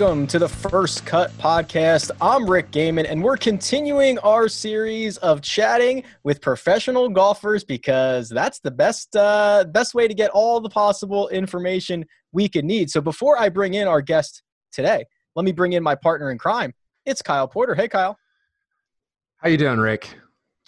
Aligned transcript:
Welcome 0.00 0.26
to 0.28 0.38
the 0.38 0.48
First 0.48 1.04
Cut 1.04 1.30
Podcast. 1.32 2.10
I'm 2.22 2.48
Rick 2.48 2.70
Gehman, 2.70 3.04
and 3.06 3.22
we're 3.22 3.36
continuing 3.36 4.18
our 4.20 4.48
series 4.48 5.18
of 5.18 5.42
chatting 5.42 6.04
with 6.24 6.40
professional 6.40 7.10
golfers 7.10 7.64
because 7.64 8.30
that's 8.30 8.60
the 8.60 8.70
best 8.70 9.14
uh, 9.14 9.66
best 9.68 9.92
way 9.92 10.08
to 10.08 10.14
get 10.14 10.30
all 10.30 10.58
the 10.58 10.70
possible 10.70 11.28
information 11.28 12.06
we 12.32 12.48
could 12.48 12.64
need. 12.64 12.90
So 12.90 13.02
before 13.02 13.38
I 13.38 13.50
bring 13.50 13.74
in 13.74 13.86
our 13.86 14.00
guest 14.00 14.42
today, 14.72 15.04
let 15.36 15.44
me 15.44 15.52
bring 15.52 15.74
in 15.74 15.82
my 15.82 15.96
partner 15.96 16.30
in 16.30 16.38
crime. 16.38 16.72
It's 17.04 17.20
Kyle 17.20 17.46
Porter. 17.46 17.74
Hey, 17.74 17.86
Kyle. 17.86 18.16
How 19.36 19.50
you 19.50 19.58
doing, 19.58 19.80
Rick? 19.80 20.18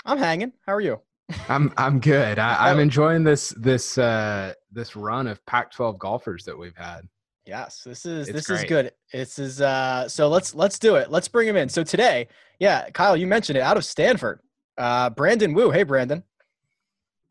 I'm 0.05 0.19
hanging. 0.19 0.53
How 0.67 0.75
are 0.75 0.83
you? 0.83 1.01
I'm 1.49 1.73
I'm 1.79 2.01
good. 2.01 2.39
I, 2.39 2.69
am 2.69 2.79
enjoying 2.79 3.25
this 3.25 3.49
this 3.57 3.97
uh, 3.97 4.53
this 4.71 4.95
run 4.95 5.27
of 5.27 5.45
Pac-12 5.47 5.99
golfers 5.99 6.45
that 6.45 6.59
we've 6.59 6.77
had. 6.77 7.09
Yes, 7.45 7.83
this 7.85 8.07
is 8.07 8.29
it's 8.29 8.37
this 8.37 8.47
great. 8.47 8.59
is 8.59 8.65
good. 8.65 8.93
This 9.13 9.39
is 9.39 9.61
uh 9.61 10.09
so 10.09 10.29
let's 10.29 10.55
let's 10.55 10.79
do 10.79 10.97
it. 10.97 11.11
Let's 11.11 11.29
bring 11.29 11.49
him 11.49 11.57
in. 11.57 11.69
So 11.69 11.83
today, 11.83 12.29
yeah, 12.61 12.89
Kyle, 12.91 13.17
you 13.17 13.27
mentioned 13.27 13.59
it 13.59 13.63
out 13.63 13.77
of 13.77 13.85
Stanford. 13.85 14.41
Uh 14.79 15.11
Brandon 15.11 15.53
Wu. 15.53 15.71
Hey 15.71 15.83
Brandon. 15.83 16.23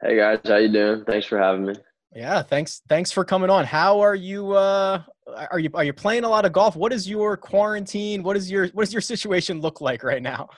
Hey 0.01 0.17
guys, 0.17 0.39
how 0.45 0.57
you 0.57 0.69
doing? 0.69 1.05
Thanks 1.05 1.27
for 1.27 1.37
having 1.37 1.65
me. 1.65 1.75
Yeah, 2.13 2.43
thanks 2.43 2.81
thanks 2.89 3.11
for 3.11 3.23
coming 3.23 3.49
on. 3.49 3.63
How 3.63 4.01
are 4.01 4.15
you 4.15 4.51
uh 4.51 5.01
are 5.49 5.59
you 5.59 5.69
are 5.73 5.83
you 5.83 5.93
playing 5.93 6.25
a 6.25 6.29
lot 6.29 6.43
of 6.43 6.51
golf? 6.51 6.75
What 6.75 6.91
is 6.91 7.07
your 7.09 7.37
quarantine? 7.37 8.21
What 8.21 8.35
is 8.35 8.51
your 8.51 8.67
what 8.69 8.83
does 8.83 8.93
your 8.93 9.01
situation 9.01 9.61
look 9.61 9.79
like 9.79 10.03
right 10.03 10.21
now? 10.21 10.49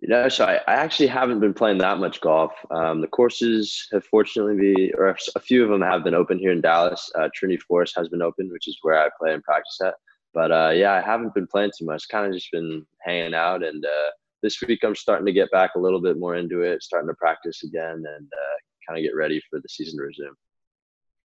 You 0.00 0.08
know, 0.08 0.28
so 0.28 0.44
I, 0.44 0.56
I 0.68 0.74
actually 0.74 1.06
haven't 1.06 1.40
been 1.40 1.54
playing 1.54 1.78
that 1.78 1.98
much 1.98 2.20
golf. 2.20 2.52
Um, 2.70 3.00
the 3.00 3.06
courses 3.06 3.88
have 3.92 4.04
fortunately 4.04 4.56
be, 4.56 4.92
or 4.94 5.16
a 5.34 5.40
few 5.40 5.64
of 5.64 5.70
them 5.70 5.80
have 5.80 6.04
been 6.04 6.14
open 6.14 6.38
here 6.38 6.52
in 6.52 6.60
Dallas. 6.60 7.10
Uh, 7.18 7.30
Trinity 7.34 7.60
Forest 7.66 7.94
has 7.96 8.08
been 8.10 8.20
open, 8.20 8.50
which 8.52 8.68
is 8.68 8.78
where 8.82 8.98
I 8.98 9.08
play 9.18 9.32
and 9.32 9.42
practice 9.42 9.78
at. 9.82 9.94
But 10.34 10.52
uh, 10.52 10.72
yeah, 10.74 10.92
I 10.92 11.00
haven't 11.00 11.32
been 11.34 11.46
playing 11.46 11.72
too 11.78 11.86
much. 11.86 12.08
Kind 12.10 12.26
of 12.26 12.34
just 12.34 12.52
been 12.52 12.86
hanging 13.00 13.32
out. 13.32 13.64
And 13.64 13.84
uh, 13.86 14.10
this 14.42 14.60
week 14.60 14.80
I'm 14.84 14.94
starting 14.94 15.24
to 15.24 15.32
get 15.32 15.50
back 15.50 15.70
a 15.76 15.80
little 15.80 16.00
bit 16.00 16.18
more 16.18 16.36
into 16.36 16.60
it, 16.60 16.82
starting 16.82 17.08
to 17.08 17.14
practice 17.14 17.64
again, 17.64 17.94
and 17.94 18.06
uh, 18.32 18.56
kind 18.86 18.98
of 18.98 19.02
get 19.02 19.16
ready 19.16 19.40
for 19.48 19.60
the 19.60 19.68
season 19.68 19.98
to 19.98 20.04
resume. 20.04 20.36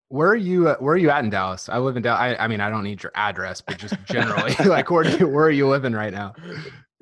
Where 0.07 0.29
are 0.29 0.35
you? 0.35 0.69
Uh, 0.69 0.77
where 0.77 0.93
are 0.93 0.97
you 0.97 1.09
at 1.09 1.25
in 1.25 1.29
Dallas? 1.29 1.67
I 1.67 1.77
live 1.77 1.97
in 1.97 2.03
Dallas. 2.03 2.37
I, 2.39 2.45
I 2.45 2.47
mean, 2.47 2.61
I 2.61 2.69
don't 2.69 2.83
need 2.83 3.03
your 3.03 3.11
address, 3.15 3.59
but 3.59 3.77
just 3.77 3.95
generally, 4.05 4.55
like, 4.65 4.89
where 4.89 5.03
do 5.03 5.17
you, 5.17 5.27
where 5.27 5.45
are 5.45 5.51
you 5.51 5.67
living 5.67 5.93
right 5.93 6.13
now? 6.13 6.33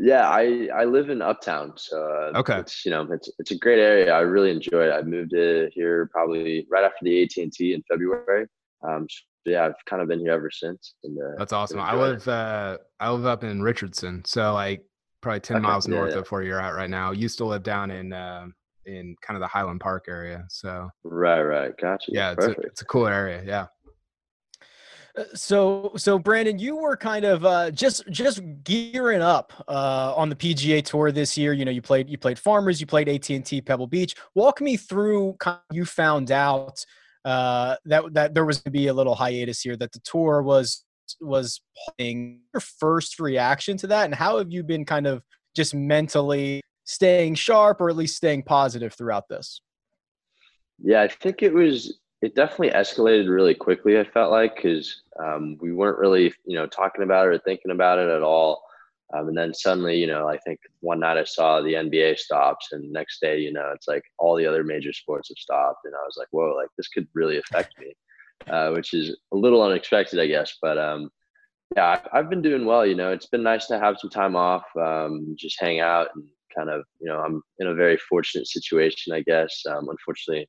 Yeah, 0.01 0.29
I 0.29 0.69
I 0.73 0.85
live 0.85 1.09
in 1.09 1.21
Uptown, 1.21 1.73
so 1.75 1.97
uh, 2.01 2.39
okay, 2.39 2.59
it's, 2.59 2.85
you 2.85 2.91
know 2.91 3.05
it's 3.11 3.29
it's 3.37 3.51
a 3.51 3.57
great 3.57 3.79
area. 3.79 4.13
I 4.13 4.21
really 4.21 4.49
enjoy 4.49 4.87
it. 4.87 4.91
I 4.91 5.01
moved 5.01 5.33
here 5.33 6.09
probably 6.13 6.65
right 6.71 6.85
after 6.85 6.99
the 7.03 7.23
AT 7.23 7.35
and 7.37 7.51
T 7.51 7.73
in 7.73 7.83
February. 7.89 8.47
Um, 8.81 9.07
so 9.09 9.51
yeah, 9.51 9.65
I've 9.65 9.85
kind 9.85 10.01
of 10.01 10.07
been 10.07 10.19
here 10.19 10.31
ever 10.31 10.49
since. 10.51 10.95
And 11.03 11.17
uh, 11.17 11.35
that's 11.37 11.51
awesome. 11.51 11.79
I 11.79 11.95
live 11.95 12.25
uh, 12.27 12.77
I 12.99 13.11
live 13.11 13.25
up 13.25 13.43
in 13.43 13.61
Richardson, 13.61 14.23
so 14.25 14.53
like 14.53 14.85
probably 15.21 15.41
ten 15.41 15.57
okay, 15.57 15.63
miles 15.63 15.87
yeah, 15.87 15.95
north 15.95 16.13
yeah. 16.13 16.19
of 16.19 16.31
where 16.31 16.43
you're 16.43 16.61
at 16.61 16.75
right 16.75 16.89
now. 16.89 17.11
Used 17.11 17.37
to 17.39 17.45
live 17.45 17.63
down 17.63 17.91
in 17.91 18.13
uh, 18.13 18.47
in 18.85 19.15
kind 19.21 19.35
of 19.35 19.41
the 19.41 19.47
Highland 19.47 19.81
Park 19.81 20.05
area. 20.07 20.45
So 20.49 20.89
right, 21.03 21.41
right, 21.41 21.73
gotcha. 21.77 22.11
Yeah, 22.13 22.31
it's 22.31 22.45
a, 22.45 22.51
it's 22.61 22.81
a 22.81 22.85
cool 22.85 23.07
area. 23.07 23.43
Yeah. 23.45 23.67
Uh, 25.17 25.23
so 25.33 25.91
so 25.95 26.19
brandon 26.19 26.59
you 26.59 26.75
were 26.75 26.95
kind 26.95 27.25
of 27.25 27.45
uh, 27.45 27.71
just 27.71 28.07
just 28.09 28.41
gearing 28.63 29.21
up 29.21 29.53
uh, 29.67 30.13
on 30.15 30.29
the 30.29 30.35
pga 30.35 30.83
tour 30.83 31.11
this 31.11 31.37
year. 31.37 31.53
You 31.53 31.65
know 31.65 31.71
you 31.71 31.81
played 31.81 32.09
you 32.09 32.17
played 32.17 32.39
farmers 32.39 32.79
you 32.79 32.87
played 32.87 33.09
at&t 33.09 33.61
pebble 33.61 33.87
beach. 33.87 34.15
Walk 34.35 34.61
me 34.61 34.77
through 34.77 35.37
you 35.71 35.85
found 35.85 36.31
out 36.31 36.85
uh, 37.25 37.75
that 37.85 38.13
that 38.13 38.33
there 38.33 38.45
was 38.45 38.57
going 38.59 38.71
to 38.71 38.77
be 38.77 38.87
a 38.87 38.93
little 38.93 39.15
hiatus 39.15 39.61
here 39.61 39.75
that 39.77 39.91
the 39.91 39.99
tour 39.99 40.41
was 40.41 40.85
was 41.21 41.61
playing. 41.97 42.41
Your 42.53 42.61
first 42.61 43.19
reaction 43.19 43.77
to 43.77 43.87
that 43.87 44.05
and 44.05 44.15
how 44.15 44.37
have 44.37 44.51
you 44.51 44.63
been 44.63 44.85
kind 44.85 45.07
of 45.07 45.23
just 45.55 45.73
mentally 45.73 46.61
staying 46.83 47.35
sharp 47.35 47.81
or 47.81 47.89
at 47.89 47.95
least 47.95 48.17
staying 48.17 48.43
positive 48.43 48.93
throughout 48.93 49.27
this? 49.29 49.61
Yeah 50.81 51.01
i 51.01 51.07
think 51.07 51.43
it 51.43 51.53
was 51.53 51.99
it 52.21 52.35
definitely 52.35 52.71
escalated 52.71 53.29
really 53.29 53.55
quickly. 53.55 53.99
I 53.99 54.03
felt 54.03 54.31
like 54.31 54.55
because 54.55 55.03
um, 55.23 55.57
we 55.61 55.71
weren't 55.71 55.99
really, 55.99 56.33
you 56.45 56.55
know, 56.55 56.67
talking 56.67 57.03
about 57.03 57.27
it 57.27 57.35
or 57.35 57.39
thinking 57.39 57.71
about 57.71 57.99
it 57.99 58.09
at 58.09 58.23
all. 58.23 58.61
Um, 59.13 59.29
and 59.29 59.37
then 59.37 59.53
suddenly, 59.53 59.97
you 59.97 60.05
know, 60.05 60.27
I 60.27 60.37
think 60.37 60.59
one 60.81 60.99
night 60.99 61.17
I 61.17 61.23
saw 61.23 61.61
the 61.61 61.73
NBA 61.73 62.19
stops, 62.19 62.73
and 62.73 62.91
next 62.91 63.21
day, 63.21 63.39
you 63.39 63.51
know, 63.51 63.71
it's 63.73 63.87
like 63.87 64.03
all 64.19 64.35
the 64.35 64.45
other 64.45 64.63
major 64.63 64.93
sports 64.93 65.29
have 65.29 65.37
stopped, 65.37 65.85
and 65.85 65.95
I 65.95 66.05
was 66.05 66.15
like, 66.17 66.27
whoa, 66.29 66.53
like 66.55 66.69
this 66.77 66.89
could 66.89 67.07
really 67.15 67.37
affect 67.37 67.73
me, 67.79 67.93
uh, 68.47 68.69
which 68.71 68.93
is 68.93 69.17
a 69.31 69.35
little 69.35 69.63
unexpected, 69.63 70.19
I 70.19 70.27
guess. 70.27 70.57
But 70.61 70.77
um, 70.77 71.09
yeah, 71.75 71.99
I've 72.13 72.29
been 72.29 72.43
doing 72.43 72.65
well. 72.65 72.85
You 72.85 72.93
know, 72.93 73.11
it's 73.11 73.25
been 73.25 73.41
nice 73.41 73.65
to 73.67 73.79
have 73.79 73.97
some 73.99 74.11
time 74.11 74.35
off, 74.35 74.65
um, 74.79 75.35
just 75.39 75.59
hang 75.59 75.79
out, 75.79 76.09
and 76.13 76.25
kind 76.55 76.69
of, 76.69 76.83
you 76.99 77.07
know, 77.07 77.19
I'm 77.19 77.41
in 77.57 77.67
a 77.67 77.73
very 77.73 77.97
fortunate 77.97 78.45
situation, 78.45 79.13
I 79.13 79.21
guess. 79.21 79.63
Um, 79.67 79.89
unfortunately, 79.89 80.47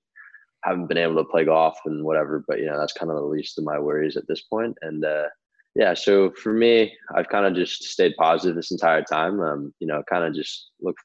haven't 0.64 0.88
been 0.88 0.98
able 0.98 1.16
to 1.16 1.24
play 1.24 1.44
golf 1.44 1.78
and 1.86 2.04
whatever, 2.04 2.44
but 2.46 2.58
you 2.58 2.66
know, 2.66 2.78
that's 2.78 2.92
kind 2.92 3.10
of 3.10 3.16
the 3.16 3.24
least 3.24 3.58
of 3.58 3.64
my 3.64 3.78
worries 3.78 4.16
at 4.16 4.26
this 4.28 4.42
point. 4.42 4.76
And 4.82 5.04
uh, 5.04 5.28
yeah, 5.74 5.94
so 5.94 6.30
for 6.32 6.52
me, 6.52 6.92
I've 7.14 7.28
kind 7.28 7.46
of 7.46 7.54
just 7.54 7.84
stayed 7.84 8.14
positive 8.16 8.56
this 8.56 8.72
entire 8.72 9.02
time. 9.02 9.40
Um, 9.40 9.72
you 9.78 9.86
know, 9.86 10.02
kind 10.08 10.24
of 10.24 10.34
just 10.34 10.70
look 10.80 10.96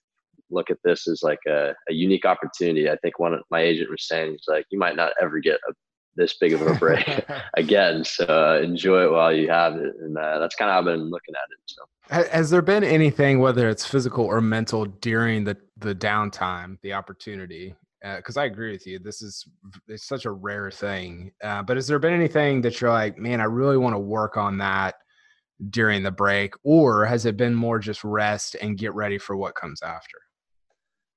look 0.51 0.69
at 0.69 0.77
this 0.83 1.07
as 1.07 1.23
like 1.23 1.39
a, 1.47 1.73
a 1.89 1.93
unique 1.93 2.25
opportunity. 2.25 2.89
I 2.89 2.97
think 2.97 3.19
one 3.19 3.33
of 3.33 3.41
my 3.49 3.61
agent 3.61 3.89
was 3.89 4.07
saying, 4.07 4.31
he's 4.31 4.45
like, 4.47 4.65
you 4.69 4.77
might 4.77 4.95
not 4.95 5.13
ever 5.19 5.39
get 5.39 5.59
a, 5.67 5.73
this 6.15 6.37
big 6.37 6.53
of 6.53 6.61
a 6.61 6.75
break 6.75 7.25
again. 7.57 8.03
So 8.03 8.25
uh, 8.25 8.61
enjoy 8.63 9.05
it 9.05 9.11
while 9.11 9.33
you 9.33 9.49
have 9.49 9.75
it. 9.75 9.93
And 9.99 10.17
uh, 10.17 10.39
that's 10.39 10.55
kind 10.55 10.69
of 10.69 10.73
how 10.73 10.79
I've 10.79 10.85
been 10.85 11.09
looking 11.09 11.33
at 11.35 11.49
it. 11.51 11.59
So 11.65 12.31
has 12.31 12.51
there 12.51 12.61
been 12.61 12.83
anything, 12.83 13.39
whether 13.39 13.67
it's 13.69 13.85
physical 13.85 14.23
or 14.23 14.39
mental 14.39 14.85
during 14.85 15.43
the, 15.43 15.57
the 15.77 15.95
downtime, 15.95 16.77
the 16.81 16.93
opportunity 16.93 17.75
because 18.17 18.37
uh, 18.37 18.41
I 18.41 18.45
agree 18.45 18.71
with 18.71 18.85
you. 18.85 18.99
This 18.99 19.21
is 19.21 19.45
it's 19.87 20.07
such 20.07 20.25
a 20.25 20.31
rare 20.31 20.69
thing. 20.69 21.31
Uh, 21.43 21.63
but 21.63 21.77
has 21.77 21.87
there 21.87 21.99
been 21.99 22.13
anything 22.13 22.61
that 22.61 22.79
you're 22.79 22.91
like, 22.91 23.17
man, 23.17 23.41
I 23.41 23.45
really 23.45 23.77
want 23.77 23.95
to 23.95 23.99
work 23.99 24.37
on 24.37 24.57
that 24.59 24.95
during 25.69 26.03
the 26.03 26.11
break, 26.11 26.53
or 26.63 27.05
has 27.05 27.25
it 27.25 27.37
been 27.37 27.55
more 27.55 27.79
just 27.79 28.03
rest 28.03 28.55
and 28.61 28.77
get 28.77 28.93
ready 28.93 29.17
for 29.17 29.35
what 29.35 29.55
comes 29.55 29.81
after? 29.81 30.17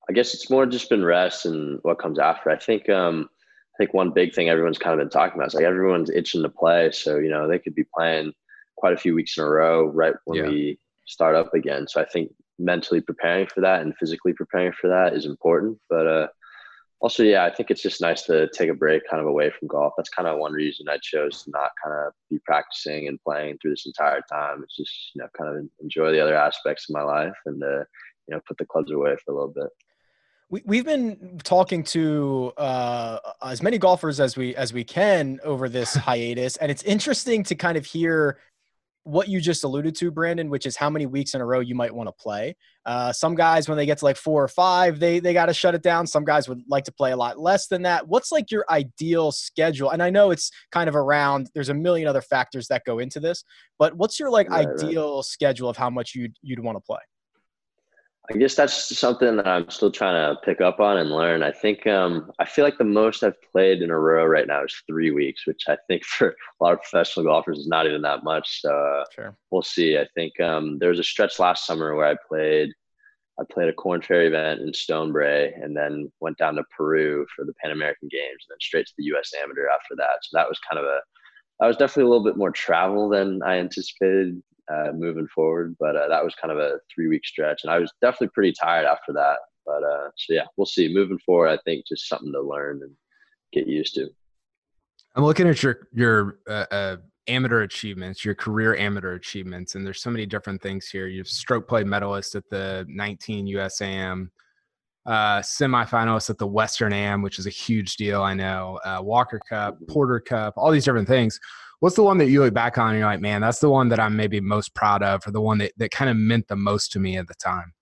I 0.08 0.12
guess 0.12 0.32
it's 0.32 0.48
more 0.48 0.64
just 0.64 0.88
been 0.88 1.04
rest 1.04 1.44
and 1.44 1.78
what 1.82 1.98
comes 1.98 2.18
after. 2.18 2.50
I 2.50 2.56
think 2.56 2.88
um, 2.88 3.28
I 3.74 3.76
think 3.78 3.94
one 3.94 4.10
big 4.10 4.34
thing 4.34 4.48
everyone's 4.48 4.78
kind 4.78 4.98
of 4.98 5.04
been 5.04 5.10
talking 5.10 5.38
about 5.38 5.48
is 5.48 5.54
like 5.54 5.64
everyone's 5.64 6.10
itching 6.10 6.42
to 6.42 6.48
play, 6.48 6.90
so 6.92 7.18
you 7.18 7.28
know 7.28 7.46
they 7.46 7.58
could 7.58 7.74
be 7.74 7.84
playing 7.94 8.32
quite 8.76 8.94
a 8.94 8.98
few 8.98 9.14
weeks 9.14 9.36
in 9.36 9.44
a 9.44 9.48
row 9.48 9.86
right 9.86 10.14
when 10.24 10.38
yeah. 10.38 10.48
we 10.48 10.78
start 11.06 11.34
up 11.34 11.52
again. 11.52 11.86
So 11.86 12.00
I 12.00 12.06
think 12.06 12.30
mentally 12.58 13.00
preparing 13.00 13.46
for 13.46 13.60
that 13.60 13.82
and 13.82 13.96
physically 13.96 14.32
preparing 14.32 14.72
for 14.72 14.88
that 14.88 15.14
is 15.14 15.26
important. 15.26 15.78
But 15.90 16.06
uh, 16.06 16.28
also, 17.00 17.22
yeah, 17.22 17.44
I 17.44 17.54
think 17.54 17.70
it's 17.70 17.82
just 17.82 18.00
nice 18.00 18.22
to 18.22 18.48
take 18.48 18.70
a 18.70 18.74
break 18.74 19.02
kind 19.08 19.20
of 19.20 19.26
away 19.26 19.50
from 19.50 19.68
golf. 19.68 19.92
That's 19.96 20.08
kind 20.08 20.26
of 20.26 20.38
one 20.38 20.52
reason 20.52 20.88
I 20.88 20.98
chose 21.00 21.44
to 21.44 21.50
not 21.50 21.70
kind 21.82 21.94
of 21.94 22.12
be 22.28 22.40
practicing 22.44 23.06
and 23.06 23.20
playing 23.22 23.58
through 23.58 23.70
this 23.72 23.86
entire 23.86 24.20
time. 24.30 24.64
It's 24.64 24.76
just, 24.76 25.12
you 25.14 25.22
know, 25.22 25.28
kind 25.36 25.56
of 25.56 25.64
enjoy 25.80 26.10
the 26.10 26.20
other 26.20 26.36
aspects 26.36 26.88
of 26.88 26.94
my 26.94 27.02
life 27.02 27.36
and, 27.46 27.62
uh, 27.62 27.84
you 28.26 28.34
know, 28.34 28.40
put 28.48 28.58
the 28.58 28.66
clubs 28.66 28.90
away 28.90 29.16
for 29.24 29.30
a 29.30 29.34
little 29.34 29.52
bit. 29.52 29.68
We, 30.50 30.62
we've 30.64 30.84
been 30.84 31.40
talking 31.44 31.84
to 31.84 32.52
uh, 32.56 33.18
as 33.42 33.62
many 33.62 33.78
golfers 33.78 34.18
as 34.18 34.36
we 34.36 34.56
as 34.56 34.72
we 34.72 34.82
can 34.82 35.38
over 35.44 35.68
this 35.68 35.94
hiatus, 36.08 36.56
and 36.56 36.70
it's 36.70 36.82
interesting 36.84 37.42
to 37.44 37.54
kind 37.54 37.76
of 37.76 37.84
hear 37.84 38.38
what 39.08 39.28
you 39.28 39.40
just 39.40 39.64
alluded 39.64 39.96
to, 39.96 40.10
Brandon, 40.10 40.50
which 40.50 40.66
is 40.66 40.76
how 40.76 40.90
many 40.90 41.06
weeks 41.06 41.34
in 41.34 41.40
a 41.40 41.46
row 41.46 41.60
you 41.60 41.74
might 41.74 41.94
want 41.94 42.08
to 42.08 42.12
play. 42.12 42.54
Uh, 42.84 43.12
some 43.12 43.34
guys, 43.34 43.68
when 43.68 43.78
they 43.78 43.86
get 43.86 43.98
to 43.98 44.04
like 44.04 44.16
four 44.16 44.44
or 44.44 44.48
five, 44.48 45.00
they 45.00 45.18
they 45.18 45.32
got 45.32 45.46
to 45.46 45.54
shut 45.54 45.74
it 45.74 45.82
down. 45.82 46.06
Some 46.06 46.24
guys 46.24 46.48
would 46.48 46.60
like 46.68 46.84
to 46.84 46.92
play 46.92 47.12
a 47.12 47.16
lot 47.16 47.38
less 47.38 47.68
than 47.68 47.82
that. 47.82 48.06
What's 48.06 48.30
like 48.30 48.50
your 48.50 48.66
ideal 48.68 49.32
schedule? 49.32 49.90
And 49.90 50.02
I 50.02 50.10
know 50.10 50.30
it's 50.30 50.50
kind 50.72 50.88
of 50.88 50.94
around. 50.94 51.50
There's 51.54 51.70
a 51.70 51.74
million 51.74 52.06
other 52.06 52.20
factors 52.20 52.68
that 52.68 52.84
go 52.84 52.98
into 52.98 53.18
this, 53.18 53.44
but 53.78 53.94
what's 53.94 54.20
your 54.20 54.30
like 54.30 54.50
right, 54.50 54.66
ideal 54.66 55.16
right. 55.16 55.24
schedule 55.24 55.70
of 55.70 55.76
how 55.78 55.88
much 55.88 56.14
you'd 56.14 56.36
you'd 56.42 56.60
want 56.60 56.76
to 56.76 56.80
play? 56.80 57.00
I 58.30 58.36
guess 58.36 58.54
that's 58.54 58.98
something 58.98 59.36
that 59.36 59.46
I'm 59.46 59.70
still 59.70 59.90
trying 59.90 60.34
to 60.34 60.40
pick 60.42 60.60
up 60.60 60.80
on 60.80 60.98
and 60.98 61.10
learn. 61.10 61.42
I 61.42 61.50
think 61.50 61.86
um, 61.86 62.30
I 62.38 62.44
feel 62.44 62.62
like 62.62 62.76
the 62.76 62.84
most 62.84 63.22
I've 63.22 63.40
played 63.52 63.80
in 63.80 63.90
a 63.90 63.98
row 63.98 64.26
right 64.26 64.46
now 64.46 64.64
is 64.64 64.82
three 64.86 65.10
weeks, 65.10 65.46
which 65.46 65.62
I 65.66 65.78
think 65.86 66.04
for 66.04 66.28
a 66.28 66.64
lot 66.64 66.74
of 66.74 66.82
professional 66.82 67.24
golfers 67.24 67.58
is 67.58 67.68
not 67.68 67.86
even 67.86 68.02
that 68.02 68.24
much. 68.24 68.60
So 68.60 68.70
uh, 68.70 69.04
sure. 69.14 69.36
we'll 69.50 69.62
see. 69.62 69.96
I 69.96 70.06
think 70.14 70.38
um, 70.40 70.78
there 70.78 70.90
was 70.90 70.98
a 70.98 71.04
stretch 71.04 71.38
last 71.38 71.66
summer 71.66 71.94
where 71.94 72.06
I 72.06 72.16
played. 72.28 72.70
I 73.40 73.44
played 73.52 73.68
a 73.68 73.72
Korn 73.72 74.02
Ferry 74.02 74.26
event 74.26 74.62
in 74.62 74.72
Stonebrae 74.72 75.62
and 75.62 75.76
then 75.76 76.10
went 76.18 76.38
down 76.38 76.56
to 76.56 76.64
Peru 76.76 77.24
for 77.36 77.44
the 77.44 77.52
Pan 77.62 77.70
American 77.70 78.08
Games 78.10 78.44
and 78.44 78.50
then 78.50 78.60
straight 78.60 78.84
to 78.86 78.92
the 78.98 79.04
U.S. 79.04 79.30
Amateur 79.40 79.68
after 79.68 79.94
that. 79.96 80.18
So 80.22 80.36
that 80.36 80.48
was 80.48 80.58
kind 80.68 80.80
of 80.80 80.86
a 80.86 80.98
that 81.60 81.66
was 81.66 81.76
definitely 81.76 82.04
a 82.04 82.08
little 82.08 82.24
bit 82.24 82.36
more 82.36 82.50
travel 82.50 83.08
than 83.08 83.40
I 83.44 83.58
anticipated 83.58 84.42
uh, 84.72 84.92
moving 84.92 85.28
forward. 85.34 85.76
But 85.78 85.96
uh, 85.96 86.08
that 86.08 86.24
was 86.24 86.34
kind 86.34 86.52
of 86.52 86.58
a 86.58 86.78
three 86.92 87.08
week 87.08 87.26
stretch, 87.26 87.60
and 87.64 87.72
I 87.72 87.78
was 87.78 87.92
definitely 88.00 88.30
pretty 88.34 88.52
tired 88.52 88.86
after 88.86 89.12
that. 89.14 89.38
But 89.66 89.82
uh, 89.82 90.10
so 90.16 90.32
yeah, 90.34 90.46
we'll 90.56 90.66
see. 90.66 90.92
Moving 90.92 91.18
forward, 91.18 91.48
I 91.48 91.58
think 91.64 91.86
just 91.86 92.08
something 92.08 92.32
to 92.32 92.40
learn 92.40 92.80
and 92.82 92.92
get 93.52 93.66
used 93.66 93.94
to. 93.94 94.08
I'm 95.14 95.24
looking 95.24 95.48
at 95.48 95.62
your 95.62 95.88
your 95.92 96.38
uh, 96.48 96.66
uh, 96.70 96.96
amateur 97.26 97.62
achievements, 97.62 98.24
your 98.24 98.34
career 98.34 98.76
amateur 98.76 99.14
achievements, 99.14 99.74
and 99.74 99.84
there's 99.84 100.02
so 100.02 100.10
many 100.10 100.26
different 100.26 100.62
things 100.62 100.88
here. 100.88 101.06
You've 101.06 101.28
stroke 101.28 101.68
play 101.68 101.84
medalist 101.84 102.34
at 102.34 102.48
the 102.50 102.86
19 102.88 103.46
USAM, 103.46 104.30
uh, 105.06 105.40
semifinalist 105.40 106.30
at 106.30 106.38
the 106.38 106.46
Western 106.46 106.92
Am, 106.92 107.22
which 107.22 107.38
is 107.38 107.46
a 107.46 107.50
huge 107.50 107.96
deal. 107.96 108.22
I 108.22 108.34
know 108.34 108.78
uh, 108.84 109.00
Walker 109.02 109.40
Cup, 109.48 109.74
mm-hmm. 109.74 109.92
Porter 109.92 110.20
Cup, 110.20 110.54
all 110.56 110.70
these 110.70 110.84
different 110.84 111.08
things 111.08 111.38
what's 111.80 111.96
the 111.96 112.02
one 112.02 112.18
that 112.18 112.28
you 112.28 112.40
look 112.40 112.54
back 112.54 112.78
on 112.78 112.90
and 112.90 112.98
you're 112.98 113.08
like, 113.08 113.20
man, 113.20 113.40
that's 113.40 113.60
the 113.60 113.70
one 113.70 113.88
that 113.88 114.00
I'm 114.00 114.16
maybe 114.16 114.40
most 114.40 114.74
proud 114.74 115.02
of, 115.02 115.26
or 115.26 115.30
the 115.30 115.40
one 115.40 115.58
that, 115.58 115.72
that 115.76 115.90
kind 115.90 116.10
of 116.10 116.16
meant 116.16 116.48
the 116.48 116.56
most 116.56 116.92
to 116.92 116.98
me 116.98 117.16
at 117.16 117.28
the 117.28 117.34
time? 117.34 117.72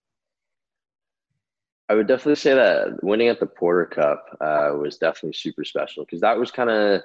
I 1.89 1.95
would 1.95 2.09
definitely 2.09 2.37
say 2.37 2.55
that 2.55 3.03
winning 3.03 3.29
at 3.29 3.39
the 3.39 3.47
Porter 3.47 3.87
Cup 3.87 4.27
uh, 4.41 4.73
was 4.77 4.99
definitely 4.99 5.35
super 5.35 5.65
special 5.65 6.05
because 6.05 6.21
that 6.21 6.37
was 6.37 6.51
kind 6.51 6.69
of, 6.69 7.03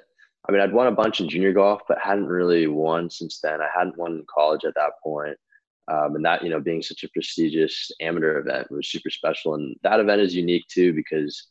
I 0.48 0.52
mean, 0.52 0.60
I'd 0.60 0.72
won 0.72 0.88
a 0.88 0.92
bunch 0.92 1.20
in 1.20 1.28
junior 1.28 1.52
golf, 1.52 1.82
but 1.86 1.98
hadn't 1.98 2.26
really 2.26 2.66
won 2.66 3.08
since 3.08 3.38
then. 3.38 3.60
I 3.60 3.68
hadn't 3.76 3.96
won 3.96 4.12
in 4.12 4.24
college 4.28 4.64
at 4.64 4.74
that 4.74 4.92
point. 5.02 5.36
Um, 5.88 6.16
and 6.16 6.24
that, 6.24 6.42
you 6.42 6.50
know, 6.50 6.60
being 6.60 6.82
such 6.82 7.04
a 7.04 7.08
prestigious 7.08 7.90
amateur 8.00 8.38
event 8.38 8.70
was 8.70 8.88
super 8.88 9.10
special. 9.10 9.54
And 9.54 9.76
that 9.82 10.00
event 10.00 10.20
is 10.20 10.34
unique 10.34 10.66
too 10.68 10.92
because 10.92 11.46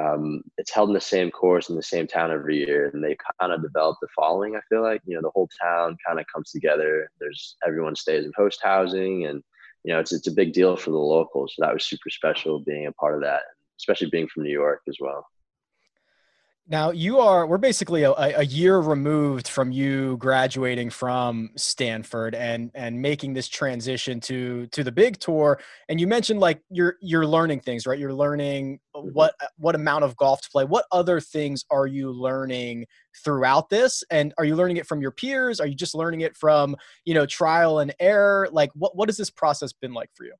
um, 0.00 0.42
it's 0.58 0.72
held 0.72 0.88
in 0.90 0.94
the 0.94 1.00
same 1.00 1.30
course 1.30 1.68
in 1.68 1.76
the 1.76 1.82
same 1.82 2.06
town 2.06 2.32
every 2.32 2.58
year 2.58 2.90
and 2.92 3.02
they 3.02 3.16
kind 3.40 3.52
of 3.52 3.62
developed 3.62 4.00
the 4.00 4.08
following 4.14 4.56
i 4.56 4.60
feel 4.68 4.82
like. 4.82 5.00
You 5.04 5.14
know 5.16 5.22
the 5.22 5.30
whole 5.30 5.48
town 5.62 5.96
kind 6.06 6.18
of 6.18 6.26
comes 6.32 6.50
together. 6.50 7.10
There's 7.20 7.56
everyone 7.66 7.96
stays 7.96 8.24
in 8.24 8.32
host 8.36 8.60
housing 8.62 9.26
and 9.26 9.42
you 9.84 9.92
know 9.92 10.00
it's, 10.00 10.12
it's 10.12 10.26
a 10.26 10.32
big 10.32 10.52
deal 10.52 10.76
for 10.76 10.90
the 10.90 10.96
locals. 10.96 11.54
So 11.54 11.64
that 11.64 11.74
was 11.74 11.84
super 11.86 12.10
special 12.10 12.60
being 12.60 12.86
a 12.86 12.92
part 12.92 13.14
of 13.14 13.20
that 13.22 13.42
especially 13.78 14.08
being 14.10 14.28
from 14.28 14.44
new 14.44 14.52
york 14.52 14.82
as 14.88 14.98
well 15.00 15.26
now 16.66 16.90
you 16.90 17.18
are 17.18 17.46
we're 17.46 17.58
basically 17.58 18.04
a, 18.04 18.12
a, 18.12 18.44
year 18.44 18.78
removed 18.78 19.48
from 19.48 19.70
you 19.70 20.16
graduating 20.16 20.88
from 20.88 21.50
Stanford 21.56 22.34
and 22.34 22.70
and 22.74 23.02
making 23.02 23.34
this 23.34 23.48
transition 23.48 24.18
to 24.20 24.66
to 24.68 24.82
the 24.82 24.90
big 24.90 25.18
tour. 25.18 25.60
And 25.90 26.00
you 26.00 26.06
mentioned 26.06 26.40
like 26.40 26.62
you're 26.70 26.96
you're 27.02 27.26
learning 27.26 27.60
things 27.60 27.86
right? 27.86 27.98
You're 27.98 28.14
learning 28.14 28.80
mm-hmm. 28.96 29.08
what 29.08 29.34
what 29.58 29.74
amount 29.74 30.04
of 30.04 30.16
golf 30.16 30.40
to 30.42 30.50
play. 30.50 30.64
What 30.64 30.86
other 30.90 31.20
things 31.20 31.64
are 31.70 31.86
you 31.86 32.10
learning 32.10 32.86
throughout 33.22 33.68
this? 33.68 34.02
And 34.10 34.32
are 34.38 34.44
you 34.46 34.56
learning 34.56 34.78
it 34.78 34.86
from 34.86 35.02
your 35.02 35.10
peers? 35.10 35.60
Are 35.60 35.66
you 35.66 35.74
just 35.74 35.94
learning 35.94 36.22
it 36.22 36.34
from 36.34 36.76
you 37.04 37.12
know 37.12 37.26
trial 37.26 37.80
and 37.80 37.94
error? 38.00 38.48
Like 38.50 38.70
what 38.74 38.96
what 38.96 39.10
has 39.10 39.18
this 39.18 39.30
process 39.30 39.74
been 39.74 39.92
like 39.92 40.08
for 40.14 40.24
you 40.24 40.34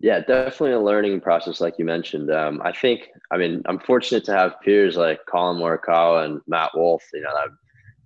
yeah, 0.00 0.20
definitely 0.20 0.72
a 0.72 0.80
learning 0.80 1.20
process, 1.20 1.60
like 1.60 1.78
you 1.78 1.84
mentioned. 1.84 2.30
Um, 2.30 2.60
I 2.62 2.72
think, 2.72 3.08
I 3.30 3.38
mean, 3.38 3.62
I'm 3.66 3.78
fortunate 3.78 4.24
to 4.26 4.32
have 4.32 4.60
peers 4.60 4.96
like 4.96 5.24
Collin 5.26 5.58
Morikawa 5.60 6.24
and 6.26 6.40
Matt 6.46 6.70
Wolff. 6.74 7.02
You 7.14 7.22
know, 7.22 7.32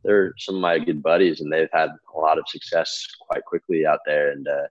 they're 0.05 0.33
some 0.39 0.57
of 0.57 0.61
my 0.61 0.79
good 0.79 1.03
buddies, 1.03 1.41
and 1.41 1.53
they've 1.53 1.69
had 1.73 1.91
a 2.15 2.19
lot 2.19 2.39
of 2.39 2.45
success 2.49 3.07
quite 3.29 3.45
quickly 3.45 3.87
out 3.87 4.01
there. 4.07 4.31
And 4.31 4.47
uh, 4.47 4.69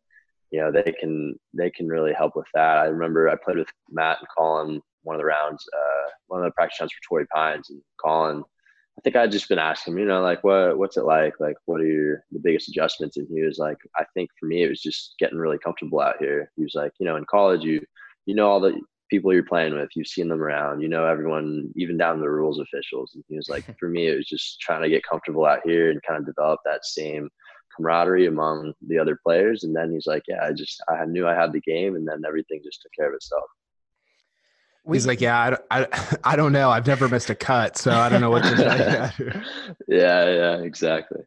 you 0.52 0.60
know, 0.60 0.72
they 0.72 0.94
can 1.00 1.36
they 1.54 1.70
can 1.70 1.88
really 1.88 2.14
help 2.14 2.36
with 2.36 2.48
that. 2.54 2.78
I 2.78 2.86
remember 2.86 3.30
I 3.30 3.36
played 3.36 3.58
with 3.58 3.70
Matt 3.90 4.20
and 4.20 4.28
Collin 4.36 4.82
one 5.04 5.16
of 5.16 5.22
the 5.22 5.26
rounds, 5.26 5.66
uh, 5.74 6.10
one 6.28 6.42
of 6.42 6.46
the 6.46 6.52
practice 6.52 6.80
rounds 6.80 6.94
for 6.94 7.08
Torrey 7.08 7.28
Pines, 7.28 7.70
and 7.70 7.82
Collin 8.00 8.44
I 9.00 9.02
think 9.02 9.16
I'd 9.16 9.32
just 9.32 9.48
been 9.48 9.60
asking 9.60 9.94
him, 9.94 10.00
you 10.00 10.06
know, 10.06 10.22
like 10.22 10.44
what 10.44 10.78
what's 10.78 10.98
it 10.98 11.06
like? 11.06 11.40
Like 11.40 11.56
what 11.68 11.80
are 11.80 11.88
your 11.88 12.26
the 12.34 12.40
biggest 12.40 12.68
adjustments? 12.68 13.16
And 13.16 13.28
he 13.32 13.42
was 13.42 13.58
like, 13.58 13.78
I 13.96 14.04
think 14.14 14.30
for 14.38 14.46
me 14.46 14.64
it 14.64 14.68
was 14.68 14.82
just 14.82 15.16
getting 15.20 15.38
really 15.38 15.58
comfortable 15.58 16.02
out 16.02 16.18
here. 16.20 16.52
He 16.58 16.64
was 16.64 16.76
like, 16.76 16.92
you 17.00 17.06
know, 17.06 17.16
in 17.16 17.24
college 17.32 17.64
you 17.64 17.82
you 18.26 18.36
know 18.36 18.50
all 18.50 18.60
the 18.60 18.78
people 19.10 19.34
you're 19.34 19.44
playing 19.44 19.74
with, 19.74 19.90
you've 19.96 20.06
seen 20.06 20.28
them 20.28 20.42
around, 20.42 20.82
you 20.82 20.90
know 20.90 21.06
everyone, 21.06 21.72
even 21.78 21.98
down 21.98 22.16
to 22.16 22.22
the 22.22 22.30
rules 22.30 22.60
officials. 22.60 23.14
And 23.16 23.24
he 23.30 23.38
was 23.38 23.48
like, 23.48 23.64
for 23.80 23.88
me 23.88 24.08
it 24.08 24.18
was 24.18 24.28
just 24.28 24.60
trying 24.60 24.82
to 24.82 24.90
get 24.90 25.08
comfortable 25.10 25.46
out 25.46 25.62
here 25.64 25.92
and 25.92 26.04
kind 26.04 26.20
of 26.20 26.26
develop 26.26 26.60
that 26.66 26.86
same 26.86 27.30
camaraderie 27.78 28.28
among 28.28 28.74
the 28.86 29.00
other 29.00 29.18
players. 29.26 29.64
And 29.64 29.74
then 29.74 29.94
he's 29.94 30.08
like, 30.08 30.24
yeah, 30.28 30.44
I 30.44 30.52
just 30.52 30.84
I 30.90 31.06
knew 31.06 31.26
I 31.26 31.36
had 31.36 31.54
the 31.54 31.62
game, 31.62 31.96
and 31.96 32.06
then 32.06 32.24
everything 32.28 32.60
just 32.66 32.82
took 32.82 32.92
care 32.98 33.08
of 33.08 33.16
itself. 33.16 33.46
He's 34.92 35.08
like, 35.08 35.22
yeah, 35.22 35.58
I, 35.72 35.82
I, 35.82 36.18
I 36.24 36.36
don't 36.36 36.52
know. 36.52 36.70
I've 36.70 36.88
never 36.88 37.08
missed 37.08 37.30
a 37.30 37.36
cut, 37.36 37.78
so 37.78 37.92
I 37.92 38.10
don't 38.10 38.22
know 38.22 38.30
what 38.30 38.44
to 38.44 38.58
say. 38.58 39.42
yeah, 39.88 40.30
yeah, 40.30 40.58
exactly. 40.62 41.22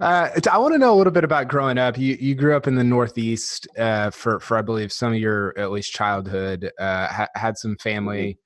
Uh, 0.00 0.28
I 0.50 0.58
want 0.58 0.74
to 0.74 0.78
know 0.78 0.92
a 0.92 0.96
little 0.96 1.12
bit 1.12 1.24
about 1.24 1.48
growing 1.48 1.78
up. 1.78 1.96
You 1.96 2.16
you 2.20 2.34
grew 2.34 2.56
up 2.56 2.66
in 2.66 2.74
the 2.74 2.84
Northeast 2.84 3.68
uh, 3.78 4.10
for 4.10 4.40
for 4.40 4.56
I 4.56 4.62
believe 4.62 4.92
some 4.92 5.12
of 5.12 5.18
your 5.18 5.56
at 5.58 5.70
least 5.70 5.92
childhood. 5.92 6.70
Uh, 6.78 7.06
ha- 7.06 7.28
had 7.34 7.56
some 7.56 7.76
family 7.76 8.38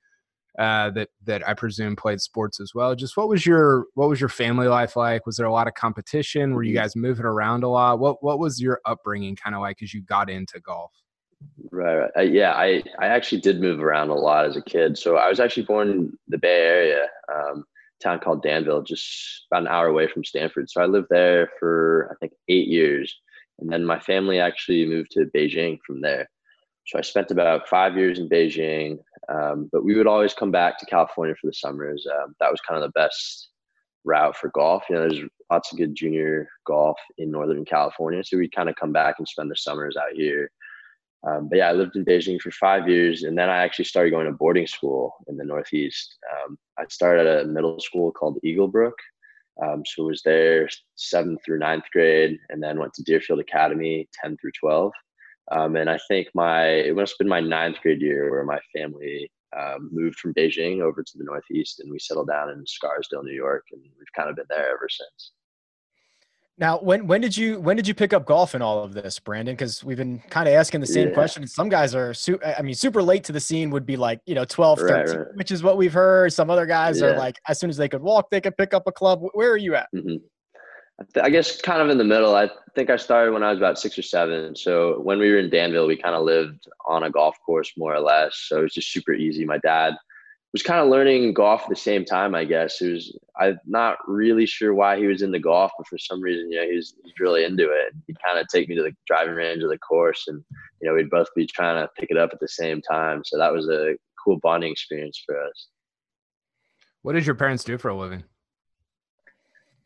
mm-hmm. 0.59 0.63
uh, 0.63 0.91
that 0.91 1.09
that 1.25 1.47
I 1.47 1.55
presume 1.55 1.95
played 1.95 2.21
sports 2.21 2.59
as 2.59 2.73
well. 2.75 2.95
Just 2.95 3.17
what 3.17 3.27
was 3.27 3.45
your 3.45 3.85
what 3.95 4.09
was 4.09 4.19
your 4.19 4.29
family 4.29 4.67
life 4.67 4.95
like? 4.95 5.25
Was 5.25 5.37
there 5.37 5.47
a 5.47 5.51
lot 5.51 5.67
of 5.67 5.73
competition? 5.73 6.53
Were 6.53 6.63
you 6.63 6.75
mm-hmm. 6.75 6.83
guys 6.83 6.95
moving 6.95 7.25
around 7.25 7.63
a 7.63 7.69
lot? 7.69 7.99
What 7.99 8.23
what 8.23 8.39
was 8.39 8.61
your 8.61 8.79
upbringing 8.85 9.35
kind 9.35 9.55
of 9.55 9.61
like 9.61 9.81
as 9.81 9.93
you 9.93 10.03
got 10.03 10.29
into 10.29 10.59
golf? 10.59 10.91
Right, 11.71 11.95
right. 11.95 12.11
Uh, 12.17 12.21
yeah, 12.21 12.53
I, 12.53 12.83
I 12.99 13.07
actually 13.07 13.41
did 13.41 13.61
move 13.61 13.79
around 13.79 14.09
a 14.09 14.15
lot 14.15 14.45
as 14.45 14.57
a 14.57 14.61
kid. 14.61 14.97
So 14.97 15.17
I 15.17 15.29
was 15.29 15.39
actually 15.39 15.63
born 15.63 15.89
in 15.89 16.17
the 16.27 16.37
Bay 16.37 16.61
Area, 16.61 17.07
um, 17.33 17.63
town 18.01 18.19
called 18.19 18.43
Danville, 18.43 18.81
just 18.81 19.45
about 19.49 19.63
an 19.63 19.67
hour 19.67 19.87
away 19.87 20.07
from 20.07 20.23
Stanford. 20.23 20.69
So 20.69 20.81
I 20.81 20.85
lived 20.85 21.07
there 21.09 21.49
for 21.59 22.09
I 22.11 22.15
think 22.19 22.33
eight 22.49 22.67
years, 22.67 23.15
and 23.59 23.71
then 23.71 23.85
my 23.85 23.99
family 23.99 24.39
actually 24.39 24.85
moved 24.85 25.11
to 25.11 25.29
Beijing 25.35 25.77
from 25.85 26.01
there. 26.01 26.29
So 26.87 26.97
I 26.97 27.01
spent 27.01 27.31
about 27.31 27.69
five 27.69 27.95
years 27.95 28.17
in 28.19 28.27
Beijing, 28.27 28.97
um, 29.29 29.69
but 29.71 29.85
we 29.85 29.95
would 29.95 30.07
always 30.07 30.33
come 30.33 30.51
back 30.51 30.79
to 30.79 30.85
California 30.85 31.35
for 31.39 31.47
the 31.47 31.53
summers. 31.53 32.05
Um, 32.11 32.35
that 32.39 32.51
was 32.51 32.59
kind 32.61 32.83
of 32.83 32.87
the 32.87 32.99
best 32.99 33.49
route 34.03 34.35
for 34.35 34.49
golf. 34.49 34.83
You 34.89 34.95
know, 34.95 35.07
there's 35.07 35.29
lots 35.51 35.71
of 35.71 35.77
good 35.77 35.95
junior 35.95 36.49
golf 36.65 36.97
in 37.19 37.29
Northern 37.31 37.63
California, 37.65 38.23
so 38.23 38.37
we'd 38.37 38.55
kind 38.55 38.67
of 38.67 38.75
come 38.75 38.91
back 38.91 39.15
and 39.19 39.27
spend 39.27 39.51
the 39.51 39.55
summers 39.55 39.95
out 39.95 40.13
here. 40.13 40.49
Um, 41.27 41.49
but 41.49 41.59
yeah, 41.59 41.69
I 41.69 41.73
lived 41.73 41.95
in 41.95 42.03
Beijing 42.03 42.41
for 42.41 42.51
five 42.51 42.89
years, 42.89 43.23
and 43.23 43.37
then 43.37 43.49
I 43.49 43.57
actually 43.57 43.85
started 43.85 44.09
going 44.09 44.25
to 44.25 44.31
boarding 44.31 44.65
school 44.65 45.13
in 45.27 45.37
the 45.37 45.45
Northeast. 45.45 46.17
Um, 46.31 46.57
I 46.79 46.85
started 46.89 47.27
at 47.27 47.45
a 47.45 47.47
middle 47.47 47.79
school 47.79 48.11
called 48.11 48.39
Eaglebrook, 48.43 48.93
um, 49.63 49.83
so 49.85 50.05
was 50.05 50.21
there 50.23 50.67
seventh 50.95 51.41
through 51.45 51.59
ninth 51.59 51.85
grade, 51.93 52.39
and 52.49 52.61
then 52.61 52.79
went 52.79 52.93
to 52.95 53.03
Deerfield 53.03 53.39
Academy 53.39 54.07
ten 54.19 54.35
through 54.37 54.51
twelve. 54.59 54.91
Um, 55.51 55.75
and 55.75 55.89
I 55.89 55.99
think 56.07 56.29
my 56.33 56.65
it 56.65 56.95
must 56.95 57.13
have 57.13 57.17
been 57.19 57.27
my 57.27 57.41
ninth 57.41 57.77
grade 57.83 58.01
year 58.01 58.31
where 58.31 58.45
my 58.45 58.59
family 58.75 59.29
um, 59.57 59.89
moved 59.91 60.17
from 60.17 60.33
Beijing 60.33 60.81
over 60.81 61.03
to 61.03 61.17
the 61.17 61.23
Northeast, 61.23 61.81
and 61.81 61.91
we 61.91 61.99
settled 61.99 62.29
down 62.29 62.49
in 62.49 62.65
Scarsdale, 62.65 63.23
New 63.23 63.33
York, 63.33 63.65
and 63.71 63.81
we've 63.81 64.13
kind 64.15 64.29
of 64.29 64.35
been 64.35 64.45
there 64.49 64.69
ever 64.69 64.87
since. 64.89 65.33
Now, 66.61 66.77
when 66.77 67.07
when 67.07 67.21
did 67.21 67.35
you 67.35 67.59
when 67.59 67.75
did 67.75 67.87
you 67.87 67.95
pick 67.95 68.13
up 68.13 68.27
golf 68.27 68.53
in 68.53 68.61
all 68.61 68.83
of 68.83 68.93
this, 68.93 69.17
Brandon? 69.17 69.55
Because 69.55 69.83
we've 69.83 69.97
been 69.97 70.19
kind 70.29 70.47
of 70.47 70.53
asking 70.53 70.79
the 70.79 70.85
same 70.85 71.07
yeah. 71.07 71.13
question. 71.15 71.47
Some 71.47 71.69
guys 71.69 71.95
are, 71.95 72.13
su- 72.13 72.39
I 72.45 72.61
mean, 72.61 72.75
super 72.75 73.01
late 73.01 73.23
to 73.25 73.31
the 73.31 73.39
scene 73.39 73.71
would 73.71 73.83
be 73.83 73.97
like 73.97 74.21
you 74.27 74.35
know 74.35 74.45
12, 74.45 74.77
13, 74.77 74.95
right, 74.95 75.09
right. 75.09 75.27
which 75.33 75.49
is 75.49 75.63
what 75.63 75.77
we've 75.77 75.91
heard. 75.91 76.31
Some 76.31 76.51
other 76.51 76.67
guys 76.67 77.01
yeah. 77.01 77.07
are 77.07 77.17
like, 77.17 77.39
as 77.47 77.59
soon 77.59 77.71
as 77.71 77.77
they 77.77 77.89
could 77.89 78.03
walk, 78.03 78.29
they 78.29 78.39
could 78.39 78.55
pick 78.57 78.75
up 78.75 78.83
a 78.85 78.91
club. 78.91 79.21
Where 79.33 79.49
are 79.51 79.57
you 79.57 79.73
at? 79.73 79.87
Mm-hmm. 79.95 80.17
I 81.19 81.31
guess 81.31 81.59
kind 81.59 81.81
of 81.81 81.89
in 81.89 81.97
the 81.97 82.03
middle. 82.03 82.35
I 82.35 82.47
think 82.75 82.91
I 82.91 82.95
started 82.95 83.31
when 83.31 83.41
I 83.41 83.49
was 83.49 83.57
about 83.57 83.79
six 83.79 83.97
or 83.97 84.03
seven. 84.03 84.55
So 84.55 84.99
when 85.01 85.17
we 85.17 85.31
were 85.31 85.39
in 85.39 85.49
Danville, 85.49 85.87
we 85.87 85.97
kind 85.97 86.13
of 86.13 86.21
lived 86.21 86.67
on 86.85 87.05
a 87.05 87.09
golf 87.09 87.35
course 87.43 87.73
more 87.75 87.95
or 87.95 88.01
less. 88.01 88.35
So 88.47 88.59
it 88.59 88.61
was 88.61 88.73
just 88.75 88.91
super 88.91 89.13
easy. 89.13 89.45
My 89.45 89.57
dad 89.57 89.95
was 90.53 90.63
kind 90.63 90.81
of 90.81 90.89
learning 90.89 91.33
golf 91.33 91.63
at 91.63 91.69
the 91.69 91.75
same 91.75 92.03
time, 92.03 92.35
I 92.35 92.43
guess. 92.43 92.81
It 92.81 92.91
was 92.91 93.17
I'm 93.39 93.59
not 93.65 93.97
really 94.07 94.45
sure 94.45 94.73
why 94.73 94.97
he 94.97 95.07
was 95.07 95.21
into 95.21 95.39
golf, 95.39 95.71
but 95.77 95.87
for 95.87 95.97
some 95.97 96.21
reason, 96.21 96.51
you 96.51 96.59
know, 96.59 96.65
he 96.65 96.75
he's 96.75 96.93
he's 97.03 97.19
really 97.19 97.45
into 97.45 97.69
it. 97.69 97.93
He'd 98.07 98.21
kind 98.23 98.37
of 98.37 98.47
take 98.47 98.67
me 98.67 98.75
to 98.75 98.83
the 98.83 98.95
driving 99.07 99.35
range 99.35 99.63
of 99.63 99.69
the 99.69 99.77
course 99.77 100.25
and 100.27 100.43
you 100.81 100.89
know, 100.89 100.95
we'd 100.95 101.09
both 101.09 101.27
be 101.35 101.45
trying 101.45 101.81
to 101.81 101.89
pick 101.97 102.11
it 102.11 102.17
up 102.17 102.31
at 102.33 102.39
the 102.39 102.47
same 102.47 102.81
time. 102.81 103.21
So 103.23 103.37
that 103.37 103.53
was 103.53 103.69
a 103.69 103.95
cool 104.23 104.39
bonding 104.41 104.71
experience 104.71 105.21
for 105.25 105.41
us. 105.41 105.67
What 107.01 107.13
did 107.13 107.25
your 107.25 107.35
parents 107.35 107.63
do 107.63 107.77
for 107.77 107.89
a 107.89 107.95
living? 107.95 108.23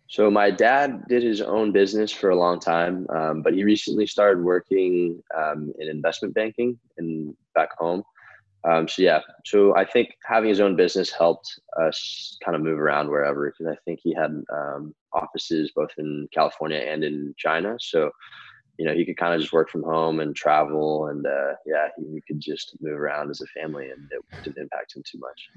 So 0.07 0.29
my 0.29 0.51
dad 0.51 1.07
did 1.07 1.23
his 1.23 1.41
own 1.41 1.71
business 1.71 2.11
for 2.11 2.29
a 2.29 2.35
long 2.35 2.59
time, 2.59 3.07
um, 3.09 3.41
but 3.41 3.53
he 3.53 3.63
recently 3.63 4.05
started 4.05 4.43
working 4.43 5.21
um, 5.35 5.73
in 5.79 5.89
investment 5.89 6.33
banking 6.33 6.79
in 6.97 7.35
back 7.55 7.69
home. 7.77 8.03
Um, 8.67 8.87
so 8.87 9.01
yeah, 9.01 9.19
so 9.45 9.75
I 9.75 9.85
think 9.85 10.15
having 10.23 10.49
his 10.49 10.59
own 10.59 10.75
business 10.75 11.11
helped 11.11 11.59
us 11.79 12.37
kind 12.43 12.55
of 12.55 12.63
move 12.63 12.79
around 12.79 13.09
wherever 13.09 13.51
because 13.51 13.71
I 13.71 13.77
think 13.85 13.99
he 14.01 14.13
had 14.13 14.31
um, 14.51 14.93
offices 15.13 15.71
both 15.75 15.91
in 15.97 16.27
California 16.33 16.79
and 16.79 17.03
in 17.03 17.35
China. 17.37 17.77
So 17.79 18.09
you 18.77 18.85
know 18.85 18.93
he 18.93 19.05
could 19.05 19.17
kind 19.17 19.33
of 19.33 19.39
just 19.39 19.53
work 19.53 19.69
from 19.69 19.83
home 19.83 20.19
and 20.19 20.35
travel, 20.35 21.07
and 21.07 21.25
uh, 21.25 21.53
yeah, 21.65 21.87
he, 21.97 22.21
could 22.27 22.39
just 22.39 22.75
move 22.81 22.99
around 22.99 23.29
as 23.29 23.41
a 23.41 23.59
family, 23.59 23.89
and 23.89 24.09
it 24.11 24.43
didn't 24.43 24.63
impact 24.63 24.95
him 24.95 25.03
too 25.09 25.19
much. 25.19 25.47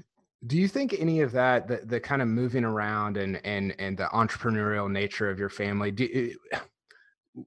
Do 0.45 0.57
you 0.57 0.69
think 0.69 0.95
any 0.97 1.19
of 1.19 1.33
that, 1.33 1.67
the, 1.67 1.81
the 1.83 1.99
kind 1.99 2.21
of 2.21 2.27
moving 2.27 2.63
around 2.63 3.17
and 3.17 3.41
and 3.43 3.75
and 3.79 3.97
the 3.97 4.05
entrepreneurial 4.05 4.89
nature 4.89 5.29
of 5.29 5.39
your 5.39 5.49
family, 5.49 5.91
do, 5.91 6.33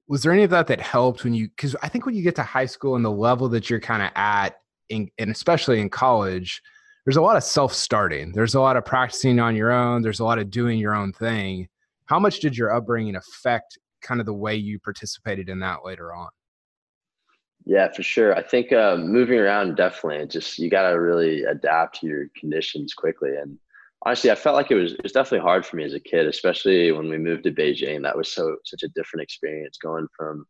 was 0.07 0.23
there 0.23 0.31
any 0.31 0.43
of 0.43 0.49
that 0.51 0.67
that 0.67 0.81
helped 0.81 1.23
when 1.23 1.33
you? 1.33 1.47
Because 1.47 1.75
I 1.81 1.87
think 1.87 2.05
when 2.05 2.15
you 2.15 2.21
get 2.21 2.35
to 2.35 2.43
high 2.43 2.65
school 2.65 2.95
and 2.95 3.03
the 3.03 3.11
level 3.11 3.49
that 3.49 3.69
you're 3.69 3.79
kind 3.79 4.03
of 4.03 4.11
at 4.15 4.57
in, 4.89 5.09
and 5.17 5.31
especially 5.31 5.79
in 5.79 5.89
college, 5.89 6.61
there's 7.05 7.17
a 7.17 7.21
lot 7.21 7.37
of 7.37 7.43
self 7.43 7.73
starting. 7.73 8.31
There's 8.31 8.55
a 8.55 8.61
lot 8.61 8.77
of 8.77 8.85
practicing 8.85 9.39
on 9.39 9.55
your 9.55 9.71
own. 9.71 10.01
There's 10.01 10.19
a 10.19 10.25
lot 10.25 10.39
of 10.39 10.49
doing 10.49 10.79
your 10.79 10.95
own 10.95 11.11
thing. 11.11 11.67
How 12.05 12.19
much 12.19 12.39
did 12.39 12.57
your 12.57 12.73
upbringing 12.75 13.15
affect 13.15 13.77
kind 14.01 14.19
of 14.19 14.25
the 14.25 14.33
way 14.33 14.55
you 14.55 14.79
participated 14.79 15.49
in 15.49 15.59
that 15.59 15.85
later 15.85 16.13
on? 16.13 16.29
Yeah, 17.65 17.91
for 17.91 18.03
sure. 18.03 18.35
I 18.35 18.43
think 18.43 18.73
uh, 18.73 18.97
moving 18.97 19.39
around 19.39 19.75
definitely 19.75 20.27
just 20.27 20.59
you 20.59 20.69
got 20.69 20.89
to 20.89 20.99
really 20.99 21.43
adapt 21.43 22.01
to 22.01 22.07
your 22.07 22.25
conditions 22.37 22.93
quickly. 22.93 23.37
And 23.37 23.57
honestly, 24.05 24.31
I 24.31 24.35
felt 24.35 24.55
like 24.55 24.69
it 24.69 24.75
was 24.75 24.93
it 24.93 25.03
was 25.03 25.13
definitely 25.13 25.45
hard 25.45 25.65
for 25.65 25.77
me 25.77 25.85
as 25.85 25.93
a 25.93 25.99
kid, 25.99 26.27
especially 26.27 26.91
when 26.91 27.09
we 27.09 27.17
moved 27.17 27.43
to 27.43 27.51
Beijing. 27.51 28.03
That 28.03 28.17
was 28.17 28.31
so 28.31 28.57
such 28.65 28.83
a 28.83 28.89
different 28.89 29.23
experience 29.23 29.77
going 29.77 30.07
from 30.15 30.45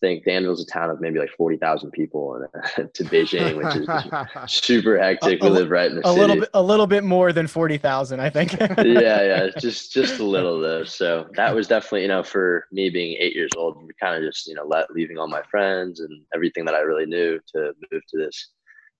think 0.00 0.24
Danville's 0.24 0.62
a 0.62 0.66
town 0.66 0.90
of 0.90 1.00
maybe 1.00 1.18
like 1.18 1.30
40,000 1.36 1.90
people 1.90 2.34
and, 2.76 2.94
to 2.94 3.04
Beijing, 3.04 3.56
which 3.56 3.76
is 3.76 4.52
super 4.64 4.98
hectic. 4.98 5.42
we 5.42 5.48
live 5.48 5.70
right 5.70 5.90
in 5.90 5.96
the 5.96 6.06
a 6.06 6.10
city. 6.10 6.20
little 6.20 6.36
bit, 6.36 6.48
a 6.54 6.62
little 6.62 6.86
bit 6.86 7.04
more 7.04 7.32
than 7.32 7.46
40,000, 7.46 8.20
I 8.20 8.30
think. 8.30 8.52
yeah. 8.60 8.76
Yeah. 9.22 9.48
Just, 9.58 9.92
just 9.92 10.20
a 10.20 10.24
little 10.24 10.60
though. 10.60 10.84
So 10.84 11.28
that 11.36 11.54
was 11.54 11.66
definitely, 11.68 12.02
you 12.02 12.08
know, 12.08 12.22
for 12.22 12.66
me 12.72 12.90
being 12.90 13.16
eight 13.18 13.34
years 13.34 13.50
old, 13.56 13.82
we 13.82 13.90
kind 14.00 14.14
of 14.14 14.28
just, 14.28 14.46
you 14.46 14.54
know, 14.54 14.64
let 14.64 14.90
leaving 14.90 15.18
all 15.18 15.28
my 15.28 15.42
friends 15.50 16.00
and 16.00 16.22
everything 16.34 16.64
that 16.64 16.74
I 16.74 16.80
really 16.80 17.06
knew 17.06 17.38
to 17.54 17.72
move 17.92 18.02
to 18.08 18.18
this, 18.18 18.52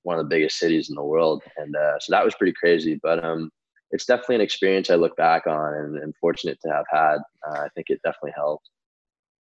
one 0.02 0.18
of 0.18 0.24
the 0.24 0.34
biggest 0.34 0.58
cities 0.58 0.88
in 0.90 0.96
the 0.96 1.04
world. 1.04 1.42
And 1.56 1.74
uh, 1.76 1.98
so 2.00 2.12
that 2.12 2.24
was 2.24 2.34
pretty 2.34 2.54
crazy, 2.58 2.98
but, 3.02 3.24
um, 3.24 3.50
it's 3.90 4.04
definitely 4.04 4.34
an 4.34 4.40
experience 4.42 4.90
I 4.90 4.96
look 4.96 5.16
back 5.16 5.46
on 5.46 5.74
and, 5.74 5.96
and 5.96 6.14
fortunate 6.20 6.58
to 6.62 6.70
have 6.70 6.84
had. 6.90 7.18
Uh, 7.46 7.60
I 7.60 7.68
think 7.74 7.86
it 7.88 8.00
definitely 8.04 8.34
helped. 8.36 8.68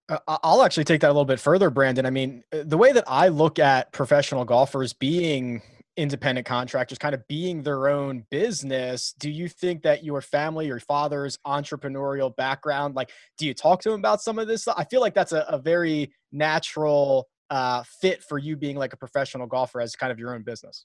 Uh, 0.09 0.19
I'll 0.29 0.63
actually 0.63 0.85
take 0.85 1.01
that 1.01 1.09
a 1.09 1.13
little 1.13 1.25
bit 1.25 1.41
further, 1.41 1.71
Brandon. 1.71 2.07
I 2.07 2.11
mean, 2.11 2.45
uh, 2.53 2.59
the 2.65 2.79
way 2.79 2.93
that 2.93 3.05
I 3.07 3.29
look 3.29 3.59
at 3.59 3.93
professional 3.93 4.45
golfers 4.45 4.93
being 4.93 5.63
independent 5.97 6.47
contractors, 6.47 6.99
kind 6.99 7.15
of 7.15 7.27
being 7.27 7.63
their 7.63 7.89
own 7.89 8.25
business, 8.31 9.15
do 9.19 9.31
you 9.31 9.49
think 9.49 9.83
that 9.83 10.05
your 10.05 10.21
family, 10.21 10.67
your 10.67 10.79
father's 10.79 11.39
entrepreneurial 11.47 12.35
background, 12.37 12.95
like, 12.95 13.11
do 13.39 13.47
you 13.47 13.55
talk 13.55 13.81
to 13.83 13.91
him 13.91 13.99
about 13.99 14.21
some 14.21 14.39
of 14.39 14.47
this? 14.47 14.69
I 14.69 14.85
feel 14.85 15.01
like 15.01 15.15
that's 15.15 15.33
a, 15.33 15.45
a 15.49 15.59
very 15.59 16.13
natural 16.33 17.29
uh, 17.51 17.83
fit 18.01 18.23
for 18.23 18.39
you 18.39 18.57
being 18.57 18.77
like 18.77 18.93
a 18.93 18.97
professional 18.97 19.47
golfer 19.47 19.81
as 19.81 19.97
kind 19.97 20.13
of 20.13 20.19
your 20.19 20.35
own 20.35 20.43
business. 20.43 20.85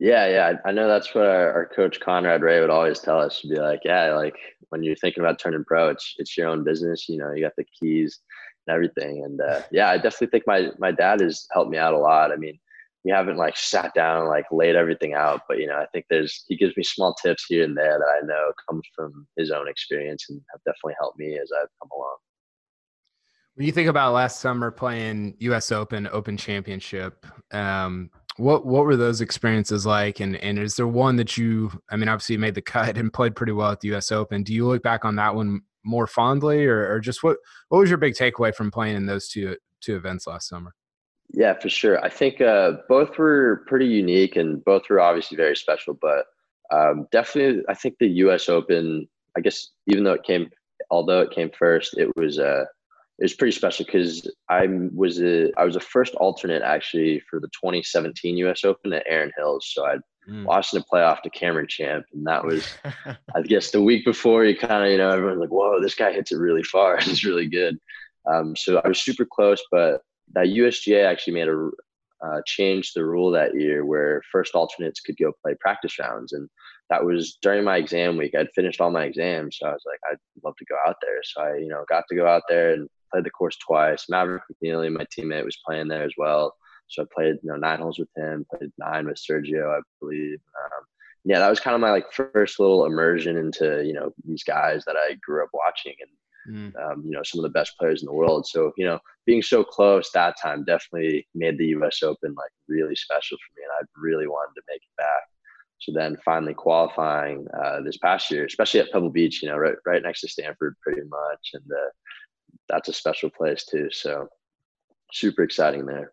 Yeah, 0.00 0.26
yeah, 0.26 0.52
I 0.64 0.72
know 0.72 0.88
that's 0.88 1.14
what 1.14 1.26
our, 1.26 1.52
our 1.52 1.66
coach 1.66 2.00
Conrad 2.00 2.42
Ray 2.42 2.60
would 2.60 2.70
always 2.70 2.98
tell 2.98 3.20
us. 3.20 3.40
To 3.40 3.48
be 3.48 3.56
like, 3.56 3.80
yeah, 3.84 4.12
like 4.14 4.34
when 4.70 4.82
you're 4.82 4.96
thinking 4.96 5.22
about 5.22 5.38
turning 5.38 5.64
pro, 5.64 5.90
it's 5.90 6.14
it's 6.18 6.36
your 6.36 6.48
own 6.48 6.64
business. 6.64 7.08
You 7.08 7.18
know, 7.18 7.32
you 7.32 7.42
got 7.42 7.54
the 7.56 7.64
keys 7.64 8.18
and 8.66 8.74
everything. 8.74 9.24
And 9.24 9.40
uh, 9.40 9.62
yeah, 9.70 9.90
I 9.90 9.96
definitely 9.96 10.28
think 10.28 10.44
my 10.46 10.70
my 10.78 10.90
dad 10.90 11.20
has 11.20 11.46
helped 11.52 11.70
me 11.70 11.78
out 11.78 11.94
a 11.94 11.98
lot. 11.98 12.32
I 12.32 12.36
mean, 12.36 12.58
we 13.04 13.10
haven't 13.10 13.36
like 13.36 13.56
sat 13.56 13.94
down 13.94 14.22
and 14.22 14.28
like 14.28 14.46
laid 14.50 14.76
everything 14.76 15.14
out, 15.14 15.42
but 15.46 15.58
you 15.58 15.66
know, 15.66 15.76
I 15.76 15.86
think 15.92 16.06
there's 16.10 16.44
he 16.48 16.56
gives 16.56 16.76
me 16.76 16.82
small 16.82 17.14
tips 17.14 17.44
here 17.48 17.64
and 17.64 17.76
there 17.76 17.98
that 17.98 18.20
I 18.22 18.26
know 18.26 18.52
comes 18.68 18.82
from 18.96 19.26
his 19.36 19.50
own 19.50 19.68
experience 19.68 20.26
and 20.28 20.40
have 20.50 20.60
definitely 20.64 20.96
helped 20.98 21.18
me 21.18 21.38
as 21.38 21.50
I've 21.52 21.68
come 21.80 21.90
along. 21.94 22.16
When 23.54 23.66
you 23.66 23.72
think 23.72 23.88
about 23.88 24.14
last 24.14 24.40
summer 24.40 24.72
playing 24.72 25.36
U.S. 25.38 25.70
Open, 25.70 26.08
Open 26.10 26.36
Championship, 26.36 27.24
um, 27.52 28.10
what 28.36 28.66
what 28.66 28.84
were 28.84 28.96
those 28.96 29.20
experiences 29.20 29.86
like? 29.86 30.20
And 30.20 30.36
and 30.36 30.58
is 30.58 30.76
there 30.76 30.86
one 30.86 31.16
that 31.16 31.36
you? 31.36 31.70
I 31.90 31.96
mean, 31.96 32.08
obviously 32.08 32.34
you 32.34 32.38
made 32.38 32.54
the 32.54 32.62
cut 32.62 32.96
and 32.96 33.12
played 33.12 33.36
pretty 33.36 33.52
well 33.52 33.70
at 33.70 33.80
the 33.80 33.88
U.S. 33.88 34.10
Open. 34.10 34.42
Do 34.42 34.52
you 34.52 34.66
look 34.66 34.82
back 34.82 35.04
on 35.04 35.16
that 35.16 35.34
one 35.34 35.62
more 35.84 36.06
fondly, 36.06 36.66
or, 36.66 36.92
or 36.92 37.00
just 37.00 37.22
what 37.22 37.36
what 37.68 37.78
was 37.78 37.90
your 37.90 37.98
big 37.98 38.14
takeaway 38.14 38.54
from 38.54 38.70
playing 38.70 38.96
in 38.96 39.06
those 39.06 39.28
two 39.28 39.56
two 39.80 39.96
events 39.96 40.26
last 40.26 40.48
summer? 40.48 40.74
Yeah, 41.32 41.54
for 41.58 41.68
sure. 41.68 42.02
I 42.04 42.08
think 42.08 42.40
uh, 42.40 42.72
both 42.88 43.16
were 43.18 43.64
pretty 43.66 43.86
unique, 43.86 44.36
and 44.36 44.64
both 44.64 44.82
were 44.90 45.00
obviously 45.00 45.36
very 45.36 45.56
special. 45.56 45.94
But 46.00 46.26
um, 46.72 47.06
definitely, 47.12 47.62
I 47.68 47.74
think 47.74 47.96
the 47.98 48.08
U.S. 48.08 48.48
Open. 48.48 49.08
I 49.36 49.40
guess 49.40 49.70
even 49.88 50.04
though 50.04 50.12
it 50.12 50.22
came, 50.22 50.48
although 50.90 51.20
it 51.20 51.32
came 51.32 51.50
first, 51.58 51.98
it 51.98 52.08
was 52.16 52.38
uh, 52.38 52.64
it 53.18 53.24
was 53.24 53.34
pretty 53.34 53.52
special 53.52 53.84
because 53.84 54.28
I 54.48 54.66
was 54.92 55.20
a 55.20 55.52
I 55.56 55.64
was 55.64 55.76
a 55.76 55.80
first 55.80 56.14
alternate 56.16 56.62
actually 56.62 57.22
for 57.30 57.38
the 57.38 57.48
2017 57.48 58.36
U.S. 58.38 58.64
Open 58.64 58.92
at 58.92 59.06
Erin 59.08 59.30
Hills. 59.36 59.70
So 59.72 59.86
I'd 59.86 60.00
mm. 60.28 60.44
watched 60.44 60.72
the 60.72 60.84
playoff 60.92 61.22
to 61.22 61.30
Cameron 61.30 61.68
Champ, 61.68 62.04
and 62.12 62.26
that 62.26 62.44
was 62.44 62.66
I 63.36 63.42
guess 63.42 63.70
the 63.70 63.80
week 63.80 64.04
before. 64.04 64.44
You 64.44 64.56
kind 64.56 64.84
of 64.84 64.90
you 64.90 64.98
know 64.98 65.10
everyone's 65.10 65.40
like, 65.40 65.50
"Whoa, 65.50 65.80
this 65.80 65.94
guy 65.94 66.12
hits 66.12 66.32
it 66.32 66.38
really 66.38 66.64
far. 66.64 66.96
it's 67.00 67.24
really 67.24 67.46
good." 67.46 67.78
Um, 68.32 68.56
so 68.56 68.80
I 68.84 68.88
was 68.88 69.00
super 69.00 69.26
close, 69.30 69.62
but 69.70 70.00
that 70.32 70.46
USGA 70.46 71.04
actually 71.04 71.34
made 71.34 71.48
a 71.48 71.70
uh, 72.24 72.40
changed 72.46 72.92
the 72.94 73.04
rule 73.04 73.30
that 73.30 73.54
year 73.54 73.84
where 73.84 74.22
first 74.32 74.54
alternates 74.54 75.00
could 75.00 75.16
go 75.18 75.32
play 75.42 75.54
practice 75.60 75.98
rounds, 76.00 76.32
and 76.32 76.48
that 76.90 77.04
was 77.04 77.38
during 77.42 77.62
my 77.62 77.76
exam 77.76 78.16
week. 78.16 78.34
I'd 78.34 78.48
finished 78.56 78.80
all 78.80 78.90
my 78.90 79.04
exams, 79.04 79.58
so 79.60 79.68
I 79.68 79.72
was 79.72 79.84
like, 79.86 80.00
I'd 80.10 80.18
love 80.44 80.56
to 80.56 80.64
go 80.64 80.76
out 80.86 80.96
there. 81.00 81.20
So 81.22 81.42
I, 81.42 81.56
you 81.58 81.68
know, 81.68 81.84
got 81.88 82.04
to 82.08 82.16
go 82.16 82.26
out 82.26 82.42
there 82.48 82.72
and 82.72 82.88
played 83.14 83.24
the 83.24 83.30
course 83.30 83.56
twice. 83.58 84.06
Maverick 84.08 84.42
McNealy, 84.52 84.92
my 84.92 85.06
teammate, 85.06 85.44
was 85.44 85.58
playing 85.64 85.88
there 85.88 86.02
as 86.02 86.14
well. 86.18 86.54
So 86.88 87.02
I 87.02 87.06
played, 87.14 87.36
you 87.42 87.50
know, 87.50 87.56
nine 87.56 87.78
holes 87.78 87.98
with 87.98 88.08
him, 88.16 88.44
played 88.50 88.72
nine 88.78 89.06
with 89.06 89.16
Sergio, 89.16 89.76
I 89.76 89.80
believe. 90.00 90.40
Um, 90.64 90.84
yeah, 91.24 91.38
that 91.38 91.48
was 91.48 91.60
kind 91.60 91.74
of 91.74 91.80
my 91.80 91.90
like 91.90 92.12
first 92.12 92.60
little 92.60 92.84
immersion 92.84 93.38
into, 93.38 93.82
you 93.84 93.94
know, 93.94 94.12
these 94.26 94.42
guys 94.42 94.84
that 94.86 94.96
I 94.96 95.16
grew 95.22 95.42
up 95.42 95.50
watching 95.54 95.94
and, 96.46 96.74
mm. 96.74 96.92
um, 96.92 97.02
you 97.04 97.12
know, 97.12 97.22
some 97.22 97.38
of 97.38 97.44
the 97.44 97.58
best 97.58 97.78
players 97.78 98.02
in 98.02 98.06
the 98.06 98.12
world. 98.12 98.46
So, 98.46 98.72
you 98.76 98.84
know, 98.84 98.98
being 99.24 99.40
so 99.40 99.64
close 99.64 100.10
that 100.12 100.34
time 100.42 100.64
definitely 100.64 101.26
made 101.34 101.56
the 101.56 101.68
US 101.78 102.02
Open 102.02 102.34
like 102.34 102.50
really 102.68 102.96
special 102.96 103.38
for 103.38 103.58
me. 103.58 103.64
And 103.64 103.72
I 103.80 103.86
really 103.96 104.26
wanted 104.26 104.54
to 104.56 104.66
make 104.68 104.82
it 104.82 104.96
back. 104.98 105.22
So 105.78 105.92
then 105.94 106.16
finally 106.24 106.54
qualifying 106.54 107.46
uh, 107.58 107.80
this 107.80 107.96
past 107.98 108.30
year, 108.30 108.44
especially 108.44 108.80
at 108.80 108.92
Pebble 108.92 109.10
Beach, 109.10 109.42
you 109.42 109.48
know, 109.48 109.56
right, 109.56 109.76
right 109.86 110.02
next 110.02 110.20
to 110.20 110.28
Stanford 110.28 110.76
pretty 110.82 111.02
much. 111.02 111.50
And, 111.54 111.64
uh, 111.72 111.90
that's 112.68 112.88
a 112.88 112.92
special 112.92 113.30
place 113.30 113.64
too. 113.64 113.88
So 113.90 114.28
super 115.12 115.42
exciting 115.42 115.86
there. 115.86 116.12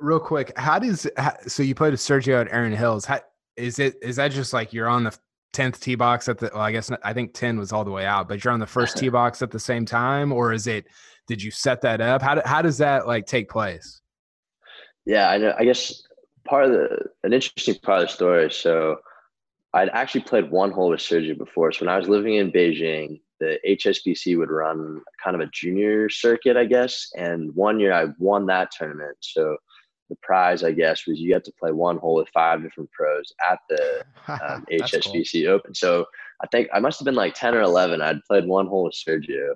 Real 0.00 0.20
quick, 0.20 0.56
how 0.56 0.78
does 0.78 1.08
so 1.48 1.62
you 1.62 1.74
played 1.74 1.90
with 1.90 2.00
Sergio 2.00 2.40
at 2.40 2.52
Erin 2.52 2.72
Hills? 2.72 3.04
How 3.04 3.20
is 3.56 3.80
it? 3.80 3.96
Is 4.00 4.16
that 4.16 4.30
just 4.30 4.52
like 4.52 4.72
you're 4.72 4.88
on 4.88 5.02
the 5.04 5.18
tenth 5.52 5.80
tee 5.80 5.96
box 5.96 6.28
at 6.28 6.38
the? 6.38 6.50
Well, 6.52 6.62
I 6.62 6.70
guess 6.70 6.88
not, 6.88 7.00
I 7.02 7.12
think 7.12 7.34
ten 7.34 7.58
was 7.58 7.72
all 7.72 7.84
the 7.84 7.90
way 7.90 8.06
out, 8.06 8.28
but 8.28 8.44
you're 8.44 8.52
on 8.52 8.60
the 8.60 8.66
first 8.66 8.96
tee 8.96 9.08
box 9.10 9.42
at 9.42 9.50
the 9.50 9.58
same 9.58 9.84
time, 9.84 10.32
or 10.32 10.52
is 10.52 10.68
it? 10.68 10.86
Did 11.26 11.42
you 11.42 11.50
set 11.50 11.80
that 11.80 12.00
up? 12.00 12.22
How 12.22 12.40
how 12.44 12.62
does 12.62 12.78
that 12.78 13.08
like 13.08 13.26
take 13.26 13.50
place? 13.50 14.00
Yeah, 15.04 15.30
I 15.30 15.38
know. 15.38 15.52
I 15.58 15.64
guess 15.64 16.02
part 16.44 16.66
of 16.66 16.72
the 16.72 16.98
an 17.24 17.32
interesting 17.32 17.74
part 17.82 18.02
of 18.02 18.08
the 18.08 18.14
story. 18.14 18.50
So 18.52 18.98
I'd 19.74 19.88
actually 19.90 20.22
played 20.22 20.50
one 20.50 20.70
hole 20.70 20.90
with 20.90 21.00
Sergio 21.00 21.36
before. 21.36 21.72
So 21.72 21.84
when 21.84 21.92
I 21.92 21.98
was 21.98 22.08
living 22.08 22.34
in 22.34 22.52
Beijing, 22.52 23.20
the 23.42 23.58
HSBC 23.68 24.38
would 24.38 24.50
run 24.50 25.02
kind 25.22 25.34
of 25.34 25.40
a 25.40 25.50
junior 25.52 26.08
circuit, 26.08 26.56
I 26.56 26.64
guess. 26.64 27.08
And 27.16 27.52
one 27.56 27.80
year 27.80 27.92
I 27.92 28.06
won 28.18 28.46
that 28.46 28.70
tournament. 28.70 29.16
So 29.20 29.56
the 30.08 30.16
prize, 30.22 30.62
I 30.62 30.70
guess, 30.70 31.06
was 31.08 31.18
you 31.18 31.32
had 31.32 31.42
to 31.44 31.52
play 31.58 31.72
one 31.72 31.98
hole 31.98 32.14
with 32.14 32.28
five 32.32 32.62
different 32.62 32.88
pros 32.92 33.32
at 33.50 33.58
the 33.68 34.04
um, 34.28 34.64
HSBC 34.70 35.44
cool. 35.44 35.54
Open. 35.54 35.74
So 35.74 36.06
I 36.44 36.46
think 36.52 36.68
I 36.72 36.78
must 36.78 37.00
have 37.00 37.04
been 37.04 37.16
like 37.16 37.34
10 37.34 37.56
or 37.56 37.62
11. 37.62 38.00
I'd 38.00 38.24
played 38.30 38.46
one 38.46 38.68
hole 38.68 38.84
with 38.84 38.94
Sergio. 38.94 39.54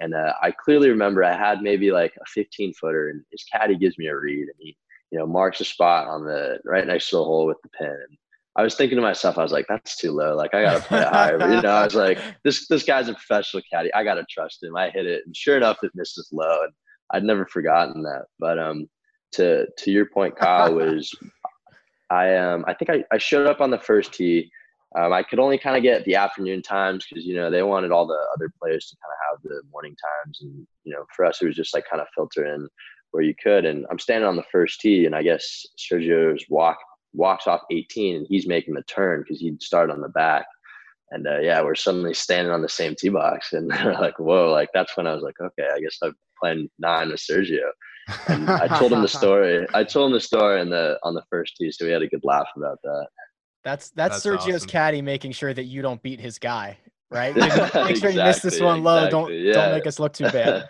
And 0.00 0.14
uh, 0.14 0.32
I 0.42 0.50
clearly 0.50 0.88
remember 0.88 1.22
I 1.22 1.36
had 1.36 1.62
maybe 1.62 1.92
like 1.92 2.14
a 2.20 2.24
15 2.34 2.74
footer, 2.74 3.10
and 3.10 3.22
his 3.30 3.44
caddy 3.52 3.76
gives 3.76 3.98
me 3.98 4.06
a 4.06 4.16
read, 4.16 4.42
and 4.42 4.54
he, 4.58 4.76
you 5.10 5.18
know, 5.18 5.26
marks 5.26 5.60
a 5.60 5.64
spot 5.64 6.06
on 6.06 6.24
the 6.24 6.58
right 6.64 6.86
next 6.86 7.10
to 7.10 7.16
the 7.16 7.24
hole 7.24 7.46
with 7.46 7.58
the 7.62 7.68
pin. 7.70 7.88
And 7.88 8.18
I 8.58 8.62
was 8.62 8.74
thinking 8.74 8.96
to 8.96 9.02
myself, 9.02 9.38
I 9.38 9.42
was 9.42 9.52
like, 9.52 9.66
that's 9.68 9.96
too 9.96 10.12
low. 10.12 10.36
Like 10.36 10.52
I 10.52 10.62
gotta 10.62 10.80
play 10.80 11.02
higher. 11.02 11.38
But, 11.38 11.50
you 11.50 11.62
know, 11.62 11.70
I 11.70 11.84
was 11.84 11.94
like, 11.94 12.18
this 12.44 12.68
this 12.68 12.82
guy's 12.82 13.08
a 13.08 13.14
professional 13.14 13.62
caddy. 13.72 13.92
I 13.94 14.04
gotta 14.04 14.26
trust 14.28 14.62
him. 14.62 14.76
I 14.76 14.90
hit 14.90 15.06
it, 15.06 15.22
and 15.24 15.34
sure 15.34 15.56
enough, 15.56 15.78
it 15.82 15.92
misses 15.94 16.28
low. 16.32 16.64
And 16.64 16.72
I'd 17.12 17.24
never 17.24 17.46
forgotten 17.46 18.02
that. 18.02 18.24
But 18.38 18.58
um, 18.58 18.88
to 19.32 19.66
to 19.78 19.90
your 19.90 20.06
point, 20.06 20.36
Kyle 20.36 20.74
was 20.74 21.10
I 22.10 22.36
um 22.36 22.64
I 22.66 22.74
think 22.74 22.90
I, 22.90 23.04
I 23.12 23.18
showed 23.18 23.46
up 23.46 23.60
on 23.60 23.70
the 23.70 23.78
first 23.78 24.12
tee 24.12 24.50
um, 24.96 25.12
I 25.12 25.22
could 25.22 25.38
only 25.38 25.58
kind 25.58 25.76
of 25.76 25.82
get 25.82 26.04
the 26.04 26.14
afternoon 26.14 26.62
times 26.62 27.04
because 27.08 27.24
you 27.24 27.34
know 27.34 27.50
they 27.50 27.62
wanted 27.62 27.92
all 27.92 28.06
the 28.06 28.18
other 28.34 28.50
players 28.60 28.88
to 28.88 28.96
kind 28.96 29.12
of 29.12 29.18
have 29.28 29.42
the 29.50 29.68
morning 29.70 29.94
times, 29.94 30.38
and 30.40 30.66
you 30.84 30.94
know 30.94 31.04
for 31.14 31.24
us 31.24 31.42
it 31.42 31.46
was 31.46 31.56
just 31.56 31.74
like 31.74 31.84
kind 31.88 32.00
of 32.00 32.08
filter 32.14 32.46
in 32.54 32.68
where 33.10 33.22
you 33.22 33.34
could. 33.42 33.66
And 33.66 33.86
I'm 33.90 33.98
standing 33.98 34.26
on 34.26 34.36
the 34.36 34.44
first 34.50 34.80
tee, 34.80 35.04
and 35.04 35.14
I 35.14 35.22
guess 35.22 35.66
Sergio's 35.78 36.44
walk 36.48 36.78
walks 37.12 37.46
off 37.46 37.62
18, 37.70 38.16
and 38.16 38.26
he's 38.28 38.46
making 38.46 38.74
the 38.74 38.82
turn 38.82 39.22
because 39.22 39.40
he'd 39.40 39.62
start 39.62 39.90
on 39.90 40.00
the 40.00 40.08
back. 40.08 40.46
And 41.10 41.26
uh, 41.26 41.40
yeah, 41.40 41.62
we're 41.62 41.74
suddenly 41.74 42.12
standing 42.12 42.52
on 42.52 42.62
the 42.62 42.68
same 42.68 42.94
tee 42.94 43.08
box, 43.08 43.52
and 43.52 43.68
like, 43.68 44.18
"Whoa!" 44.18 44.50
Like 44.50 44.68
that's 44.74 44.96
when 44.96 45.06
I 45.06 45.14
was 45.14 45.22
like, 45.22 45.36
"Okay, 45.40 45.68
I 45.72 45.80
guess 45.80 45.96
I'm 46.02 46.14
playing 46.40 46.68
nine 46.78 47.08
with 47.08 47.20
Sergio." 47.20 47.70
And 48.28 48.48
I 48.48 48.68
told 48.78 48.92
him 48.92 49.02
the 49.02 49.08
story. 49.20 49.66
I 49.74 49.84
told 49.84 50.10
him 50.10 50.14
the 50.14 50.20
story 50.20 50.60
in 50.60 50.70
the 50.70 50.98
on 51.02 51.14
the 51.14 51.22
first 51.30 51.54
tee, 51.56 51.70
so 51.72 51.86
we 51.86 51.92
had 51.92 52.02
a 52.02 52.08
good 52.08 52.24
laugh 52.24 52.48
about 52.56 52.78
that. 52.82 53.06
That's 53.64 53.90
that's, 53.90 54.22
that's 54.22 54.26
Sergio's 54.26 54.56
awesome. 54.56 54.68
caddy 54.68 55.02
making 55.02 55.32
sure 55.32 55.52
that 55.52 55.64
you 55.64 55.82
don't 55.82 56.02
beat 56.02 56.20
his 56.20 56.38
guy, 56.38 56.78
right? 57.10 57.34
Make 57.36 57.52
sure 57.52 57.66
exactly, 57.88 58.12
you 58.14 58.22
miss 58.22 58.40
this 58.40 58.60
one 58.60 58.82
low. 58.82 59.10
Don't 59.10 59.32
yeah. 59.32 59.52
don't 59.54 59.72
make 59.72 59.86
us 59.86 59.98
look 59.98 60.12
too 60.12 60.30
bad. 60.30 60.68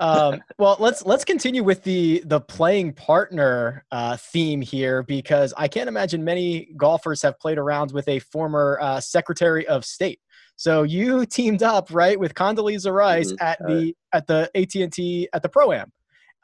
Um, 0.00 0.40
well, 0.58 0.76
let's 0.78 1.04
let's 1.04 1.24
continue 1.24 1.62
with 1.62 1.82
the 1.82 2.22
the 2.26 2.40
playing 2.40 2.92
partner 2.92 3.84
uh, 3.90 4.16
theme 4.16 4.60
here 4.60 5.02
because 5.02 5.52
I 5.56 5.68
can't 5.68 5.88
imagine 5.88 6.24
many 6.24 6.72
golfers 6.76 7.22
have 7.22 7.38
played 7.38 7.58
around 7.58 7.92
with 7.92 8.08
a 8.08 8.18
former 8.18 8.78
uh, 8.80 9.00
Secretary 9.00 9.66
of 9.66 9.84
State. 9.84 10.20
So 10.56 10.82
you 10.82 11.26
teamed 11.26 11.62
up 11.62 11.88
right 11.90 12.18
with 12.18 12.34
Condoleezza 12.34 12.92
Rice 12.92 13.32
mm-hmm. 13.32 13.44
at 13.44 13.58
the 13.60 13.94
at 14.12 14.26
the 14.26 14.50
AT 14.54 14.74
and 14.74 14.92
T 14.92 15.28
at 15.32 15.42
the 15.42 15.48
Pro 15.48 15.72
Am. 15.72 15.92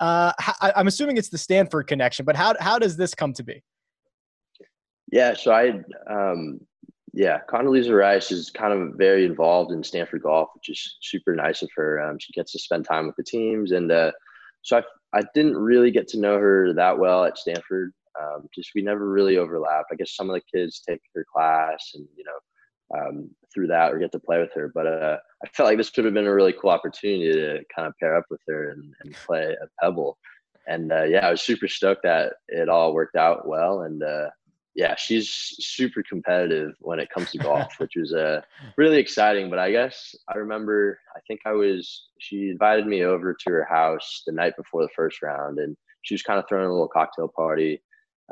Uh, 0.01 0.33
I, 0.39 0.73
I'm 0.77 0.87
assuming 0.87 1.17
it's 1.17 1.29
the 1.29 1.39
Stanford 1.39 1.87
connection, 1.87 2.25
but 2.25 2.37
how 2.37 2.55
how 2.61 2.79
does 2.79 2.97
this 2.97 3.15
come 3.15 3.33
to 3.35 3.43
be? 3.43 3.63
Yeah, 5.11 5.35
so 5.35 5.53
I, 5.53 5.71
um, 6.11 6.61
yeah, 7.19 7.41
Condoleezza 7.49 7.99
Rice 7.99 8.31
is 8.31 8.49
kind 8.49 8.73
of 8.73 8.95
very 8.97 9.25
involved 9.25 9.73
in 9.73 9.83
Stanford 9.83 10.23
golf, 10.23 10.51
which 10.55 10.69
is 10.69 10.99
super 11.03 11.35
nice 11.35 11.63
of 11.63 11.71
her. 11.75 12.01
Um, 12.01 12.17
she 12.21 12.33
gets 12.33 12.53
to 12.53 12.61
spend 12.61 12.85
time 12.85 13.09
with 13.09 13.17
the 13.17 13.25
teams, 13.25 13.73
and 13.73 13.91
uh, 13.91 14.13
so 14.63 14.79
I, 14.79 15.19
I 15.19 15.23
didn't 15.35 15.57
really 15.57 15.91
get 15.91 16.07
to 16.09 16.21
know 16.21 16.39
her 16.39 16.73
that 16.73 16.97
well 16.97 17.25
at 17.25 17.37
Stanford. 17.37 17.93
Um, 18.23 18.47
just 18.55 18.71
we 18.73 18.83
never 18.83 19.11
really 19.11 19.37
overlapped. 19.37 19.89
I 19.91 19.97
guess 19.97 20.15
some 20.15 20.31
of 20.31 20.35
the 20.35 20.59
kids 20.59 20.81
take 20.89 21.01
her 21.13 21.27
class, 21.35 21.91
and 21.97 22.07
you 22.17 22.23
know, 22.23 22.97
um, 22.97 23.31
through 23.53 23.67
that 23.67 23.93
or 23.93 23.99
get 23.99 24.13
to 24.13 24.21
play 24.21 24.39
with 24.39 24.53
her. 24.55 24.71
But 24.73 24.87
uh, 24.87 25.17
I 25.45 25.49
felt 25.49 25.69
like 25.69 25.77
this 25.77 25.91
would 25.97 26.05
have 26.05 26.15
been 26.15 26.29
a 26.29 26.33
really 26.33 26.55
cool 26.55 26.71
opportunity 26.71 27.33
to 27.33 27.65
kind 27.75 27.89
of 27.89 27.95
pair 27.99 28.17
up 28.17 28.27
with 28.31 28.43
her 28.47 28.71
and, 28.71 28.95
and 29.03 29.13
play 29.27 29.57
at 29.61 29.69
Pebble. 29.83 30.17
And 30.69 30.93
uh, 30.93 31.03
yeah, 31.03 31.27
I 31.27 31.33
was 31.33 31.43
super 31.43 31.67
stoked 31.67 32.05
that 32.05 32.35
it 32.47 32.69
all 32.69 32.95
worked 32.95 33.17
out 33.17 33.49
well. 33.49 33.83
And 33.83 34.05
uh, 34.05 34.29
yeah, 34.79 34.95
she's 34.95 35.29
super 35.59 36.05
competitive 36.09 36.77
when 36.79 37.01
it 37.01 37.11
comes 37.11 37.33
to 37.33 37.39
golf, 37.49 37.81
which 37.81 37.97
was 37.97 38.15
uh, 38.15 38.43
really 38.77 38.99
exciting. 38.99 39.51
But 39.51 39.59
I 39.59 39.73
guess 39.73 40.15
I 40.33 40.39
remember, 40.39 41.01
I 41.17 41.21
think 41.27 41.41
I 41.45 41.51
was, 41.51 42.07
she 42.21 42.51
invited 42.51 42.87
me 42.87 43.03
over 43.03 43.35
to 43.35 43.51
her 43.51 43.67
house 43.69 44.23
the 44.25 44.33
night 44.33 44.57
before 44.57 44.83
the 44.83 44.95
first 44.95 45.21
round, 45.21 45.59
and 45.59 45.77
she 46.03 46.15
was 46.15 46.23
kind 46.23 46.39
of 46.39 46.45
throwing 46.49 46.67
a 46.67 46.71
little 46.71 46.87
cocktail 46.87 47.27
party 47.27 47.83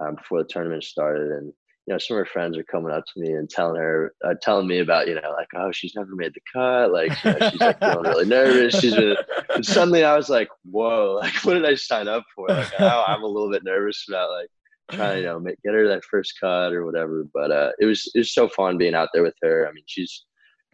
um, 0.00 0.15
before 0.15 0.41
the 0.41 0.49
tournament 0.49 0.85
started. 0.85 1.33
And 1.33 1.53
you 1.87 1.95
know, 1.95 1.99
some 1.99 2.17
of 2.17 2.21
her 2.21 2.33
friends 2.33 2.57
are 2.57 2.62
coming 2.62 2.93
up 2.93 3.05
to 3.07 3.21
me 3.21 3.33
and 3.33 3.50
telling 3.50 3.81
her, 3.81 4.15
uh, 4.25 4.35
telling 4.41 4.69
me 4.69 4.79
about, 4.79 5.09
you 5.09 5.17
know, 5.17 5.33
like, 5.33 5.49
oh, 5.57 5.73
she's 5.73 5.97
never 5.97 6.15
made 6.15 6.33
the 6.33 6.41
cut. 6.53 6.93
Like, 6.93 7.12
you 7.25 7.33
know, 7.33 7.50
she's 7.50 7.61
like 7.61 7.81
feeling 7.81 8.03
really 8.03 8.25
nervous. 8.25 8.79
She's 8.79 8.95
been, 8.95 9.17
and 9.50 9.67
suddenly 9.67 10.05
I 10.05 10.17
was 10.17 10.29
like, 10.29 10.49
whoa, 10.65 11.19
like, 11.21 11.35
what 11.45 11.55
did 11.55 11.65
I 11.65 11.75
sign 11.75 12.07
up 12.07 12.23
for? 12.37 12.49
Like, 12.49 12.73
oh, 12.79 13.05
I'm 13.09 13.25
a 13.25 13.26
little 13.26 13.50
bit 13.50 13.65
nervous 13.65 14.05
about 14.09 14.31
like 14.31 14.49
trying 14.90 15.14
to 15.14 15.21
you 15.21 15.26
know 15.26 15.40
make, 15.40 15.61
get 15.62 15.75
her 15.75 15.88
that 15.88 16.05
first 16.05 16.35
cut 16.40 16.73
or 16.73 16.85
whatever. 16.85 17.26
But 17.33 17.50
uh, 17.50 17.73
it 17.78 17.87
was 17.87 18.11
it 18.14 18.19
was 18.19 18.35
so 18.35 18.49
fun 18.49 18.78
being 18.78 18.95
out 18.95 19.09
there 19.12 19.23
with 19.23 19.35
her. 19.43 19.66
I 19.69 19.73
mean, 19.73 19.85
she's 19.87 20.25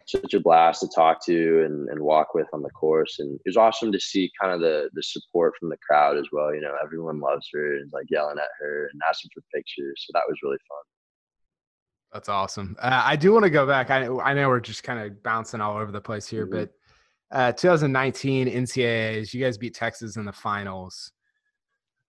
such 0.05 0.33
a 0.33 0.39
blast 0.39 0.81
to 0.81 0.89
talk 0.93 1.23
to 1.25 1.63
and, 1.63 1.87
and 1.89 1.99
walk 2.01 2.33
with 2.33 2.47
on 2.53 2.61
the 2.61 2.69
course, 2.71 3.19
and 3.19 3.35
it 3.35 3.49
was 3.49 3.57
awesome 3.57 3.91
to 3.91 3.99
see 3.99 4.31
kind 4.39 4.53
of 4.53 4.59
the 4.59 4.89
the 4.93 5.03
support 5.03 5.53
from 5.59 5.69
the 5.69 5.77
crowd 5.77 6.17
as 6.17 6.27
well. 6.31 6.53
You 6.53 6.61
know, 6.61 6.73
everyone 6.83 7.19
loves 7.19 7.47
her 7.53 7.77
and 7.77 7.91
like 7.93 8.05
yelling 8.09 8.37
at 8.37 8.49
her 8.59 8.89
and 8.91 9.01
asking 9.07 9.31
for 9.33 9.43
pictures. 9.53 10.05
So 10.05 10.11
that 10.13 10.23
was 10.27 10.37
really 10.43 10.57
fun. 10.67 10.83
That's 12.11 12.29
awesome. 12.29 12.75
Uh, 12.79 13.01
I 13.03 13.15
do 13.15 13.33
want 13.33 13.43
to 13.43 13.49
go 13.49 13.65
back. 13.65 13.89
I 13.89 14.05
I 14.05 14.33
know 14.33 14.49
we're 14.49 14.59
just 14.59 14.83
kind 14.83 14.99
of 14.99 15.23
bouncing 15.23 15.61
all 15.61 15.77
over 15.77 15.91
the 15.91 16.01
place 16.01 16.27
here, 16.27 16.45
mm-hmm. 16.45 16.65
but 16.65 16.71
uh, 17.33 17.51
2019 17.51 18.47
NCAAs, 18.47 19.33
you 19.33 19.43
guys 19.43 19.57
beat 19.57 19.73
Texas 19.73 20.17
in 20.17 20.25
the 20.25 20.31
finals. 20.31 21.11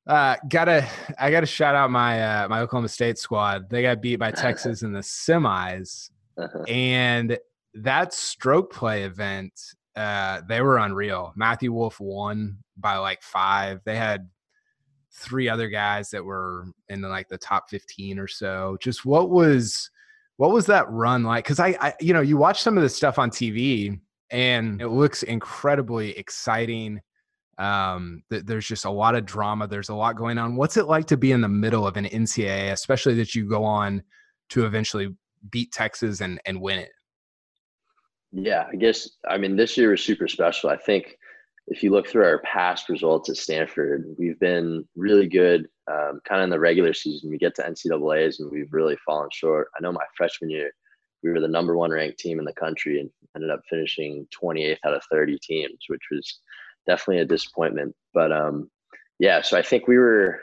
Uh, 0.07 0.37
gotta 0.49 0.87
I 1.19 1.31
gotta 1.31 1.47
shout 1.47 1.75
out 1.75 1.91
my 1.91 2.23
uh, 2.23 2.49
my 2.49 2.61
Oklahoma 2.61 2.89
State 2.89 3.19
squad. 3.19 3.71
They 3.71 3.83
got 3.83 4.03
beat 4.03 4.17
by 4.17 4.31
Texas 4.33 4.83
in 4.83 4.93
the 4.93 5.01
semis, 5.01 6.11
uh-huh. 6.37 6.65
and 6.69 7.39
that 7.75 8.13
stroke 8.13 8.73
play 8.73 9.05
event, 9.05 9.59
uh, 9.97 10.43
they 10.49 10.61
were 10.61 10.79
unreal. 10.79 11.33
Matthew 11.37 11.73
Wolff 11.73 12.01
won 12.01 12.59
by 12.77 12.97
like 12.99 13.23
five. 13.23 13.81
They 13.85 13.97
had 13.97 14.29
three 15.15 15.49
other 15.49 15.69
guys 15.69 16.11
that 16.11 16.25
were 16.25 16.67
in 16.89 17.01
the, 17.01 17.09
like 17.09 17.29
the 17.29 17.39
top 17.39 17.71
15 17.71 18.19
or 18.19 18.29
so. 18.29 18.77
Just 18.81 19.05
what 19.05 19.31
was 19.31 19.91
what 20.37 20.51
was 20.51 20.67
that 20.67 20.91
run 20.91 21.23
like? 21.23 21.45
Because 21.45 21.61
I, 21.61 21.77
I, 21.81 21.95
you 22.01 22.13
know, 22.13 22.21
you 22.21 22.37
watch 22.37 22.61
some 22.61 22.77
of 22.77 22.83
this 22.83 22.97
stuff 22.97 23.19
on 23.19 23.31
TV 23.31 24.01
and 24.31 24.81
it 24.81 24.89
looks 24.89 25.23
incredibly 25.23 26.17
exciting 26.19 27.01
um, 27.59 28.23
th- 28.31 28.45
there's 28.45 28.67
just 28.67 28.85
a 28.85 28.91
lot 28.91 29.15
of 29.15 29.25
drama. 29.27 29.67
There's 29.67 29.89
a 29.89 29.95
lot 29.95 30.17
going 30.17 30.39
on. 30.39 30.57
What's 30.57 30.77
it 30.77 30.87
like 30.87 31.07
to 31.07 31.17
be 31.17 31.33
in 31.33 31.41
the 31.41 31.49
middle 31.49 31.87
of 31.87 31.97
an 31.97 32.05
NCAA, 32.05 32.73
especially 32.73 33.15
that 33.15 33.35
you 33.35 33.49
go 33.49 33.65
on 33.65 34.03
to 34.51 34.67
eventually 34.67 35.15
beat 35.51 35.73
Texas 35.73 36.21
and, 36.21 36.41
and 36.45 36.61
win 36.61 36.79
it? 36.79 36.91
Yeah, 38.33 38.67
I 38.71 38.77
guess, 38.77 39.09
I 39.29 39.39
mean, 39.39 39.57
this 39.57 39.77
year 39.77 39.91
was 39.91 40.03
super 40.03 40.27
special. 40.27 40.71
I 40.71 40.77
think 40.77 41.17
if 41.69 41.83
you 41.83 41.91
look 41.91 42.09
through 42.09 42.25
our 42.25 42.41
past 42.41 42.89
results 42.89 43.31
at 43.31 43.37
Stanford, 43.37 44.05
we've 44.19 44.39
been 44.41 44.85
really 44.97 45.29
good 45.29 45.69
um, 45.91 46.21
kind 46.25 46.41
of 46.41 46.45
in 46.45 46.51
the 46.51 46.59
regular 46.59 46.93
season. 46.93 47.31
We 47.31 47.39
get 47.39 47.55
to 47.57 47.63
NCAAs 47.63 48.41
and 48.41 48.51
we've 48.51 48.73
really 48.73 48.97
fallen 49.07 49.29
short. 49.33 49.69
I 49.77 49.81
know 49.81 49.93
my 49.93 50.05
freshman 50.17 50.51
year, 50.51 50.73
we 51.23 51.31
were 51.31 51.41
the 51.41 51.49
number 51.49 51.77
one 51.77 51.91
ranked 51.91 52.19
team 52.19 52.39
in 52.39 52.45
the 52.45 52.53
country 52.53 53.01
and 53.01 53.11
ended 53.35 53.51
up 53.51 53.61
finishing 53.71 54.27
28th 54.31 54.79
out 54.85 54.95
of 54.95 55.03
30 55.11 55.39
teams, 55.39 55.79
which 55.89 56.03
was 56.11 56.41
definitely 56.87 57.23
a 57.23 57.27
disappointment. 57.27 57.95
But 58.13 58.33
um, 58.33 58.71
yeah, 59.19 59.43
so 59.43 59.59
I 59.59 59.63
think 59.63 59.89
we 59.89 59.99
were 59.99 60.41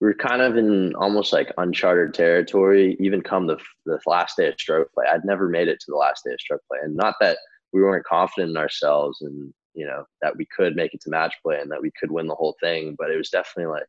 we 0.00 0.06
were 0.06 0.14
kind 0.14 0.42
of 0.42 0.56
in 0.56 0.94
almost 0.94 1.32
like 1.32 1.52
uncharted 1.58 2.14
territory, 2.14 2.96
even 3.00 3.20
come 3.22 3.46
the 3.46 3.58
the 3.86 3.98
last 4.06 4.36
day 4.36 4.48
of 4.48 4.54
stroke 4.58 4.92
play. 4.92 5.06
I'd 5.10 5.24
never 5.24 5.48
made 5.48 5.68
it 5.68 5.80
to 5.80 5.90
the 5.90 5.96
last 5.96 6.24
day 6.24 6.32
of 6.32 6.40
stroke 6.40 6.62
play, 6.68 6.78
and 6.82 6.96
not 6.96 7.16
that 7.20 7.38
we 7.72 7.82
weren't 7.82 8.06
confident 8.06 8.50
in 8.50 8.56
ourselves 8.56 9.20
and 9.20 9.52
you 9.74 9.86
know 9.86 10.04
that 10.22 10.36
we 10.36 10.46
could 10.46 10.76
make 10.76 10.94
it 10.94 11.00
to 11.02 11.10
match 11.10 11.34
play 11.42 11.60
and 11.60 11.70
that 11.70 11.82
we 11.82 11.92
could 11.98 12.10
win 12.10 12.26
the 12.26 12.34
whole 12.34 12.56
thing, 12.60 12.96
but 12.98 13.10
it 13.10 13.16
was 13.16 13.30
definitely 13.30 13.72
like, 13.72 13.88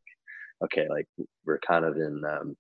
okay, 0.63 0.87
like 0.89 1.07
we're 1.45 1.59
kind 1.59 1.85
of 1.85 1.97
in 1.97 2.23
um, 2.25 2.55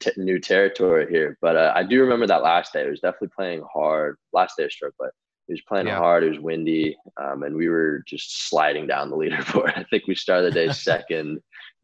t- 0.00 0.12
new 0.16 0.38
territory 0.38 1.06
here. 1.10 1.38
But 1.40 1.56
uh, 1.56 1.72
I 1.74 1.82
do 1.82 2.00
remember 2.00 2.26
that 2.26 2.42
last 2.42 2.72
day. 2.72 2.84
It 2.84 2.90
was 2.90 3.00
definitely 3.00 3.30
playing 3.34 3.64
hard. 3.72 4.16
Last 4.32 4.56
day 4.56 4.64
of 4.64 4.72
stroke 4.72 4.96
play 4.96 5.08
it 5.52 5.56
was 5.56 5.68
playing 5.68 5.86
yeah. 5.86 5.98
hard. 5.98 6.24
It 6.24 6.30
was 6.30 6.40
windy, 6.40 6.96
um, 7.20 7.42
and 7.42 7.54
we 7.54 7.68
were 7.68 8.02
just 8.08 8.48
sliding 8.48 8.86
down 8.86 9.10
the 9.10 9.16
leaderboard. 9.18 9.76
I 9.76 9.84
think 9.84 10.06
we 10.06 10.14
started 10.14 10.46
the 10.46 10.66
day 10.66 10.72
second, 10.72 11.28
and 11.28 11.40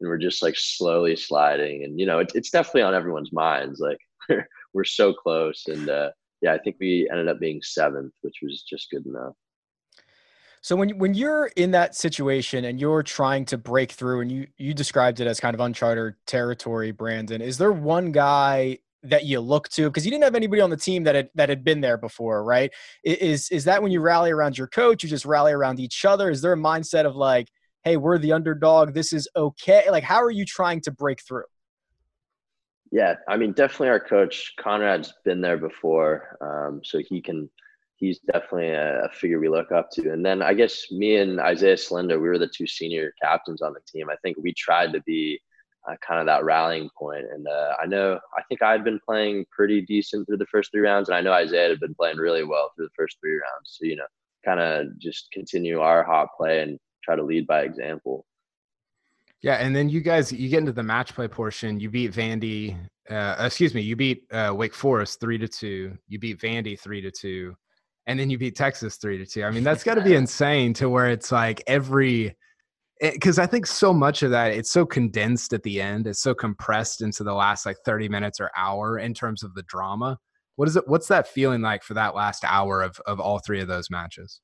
we're 0.09 0.17
just 0.17 0.41
like 0.41 0.55
slowly 0.57 1.15
sliding. 1.15 1.83
And 1.83 1.99
you 1.99 2.07
know, 2.07 2.17
it, 2.17 2.31
it's 2.33 2.49
definitely 2.49 2.81
on 2.81 2.95
everyone's 2.95 3.31
minds. 3.31 3.79
Like 3.79 3.99
we're 4.73 4.83
so 4.83 5.13
close, 5.13 5.67
and 5.67 5.87
uh, 5.87 6.09
yeah, 6.41 6.53
I 6.53 6.57
think 6.57 6.77
we 6.79 7.07
ended 7.11 7.27
up 7.27 7.39
being 7.39 7.61
seventh, 7.61 8.13
which 8.21 8.37
was 8.41 8.63
just 8.67 8.89
good 8.89 9.05
enough. 9.05 9.35
So 10.61 10.75
when 10.75 10.97
when 10.97 11.13
you're 11.13 11.51
in 11.55 11.69
that 11.71 11.95
situation 11.95 12.65
and 12.65 12.81
you're 12.81 13.03
trying 13.03 13.45
to 13.45 13.57
break 13.57 13.91
through, 13.91 14.21
and 14.21 14.31
you 14.31 14.47
you 14.57 14.73
described 14.73 15.19
it 15.19 15.27
as 15.27 15.39
kind 15.39 15.53
of 15.53 15.59
uncharted 15.59 16.15
territory, 16.25 16.89
Brandon, 16.89 17.39
is 17.39 17.59
there 17.59 17.71
one 17.71 18.11
guy 18.11 18.79
that 19.03 19.25
you 19.25 19.39
look 19.39 19.69
to 19.69 19.89
because 19.89 20.05
you 20.05 20.11
didn't 20.11 20.23
have 20.23 20.35
anybody 20.35 20.61
on 20.61 20.69
the 20.69 20.77
team 20.77 21.03
that 21.03 21.15
had 21.15 21.29
that 21.35 21.49
had 21.49 21.63
been 21.63 21.81
there 21.81 21.97
before 21.97 22.43
right? 22.43 22.71
Is 23.03 23.49
is 23.49 23.63
that 23.65 23.81
when 23.81 23.91
you 23.91 24.01
rally 24.01 24.31
around 24.31 24.57
your 24.57 24.67
coach 24.67 25.03
you 25.03 25.09
just 25.09 25.25
rally 25.25 25.51
around 25.51 25.79
each 25.79 26.05
other? 26.05 26.29
Is 26.29 26.41
there 26.41 26.53
a 26.53 26.57
mindset 26.57 27.05
of 27.05 27.15
like 27.15 27.49
hey 27.83 27.97
we're 27.97 28.17
the 28.17 28.33
underdog 28.33 28.93
this 28.93 29.13
is 29.13 29.27
okay? 29.35 29.89
Like 29.89 30.03
how 30.03 30.21
are 30.21 30.31
you 30.31 30.45
trying 30.45 30.81
to 30.81 30.91
break 30.91 31.21
through? 31.21 31.45
Yeah 32.91 33.15
i 33.27 33.37
mean 33.37 33.53
definitely 33.53 33.89
our 33.89 33.99
coach 33.99 34.53
conrad's 34.59 35.13
been 35.23 35.41
there 35.41 35.57
before 35.57 36.37
um, 36.41 36.81
so 36.83 36.99
he 37.07 37.21
can 37.21 37.49
he's 37.97 38.19
definitely 38.19 38.69
a, 38.69 39.03
a, 39.05 39.09
figure 39.09 39.39
we 39.39 39.49
look 39.49 39.71
up 39.71 39.91
to. 39.91 40.11
And 40.11 40.25
then 40.25 40.41
i 40.41 40.53
guess 40.53 40.91
me 40.91 41.17
and 41.17 41.39
isaiah 41.39 41.75
Salinda 41.75 42.19
we 42.19 42.27
were 42.27 42.39
the 42.39 42.47
two 42.47 42.67
senior 42.67 43.13
captains 43.21 43.61
on 43.61 43.73
the 43.73 43.81
team. 43.87 44.09
I 44.09 44.15
think 44.23 44.37
we 44.37 44.53
tried 44.53 44.91
to 44.93 45.01
be 45.01 45.39
uh, 45.87 45.95
kind 46.05 46.19
of 46.19 46.25
that 46.25 46.43
rallying 46.43 46.89
point. 46.97 47.25
And 47.31 47.47
uh, 47.47 47.75
I 47.81 47.85
know, 47.85 48.19
I 48.37 48.41
think 48.49 48.61
I 48.61 48.71
had 48.71 48.83
been 48.83 48.99
playing 49.05 49.45
pretty 49.51 49.81
decent 49.81 50.27
through 50.27 50.37
the 50.37 50.45
first 50.47 50.71
three 50.71 50.81
rounds, 50.81 51.09
and 51.09 51.15
I 51.15 51.21
know 51.21 51.33
Isaiah 51.33 51.69
had 51.69 51.79
been 51.79 51.95
playing 51.95 52.17
really 52.17 52.43
well 52.43 52.71
through 52.75 52.85
the 52.85 52.93
first 52.95 53.17
three 53.21 53.33
rounds. 53.33 53.77
So, 53.79 53.85
you 53.85 53.95
know, 53.95 54.05
kind 54.45 54.59
of 54.59 54.97
just 54.99 55.31
continue 55.31 55.79
our 55.79 56.03
hot 56.03 56.29
play 56.37 56.61
and 56.61 56.79
try 57.03 57.15
to 57.15 57.23
lead 57.23 57.47
by 57.47 57.61
example. 57.61 58.25
Yeah, 59.41 59.55
and 59.55 59.73
then 59.73 59.87
you 59.87 60.01
guys 60.01 60.31
you 60.31 60.49
get 60.49 60.59
into 60.59 60.73
the 60.73 60.83
match 60.83 61.13
play 61.13 61.27
portion. 61.27 61.79
You 61.79 61.89
beat 61.89 62.11
Vandy. 62.13 62.77
Uh, 63.09 63.35
excuse 63.39 63.73
me, 63.73 63.81
you 63.81 63.95
beat 63.95 64.25
uh, 64.31 64.53
Wake 64.55 64.75
Forest 64.75 65.19
three 65.19 65.37
to 65.37 65.47
two. 65.47 65.97
You 66.07 66.19
beat 66.19 66.39
Vandy 66.39 66.77
three 66.77 67.01
to 67.01 67.09
two, 67.09 67.55
and 68.05 68.19
then 68.19 68.29
you 68.29 68.37
beat 68.37 68.57
Texas 68.57 68.97
three 68.97 69.17
to 69.17 69.25
two. 69.25 69.45
I 69.45 69.51
mean, 69.51 69.63
that's 69.63 69.83
got 69.83 69.95
to 69.95 70.01
be 70.01 70.15
insane 70.23 70.73
to 70.75 70.89
where 70.89 71.07
it's 71.07 71.31
like 71.31 71.63
every 71.67 72.35
because 72.99 73.39
I 73.39 73.45
think 73.45 73.65
so 73.65 73.93
much 73.93 74.23
of 74.23 74.31
that 74.31 74.51
it's 74.53 74.71
so 74.71 74.85
condensed 74.85 75.53
at 75.53 75.63
the 75.63 75.81
end. 75.81 76.07
It's 76.07 76.21
so 76.21 76.33
compressed 76.33 77.01
into 77.01 77.23
the 77.23 77.33
last 77.33 77.65
like 77.65 77.77
thirty 77.85 78.09
minutes 78.09 78.39
or 78.39 78.51
hour 78.57 78.99
in 78.99 79.13
terms 79.13 79.43
of 79.43 79.53
the 79.53 79.63
drama. 79.63 80.17
What 80.55 80.67
is 80.67 80.75
it? 80.75 80.87
What's 80.87 81.07
that 81.07 81.27
feeling 81.27 81.61
like 81.61 81.83
for 81.83 81.93
that 81.93 82.15
last 82.15 82.43
hour 82.43 82.81
of 82.81 82.99
of 83.05 83.19
all 83.19 83.39
three 83.39 83.61
of 83.61 83.67
those 83.67 83.89
matches? 83.89 84.41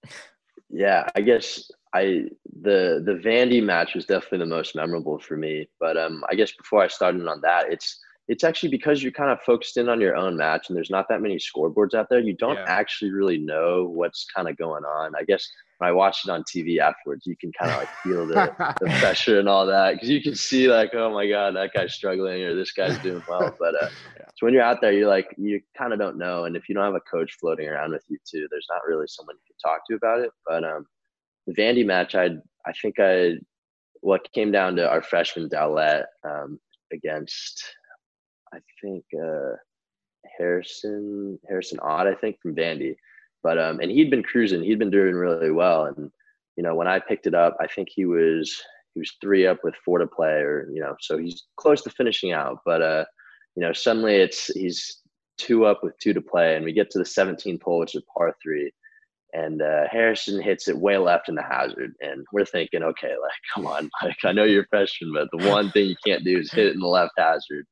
Yeah, 0.69 1.07
I 1.15 1.21
guess 1.21 1.69
I 1.93 2.25
the 2.61 3.01
the 3.05 3.19
Vandy 3.23 3.63
match 3.63 3.95
was 3.95 4.05
definitely 4.05 4.39
the 4.39 4.45
most 4.45 4.75
memorable 4.75 5.19
for 5.19 5.37
me. 5.37 5.67
But 5.79 5.97
um, 5.97 6.23
I 6.29 6.35
guess 6.35 6.51
before 6.51 6.81
I 6.81 6.87
started 6.87 7.27
on 7.27 7.41
that, 7.41 7.71
it's 7.71 7.99
it's 8.27 8.43
actually 8.43 8.69
because 8.69 9.03
you're 9.03 9.11
kind 9.11 9.29
of 9.29 9.41
focused 9.41 9.77
in 9.77 9.87
on 9.87 10.01
your 10.01 10.15
own 10.15 10.35
match 10.35 10.67
and 10.67 10.75
there's 10.75 10.89
not 10.89 11.07
that 11.09 11.21
many 11.21 11.37
scoreboards 11.37 11.93
out 11.93 12.07
there. 12.09 12.19
You 12.19 12.35
don't 12.35 12.55
yeah. 12.55 12.65
actually 12.67 13.11
really 13.11 13.37
know 13.37 13.85
what's 13.85 14.25
kind 14.35 14.49
of 14.49 14.57
going 14.57 14.83
on. 14.83 15.13
I 15.15 15.23
guess 15.23 15.47
when 15.77 15.89
I 15.89 15.91
watched 15.91 16.27
it 16.27 16.31
on 16.31 16.43
TV 16.43 16.79
afterwards, 16.79 17.25
you 17.25 17.35
can 17.35 17.51
kind 17.51 17.71
of 17.71 17.77
like 17.77 17.89
feel 18.03 18.25
the, 18.25 18.33
the 18.79 18.88
pressure 18.99 19.39
and 19.39 19.49
all 19.49 19.65
that 19.65 19.93
because 19.93 20.09
you 20.09 20.21
can 20.21 20.35
see 20.35 20.67
like, 20.67 20.93
oh 20.93 21.11
my 21.11 21.27
god, 21.27 21.55
that 21.55 21.73
guy's 21.73 21.93
struggling 21.93 22.43
or 22.43 22.55
this 22.55 22.71
guy's 22.71 22.97
doing 22.99 23.23
well. 23.27 23.53
But 23.59 23.75
uh, 23.75 23.89
yeah. 24.17 24.25
so 24.35 24.45
when 24.45 24.53
you're 24.53 24.63
out 24.63 24.79
there, 24.81 24.93
you're 24.93 25.09
like, 25.09 25.33
you 25.38 25.61
kind 25.77 25.93
of 25.93 25.99
don't 25.99 26.17
know. 26.17 26.45
And 26.45 26.55
if 26.55 26.69
you 26.69 26.75
don't 26.75 26.85
have 26.85 26.95
a 26.95 27.01
coach 27.01 27.33
floating 27.39 27.67
around 27.67 27.91
with 27.91 28.03
you 28.07 28.17
too, 28.29 28.47
there's 28.49 28.67
not 28.69 28.85
really 28.88 29.05
someone 29.07 29.35
you 29.35 29.53
can 29.53 29.71
talk 29.71 29.81
to 29.88 29.95
about 29.95 30.21
it. 30.21 30.31
But 30.47 30.63
um, 30.63 30.85
the 31.47 31.53
Vandy 31.53 31.85
match, 31.85 32.15
I 32.15 32.29
I 32.65 32.71
think 32.81 32.95
I 32.99 33.35
what 34.01 34.31
came 34.33 34.51
down 34.51 34.75
to 34.75 34.89
our 34.89 35.01
freshman 35.01 35.49
Daulet 35.49 36.05
um, 36.23 36.59
against 36.93 37.63
I 38.53 38.59
think 38.81 39.03
uh, 39.13 39.55
Harrison 40.38 41.39
Harrison 41.47 41.79
Ott 41.81 42.07
I 42.07 42.15
think 42.15 42.39
from 42.41 42.55
Vandy, 42.55 42.95
but 43.45 43.60
um 43.60 43.79
and 43.79 43.91
he'd 43.91 44.10
been 44.10 44.23
cruising, 44.23 44.63
he'd 44.63 44.79
been 44.79 44.89
doing 44.89 45.13
really 45.13 45.51
well, 45.51 45.86
and 45.86 46.12
you 46.58 46.63
know 46.63 46.73
when 46.73 46.88
I 46.88 46.97
picked 46.97 47.27
it 47.27 47.36
up, 47.36 47.55
I 47.60 47.67
think 47.67 47.89
he 47.91 48.05
was 48.05 48.60
he 48.95 48.99
was 48.99 49.13
three 49.21 49.45
up 49.45 49.60
with 49.63 49.75
four 49.86 49.99
to 49.99 50.08
play, 50.08 50.38
or 50.49 50.67
you 50.73 50.81
know 50.81 50.95
so 50.99 51.19
he's 51.19 51.43
close 51.55 51.84
to 51.84 51.91
finishing 51.91 52.31
out, 52.31 52.62
but 52.65 52.81
uh 52.81 53.05
you 53.55 53.62
know 53.62 53.71
suddenly 53.71 54.15
it's 54.15 54.47
he's 54.47 54.99
two 55.38 55.65
up 55.65 55.84
with 55.84 55.93
two 55.99 56.13
to 56.13 56.21
play, 56.21 56.55
and 56.55 56.65
we 56.65 56.73
get 56.73 56.89
to 56.89 56.97
the 56.97 57.03
17th 57.03 57.62
hole, 57.62 57.79
which 57.79 57.93
is 57.93 58.01
par 58.17 58.36
three. 58.41 58.71
And 59.34 59.62
uh, 59.62 59.84
Harrison 59.91 60.41
hits 60.41 60.69
it 60.69 60.77
way 60.77 60.97
left 60.97 61.27
in 61.27 61.36
the 61.36 61.43
hazard, 61.43 61.93
and 61.99 62.25
we're 62.31 62.45
thinking, 62.45 62.84
okay, 62.84 63.10
like, 63.10 63.41
come 63.53 63.67
on, 63.67 63.89
like, 64.01 64.15
I 64.23 64.31
know 64.31 64.45
you're 64.45 64.63
a 64.63 64.67
freshman, 64.69 65.12
but 65.13 65.27
the 65.31 65.49
one 65.49 65.71
thing 65.71 65.88
you 65.88 65.95
can't 66.08 66.23
do 66.23 66.39
is 66.39 66.53
hit 66.53 66.67
it 66.67 66.73
in 66.73 66.79
the 66.79 66.88
left 66.88 67.12
hazard. 67.17 67.65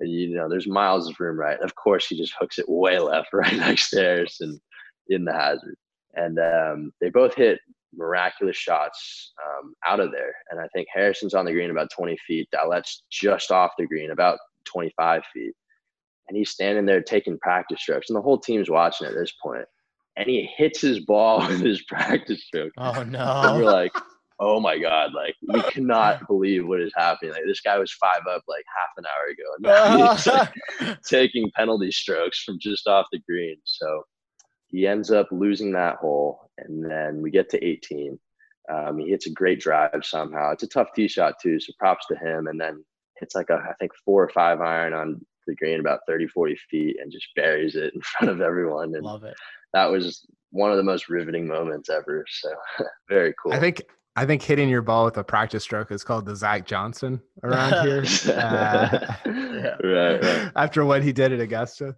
And 0.00 0.10
you 0.10 0.34
know, 0.34 0.48
there's 0.48 0.66
miles 0.66 1.08
of 1.08 1.18
room, 1.20 1.38
right? 1.38 1.60
Of 1.60 1.76
course, 1.76 2.08
he 2.08 2.18
just 2.18 2.34
hooks 2.38 2.58
it 2.58 2.68
way 2.68 2.98
left, 2.98 3.28
right 3.32 3.56
next 3.56 3.90
to 3.90 4.00
Harrison 4.00 4.60
in 5.08 5.24
the 5.24 5.32
hazard, 5.32 5.76
and 6.14 6.38
um, 6.38 6.92
they 7.00 7.10
both 7.10 7.34
hit 7.34 7.60
miraculous 7.94 8.56
shots 8.56 9.32
um, 9.44 9.74
out 9.86 10.00
of 10.00 10.12
there. 10.12 10.32
And 10.50 10.60
I 10.60 10.66
think 10.74 10.88
Harrison's 10.92 11.34
on 11.34 11.46
the 11.46 11.52
green 11.52 11.70
about 11.70 11.88
20 11.96 12.16
feet. 12.26 12.48
Daulet's 12.54 13.04
just 13.10 13.50
off 13.50 13.72
the 13.78 13.86
green, 13.86 14.10
about 14.10 14.38
25 14.66 15.22
feet. 15.32 15.52
And 16.28 16.36
he's 16.36 16.50
standing 16.50 16.84
there 16.84 17.00
taking 17.02 17.38
practice 17.38 17.80
strokes, 17.80 18.10
and 18.10 18.16
the 18.16 18.22
whole 18.22 18.38
team's 18.38 18.68
watching 18.68 19.06
at 19.06 19.14
this 19.14 19.32
point. 19.42 19.64
and 20.16 20.28
he 20.28 20.48
hits 20.56 20.80
his 20.80 21.00
ball 21.00 21.38
with 21.48 21.60
his 21.60 21.82
practice 21.84 22.44
stroke. 22.44 22.72
Oh 22.76 23.02
no! 23.02 23.24
And 23.44 23.56
we're 23.64 23.70
like, 23.72 23.92
oh 24.40 24.60
my 24.60 24.78
god, 24.78 25.12
like 25.14 25.34
we 25.48 25.62
cannot 25.70 26.26
believe 26.28 26.66
what 26.66 26.80
is 26.80 26.92
happening. 26.94 27.32
Like 27.32 27.44
this 27.46 27.60
guy 27.60 27.78
was 27.78 27.92
five 27.92 28.20
up 28.28 28.42
like 28.46 28.64
half 28.76 28.90
an 28.98 29.04
hour 29.06 29.30
ago, 29.30 29.44
and 29.56 29.96
now 29.96 30.14
he's 30.16 30.26
like, 30.26 31.02
taking 31.02 31.50
penalty 31.56 31.90
strokes 31.90 32.42
from 32.42 32.58
just 32.60 32.86
off 32.86 33.06
the 33.12 33.20
green. 33.28 33.56
So 33.64 34.02
he 34.68 34.86
ends 34.86 35.10
up 35.10 35.28
losing 35.30 35.72
that 35.72 35.96
hole, 35.96 36.50
and 36.58 36.84
then 36.84 37.22
we 37.22 37.30
get 37.30 37.48
to 37.50 37.64
18. 37.64 38.18
Um, 38.72 38.98
he 38.98 39.08
hits 39.08 39.26
a 39.26 39.30
great 39.30 39.60
drive 39.60 40.00
somehow. 40.02 40.52
It's 40.52 40.62
a 40.62 40.68
tough 40.68 40.88
tee 40.94 41.08
shot 41.08 41.34
too, 41.40 41.58
so 41.58 41.72
props 41.78 42.06
to 42.06 42.16
him. 42.16 42.48
And 42.48 42.60
then 42.60 42.84
hits 43.18 43.34
like 43.34 43.50
a 43.50 43.54
I 43.54 43.72
think 43.80 43.92
four 44.04 44.22
or 44.22 44.28
five 44.28 44.60
iron 44.60 44.92
on 44.92 45.20
the 45.46 45.54
green 45.54 45.80
about 45.80 46.00
30, 46.06 46.28
40 46.28 46.58
feet 46.70 46.96
and 47.00 47.10
just 47.10 47.26
buries 47.34 47.74
it 47.74 47.94
in 47.94 48.00
front 48.18 48.30
of 48.30 48.42
everyone. 48.42 48.94
And 48.94 49.02
Love 49.02 49.24
it 49.24 49.34
that 49.74 49.90
was 49.90 50.26
one 50.50 50.70
of 50.70 50.76
the 50.76 50.82
most 50.82 51.08
riveting 51.08 51.46
moments 51.46 51.90
ever. 51.90 52.24
So 52.28 52.50
very 53.08 53.34
cool. 53.42 53.52
I 53.52 53.60
think 53.60 53.82
I 54.16 54.26
think 54.26 54.42
hitting 54.42 54.68
your 54.68 54.82
ball 54.82 55.04
with 55.04 55.16
a 55.16 55.24
practice 55.24 55.62
stroke 55.62 55.92
is 55.92 56.02
called 56.02 56.26
the 56.26 56.34
Zach 56.34 56.66
Johnson 56.66 57.20
around 57.44 57.86
here. 57.86 58.02
uh, 58.34 59.14
yeah. 59.26 59.76
Right, 59.84 60.22
right. 60.22 60.52
After 60.56 60.84
what 60.84 61.02
he 61.02 61.12
did 61.12 61.32
at 61.32 61.40
Augusta. 61.40 61.96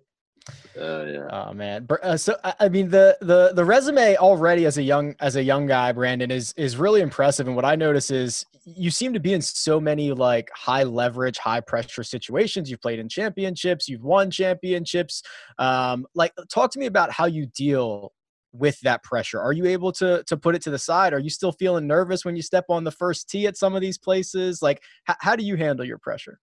Oh 0.78 1.04
yeah. 1.04 1.28
Oh 1.30 1.52
man. 1.52 1.86
Uh, 2.02 2.16
so 2.16 2.36
I 2.44 2.68
mean 2.68 2.90
the 2.90 3.16
the 3.20 3.52
the 3.54 3.64
resume 3.64 4.16
already 4.16 4.66
as 4.66 4.78
a 4.78 4.82
young 4.82 5.14
as 5.20 5.36
a 5.36 5.42
young 5.42 5.66
guy, 5.66 5.92
Brandon 5.92 6.30
is 6.30 6.54
is 6.56 6.76
really 6.76 7.00
impressive. 7.00 7.46
And 7.46 7.56
what 7.56 7.64
I 7.64 7.74
notice 7.74 8.10
is 8.10 8.46
you 8.64 8.90
seem 8.90 9.12
to 9.12 9.20
be 9.20 9.32
in 9.32 9.42
so 9.42 9.80
many 9.80 10.12
like 10.12 10.50
high 10.54 10.84
leverage, 10.84 11.38
high 11.38 11.60
pressure 11.60 12.04
situations. 12.04 12.70
You've 12.70 12.80
played 12.80 12.98
in 12.98 13.08
championships, 13.08 13.88
you've 13.88 14.04
won 14.04 14.30
championships. 14.30 15.22
Um, 15.58 16.06
like 16.14 16.32
talk 16.48 16.70
to 16.72 16.78
me 16.78 16.86
about 16.86 17.10
how 17.10 17.26
you 17.26 17.46
deal 17.46 18.12
with 18.52 18.80
that 18.80 19.02
pressure. 19.02 19.40
Are 19.40 19.52
you 19.52 19.66
able 19.66 19.92
to 19.92 20.22
to 20.26 20.36
put 20.36 20.54
it 20.54 20.62
to 20.62 20.70
the 20.70 20.78
side? 20.78 21.12
Are 21.12 21.18
you 21.18 21.30
still 21.30 21.52
feeling 21.52 21.86
nervous 21.86 22.24
when 22.24 22.36
you 22.36 22.42
step 22.42 22.66
on 22.68 22.84
the 22.84 22.90
first 22.92 23.28
tee 23.28 23.46
at 23.46 23.56
some 23.56 23.74
of 23.74 23.80
these 23.80 23.98
places? 23.98 24.62
Like 24.62 24.82
h- 25.08 25.16
how 25.20 25.36
do 25.36 25.44
you 25.44 25.56
handle 25.56 25.84
your 25.84 25.98
pressure? 25.98 26.38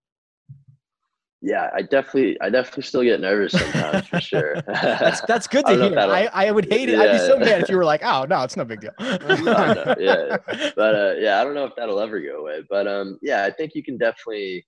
Yeah, 1.42 1.70
I 1.74 1.84
definitely, 1.84 2.40
I 2.42 2.50
definitely 2.50 2.84
still 2.84 3.04
get 3.04 3.20
nervous 3.20 3.52
sometimes 3.52 4.08
for 4.08 4.20
sure. 4.20 4.56
that's 4.68 5.22
that's 5.22 5.48
good 5.48 5.66
to 5.68 5.76
hear. 5.76 6.00
I, 6.00 6.30
I 6.34 6.52
would 6.52 6.66
hate 6.66 6.90
it. 6.90 6.94
Yeah, 6.94 7.02
I'd 7.04 7.12
be 7.12 7.18
so 7.20 7.38
mad 7.38 7.62
if 7.62 7.70
you 7.70 7.78
were 7.78 7.86
like, 7.86 8.02
"Oh 8.04 8.26
no, 8.28 8.42
it's 8.42 8.58
no 8.58 8.66
big 8.66 8.82
deal." 8.82 8.92
no, 9.00 9.18
no, 9.44 9.96
yeah, 10.00 10.38
but 10.76 10.96
uh, 10.96 11.14
yeah, 11.20 11.40
I 11.40 11.44
don't 11.44 11.54
know 11.54 11.66
if 11.66 11.74
that'll 11.78 12.00
ever 12.00 12.20
go 12.20 12.40
away. 12.40 12.62
But 12.68 12.88
um, 12.88 13.20
yeah, 13.22 13.44
I 13.46 13.52
think 13.52 13.74
you 13.76 13.84
can 13.84 13.98
definitely. 13.98 14.66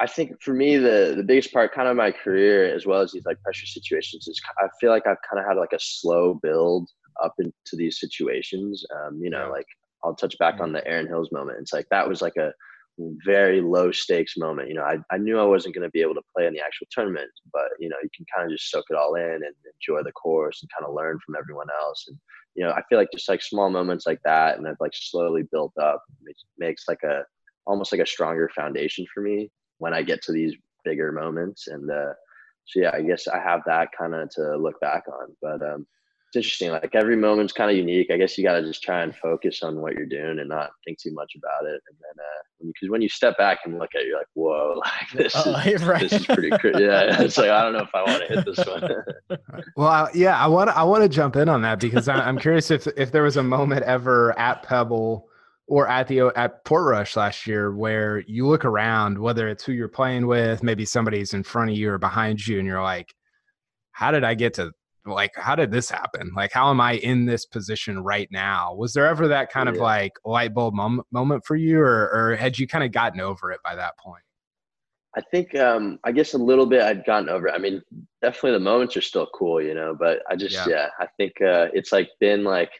I 0.00 0.06
think 0.06 0.40
for 0.40 0.54
me, 0.54 0.76
the 0.76 1.14
the 1.16 1.24
biggest 1.24 1.52
part, 1.52 1.74
kind 1.74 1.88
of 1.88 1.96
my 1.96 2.12
career, 2.12 2.72
as 2.72 2.86
well 2.86 3.00
as 3.00 3.10
these 3.10 3.26
like 3.26 3.40
pressure 3.42 3.66
situations, 3.66 4.28
is 4.28 4.40
I 4.58 4.68
feel 4.80 4.90
like 4.90 5.06
I've 5.06 5.22
kind 5.28 5.40
of 5.40 5.46
had 5.48 5.56
like 5.56 5.72
a 5.72 5.80
slow 5.80 6.38
build 6.42 6.88
up 7.24 7.34
into 7.38 7.54
these 7.72 7.98
situations. 7.98 8.84
Um, 8.94 9.18
you 9.20 9.30
know, 9.30 9.48
like 9.50 9.66
I'll 10.04 10.14
touch 10.14 10.38
back 10.38 10.60
on 10.60 10.72
the 10.72 10.86
Erin 10.86 11.08
Hills 11.08 11.30
moment. 11.32 11.58
It's 11.60 11.72
like 11.72 11.86
that 11.90 12.08
was 12.08 12.22
like 12.22 12.36
a 12.36 12.52
very 12.98 13.60
low 13.60 13.90
stakes 13.90 14.36
moment. 14.36 14.68
You 14.68 14.74
know, 14.74 14.84
I, 14.84 14.98
I 15.10 15.18
knew 15.18 15.38
I 15.38 15.44
wasn't 15.44 15.74
going 15.74 15.86
to 15.86 15.90
be 15.90 16.00
able 16.00 16.14
to 16.14 16.22
play 16.34 16.46
in 16.46 16.52
the 16.52 16.60
actual 16.60 16.86
tournament, 16.90 17.30
but 17.52 17.68
you 17.78 17.88
know, 17.88 17.96
you 18.02 18.08
can 18.16 18.24
kind 18.34 18.46
of 18.46 18.56
just 18.56 18.70
soak 18.70 18.84
it 18.90 18.96
all 18.96 19.14
in 19.14 19.22
and 19.22 19.54
enjoy 19.74 20.02
the 20.02 20.12
course 20.12 20.62
and 20.62 20.70
kind 20.70 20.88
of 20.88 20.94
learn 20.94 21.18
from 21.24 21.36
everyone 21.36 21.66
else. 21.82 22.04
And 22.08 22.18
you 22.54 22.64
know, 22.64 22.70
I 22.70 22.82
feel 22.88 22.98
like 22.98 23.08
just 23.12 23.28
like 23.28 23.42
small 23.42 23.68
moments 23.68 24.06
like 24.06 24.20
that, 24.24 24.58
and 24.58 24.68
I've 24.68 24.76
like 24.80 24.92
slowly 24.94 25.42
built 25.50 25.72
up 25.80 26.02
makes, 26.22 26.44
makes 26.58 26.84
like 26.88 27.02
a 27.02 27.24
almost 27.66 27.92
like 27.92 28.00
a 28.00 28.06
stronger 28.06 28.50
foundation 28.54 29.06
for 29.12 29.22
me 29.22 29.50
when 29.78 29.94
I 29.94 30.02
get 30.02 30.22
to 30.22 30.32
these 30.32 30.54
bigger 30.84 31.10
moments. 31.10 31.66
And 31.68 31.90
uh, 31.90 32.12
so 32.66 32.80
yeah, 32.80 32.90
I 32.92 33.02
guess 33.02 33.26
I 33.26 33.40
have 33.40 33.62
that 33.66 33.88
kind 33.98 34.14
of 34.14 34.28
to 34.30 34.56
look 34.56 34.78
back 34.80 35.04
on. 35.08 35.34
But 35.42 35.62
um, 35.62 35.86
interesting. 36.36 36.70
Like 36.70 36.94
every 36.94 37.16
moment's 37.16 37.52
kind 37.52 37.70
of 37.70 37.76
unique. 37.76 38.10
I 38.10 38.16
guess 38.16 38.36
you 38.36 38.44
got 38.44 38.54
to 38.54 38.62
just 38.62 38.82
try 38.82 39.02
and 39.02 39.14
focus 39.16 39.62
on 39.62 39.80
what 39.80 39.94
you're 39.94 40.06
doing 40.06 40.38
and 40.38 40.48
not 40.48 40.70
think 40.84 40.98
too 40.98 41.12
much 41.12 41.32
about 41.36 41.66
it. 41.66 41.80
And 41.88 41.96
then, 42.00 42.24
uh, 42.24 42.66
because 42.66 42.90
when 42.90 43.02
you 43.02 43.08
step 43.08 43.36
back 43.36 43.60
and 43.64 43.78
look 43.78 43.90
at 43.94 44.02
it, 44.02 44.08
you're 44.08 44.18
like, 44.18 44.26
whoa, 44.34 44.74
like 44.84 45.10
this, 45.12 45.34
uh, 45.34 45.62
is, 45.66 45.84
right. 45.84 46.00
this 46.00 46.12
is 46.12 46.26
pretty 46.26 46.50
crazy. 46.50 46.84
Yeah. 46.84 47.22
It's 47.22 47.38
like, 47.38 47.50
I 47.50 47.62
don't 47.62 47.72
know 47.72 47.80
if 47.80 47.94
I 47.94 48.02
want 48.02 48.22
to 48.26 48.34
hit 48.34 48.44
this 48.44 48.66
one. 48.66 49.38
well, 49.76 49.88
I, 49.88 50.10
yeah, 50.14 50.38
I 50.38 50.46
want 50.46 50.70
to, 50.70 50.76
I 50.76 50.82
want 50.82 51.02
to 51.02 51.08
jump 51.08 51.36
in 51.36 51.48
on 51.48 51.62
that 51.62 51.80
because 51.80 52.08
I'm 52.08 52.38
curious 52.38 52.70
if, 52.70 52.86
if 52.96 53.12
there 53.12 53.22
was 53.22 53.36
a 53.36 53.42
moment 53.42 53.84
ever 53.84 54.38
at 54.38 54.62
Pebble 54.62 55.28
or 55.66 55.88
at 55.88 56.08
the, 56.08 56.32
at 56.36 56.64
Portrush 56.64 57.16
last 57.16 57.46
year 57.46 57.74
where 57.74 58.20
you 58.26 58.46
look 58.46 58.64
around, 58.64 59.18
whether 59.18 59.48
it's 59.48 59.64
who 59.64 59.72
you're 59.72 59.88
playing 59.88 60.26
with, 60.26 60.62
maybe 60.62 60.84
somebody's 60.84 61.32
in 61.32 61.42
front 61.42 61.70
of 61.70 61.76
you 61.76 61.90
or 61.90 61.98
behind 61.98 62.46
you, 62.46 62.58
and 62.58 62.66
you're 62.66 62.82
like, 62.82 63.14
how 63.92 64.10
did 64.10 64.24
I 64.24 64.34
get 64.34 64.54
to 64.54 64.72
like 65.06 65.32
how 65.36 65.54
did 65.54 65.70
this 65.70 65.90
happen? 65.90 66.32
Like 66.34 66.52
how 66.52 66.70
am 66.70 66.80
i 66.80 66.94
in 66.94 67.26
this 67.26 67.46
position 67.46 68.02
right 68.02 68.28
now? 68.30 68.74
Was 68.74 68.92
there 68.92 69.06
ever 69.06 69.28
that 69.28 69.50
kind 69.50 69.66
yeah. 69.66 69.74
of 69.74 69.80
like 69.80 70.12
light 70.24 70.54
bulb 70.54 70.74
moment, 70.74 71.06
moment 71.10 71.44
for 71.44 71.56
you 71.56 71.80
or, 71.80 72.10
or 72.12 72.36
had 72.36 72.58
you 72.58 72.66
kind 72.66 72.84
of 72.84 72.92
gotten 72.92 73.20
over 73.20 73.52
it 73.52 73.60
by 73.62 73.74
that 73.74 73.98
point? 73.98 74.22
I 75.16 75.20
think 75.30 75.54
um 75.54 75.98
i 76.04 76.10
guess 76.10 76.34
a 76.34 76.38
little 76.38 76.66
bit 76.66 76.82
i'd 76.82 77.04
gotten 77.04 77.28
over 77.28 77.46
it. 77.46 77.54
I 77.54 77.58
mean 77.58 77.82
definitely 78.20 78.52
the 78.52 78.60
moments 78.60 78.96
are 78.96 79.02
still 79.02 79.28
cool 79.32 79.62
you 79.62 79.74
know 79.74 79.94
but 79.96 80.22
i 80.28 80.34
just 80.34 80.54
yeah, 80.54 80.66
yeah 80.68 80.88
i 80.98 81.06
think 81.16 81.40
uh 81.40 81.68
it's 81.72 81.92
like 81.92 82.08
been 82.18 82.42
like 82.42 82.70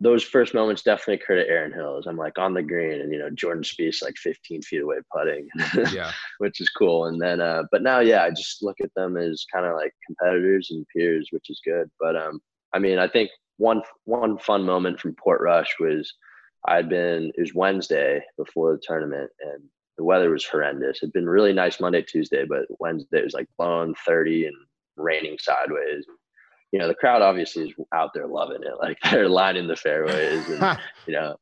those 0.00 0.22
first 0.22 0.54
moments 0.54 0.82
definitely 0.82 1.14
occurred 1.14 1.38
at 1.38 1.48
Erin 1.48 1.72
Hills. 1.72 2.06
I'm 2.06 2.16
like 2.16 2.38
on 2.38 2.54
the 2.54 2.62
green, 2.62 3.00
and 3.00 3.12
you 3.12 3.18
know 3.18 3.30
Jordan 3.30 3.62
Spieth 3.62 4.02
like 4.02 4.16
15 4.16 4.62
feet 4.62 4.82
away 4.82 4.96
putting, 5.14 5.48
yeah, 5.92 6.12
which 6.38 6.60
is 6.60 6.68
cool. 6.70 7.06
And 7.06 7.20
then, 7.20 7.40
uh, 7.40 7.64
but 7.70 7.82
now, 7.82 8.00
yeah, 8.00 8.24
I 8.24 8.30
just 8.30 8.62
look 8.62 8.76
at 8.82 8.92
them 8.94 9.16
as 9.16 9.44
kind 9.52 9.66
of 9.66 9.74
like 9.74 9.92
competitors 10.06 10.68
and 10.70 10.86
peers, 10.94 11.28
which 11.30 11.50
is 11.50 11.60
good. 11.64 11.90
But 12.00 12.16
um, 12.16 12.40
I 12.72 12.78
mean, 12.78 12.98
I 12.98 13.08
think 13.08 13.30
one 13.58 13.82
one 14.04 14.38
fun 14.38 14.64
moment 14.64 15.00
from 15.00 15.14
Portrush 15.14 15.78
was 15.78 16.12
I'd 16.66 16.88
been 16.88 17.32
it 17.36 17.40
was 17.40 17.54
Wednesday 17.54 18.22
before 18.36 18.72
the 18.72 18.82
tournament, 18.82 19.30
and 19.40 19.62
the 19.96 20.04
weather 20.04 20.30
was 20.30 20.44
horrendous. 20.44 20.98
It'd 21.02 21.12
been 21.12 21.28
really 21.28 21.52
nice 21.52 21.80
Monday, 21.80 22.02
Tuesday, 22.02 22.44
but 22.44 22.66
Wednesday 22.78 23.22
was 23.22 23.34
like 23.34 23.48
blowing 23.58 23.94
30 24.06 24.46
and 24.46 24.56
raining 24.96 25.36
sideways. 25.40 26.04
You 26.72 26.78
know, 26.78 26.88
the 26.88 26.94
crowd 26.94 27.22
obviously 27.22 27.68
is 27.68 27.74
out 27.94 28.10
there 28.14 28.26
loving 28.26 28.62
it. 28.62 28.78
Like 28.80 28.98
they're 29.10 29.28
lining 29.28 29.68
the 29.68 29.76
fairways 29.76 30.48
and, 30.48 30.78
you 31.06 31.14
know, 31.14 31.36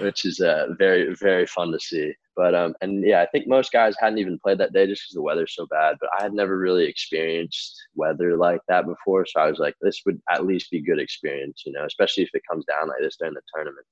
which 0.00 0.24
is 0.24 0.40
uh, 0.40 0.68
very, 0.78 1.14
very 1.14 1.46
fun 1.46 1.72
to 1.72 1.80
see. 1.80 2.12
But, 2.36 2.54
um, 2.54 2.74
and 2.82 3.02
yeah, 3.02 3.22
I 3.22 3.26
think 3.26 3.48
most 3.48 3.72
guys 3.72 3.94
hadn't 3.98 4.18
even 4.18 4.38
played 4.38 4.58
that 4.58 4.74
day 4.74 4.86
just 4.86 5.04
because 5.04 5.14
the 5.14 5.22
weather's 5.22 5.54
so 5.54 5.66
bad. 5.66 5.96
But 5.98 6.10
I 6.18 6.22
had 6.22 6.34
never 6.34 6.58
really 6.58 6.84
experienced 6.84 7.74
weather 7.94 8.36
like 8.36 8.60
that 8.68 8.84
before. 8.86 9.24
So 9.24 9.40
I 9.40 9.48
was 9.48 9.58
like, 9.58 9.74
this 9.80 10.02
would 10.04 10.20
at 10.30 10.44
least 10.44 10.70
be 10.70 10.80
good 10.80 10.98
experience, 10.98 11.62
you 11.64 11.72
know, 11.72 11.86
especially 11.86 12.24
if 12.24 12.30
it 12.34 12.42
comes 12.48 12.66
down 12.66 12.88
like 12.88 12.98
this 13.00 13.16
during 13.16 13.34
the 13.34 13.40
tournament. 13.54 13.86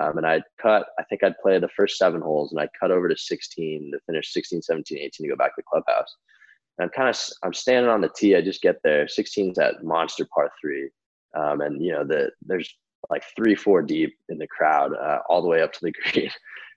Um, 0.00 0.18
and 0.18 0.26
I'd 0.26 0.42
cut, 0.60 0.86
I 0.98 1.04
think 1.04 1.22
I'd 1.22 1.38
play 1.38 1.58
the 1.58 1.68
first 1.68 1.98
seven 1.98 2.20
holes 2.20 2.52
and 2.52 2.60
I'd 2.60 2.70
cut 2.78 2.90
over 2.90 3.08
to 3.08 3.16
16 3.16 3.92
to 3.92 4.00
finish 4.06 4.32
16, 4.32 4.62
17, 4.62 4.98
18 4.98 5.10
to 5.12 5.28
go 5.28 5.36
back 5.36 5.54
to 5.54 5.62
the 5.62 5.62
clubhouse. 5.70 6.16
And 6.78 6.86
I'm 6.86 6.90
kind 6.90 7.08
of, 7.08 7.20
I'm 7.42 7.54
standing 7.54 7.90
on 7.90 8.00
the 8.00 8.10
tee. 8.16 8.36
I 8.36 8.40
just 8.40 8.62
get 8.62 8.76
there. 8.82 9.06
16's 9.06 9.58
at 9.58 9.84
monster 9.84 10.26
par 10.34 10.50
three. 10.60 10.90
Um, 11.36 11.60
and 11.60 11.82
you 11.82 11.92
know, 11.92 12.04
the, 12.04 12.30
there's 12.44 12.72
like 13.10 13.24
three, 13.36 13.54
four 13.54 13.82
deep 13.82 14.16
in 14.28 14.38
the 14.38 14.46
crowd, 14.46 14.92
uh, 14.94 15.18
all 15.28 15.42
the 15.42 15.48
way 15.48 15.62
up 15.62 15.72
to 15.72 15.80
the 15.82 15.92
green. 16.12 16.30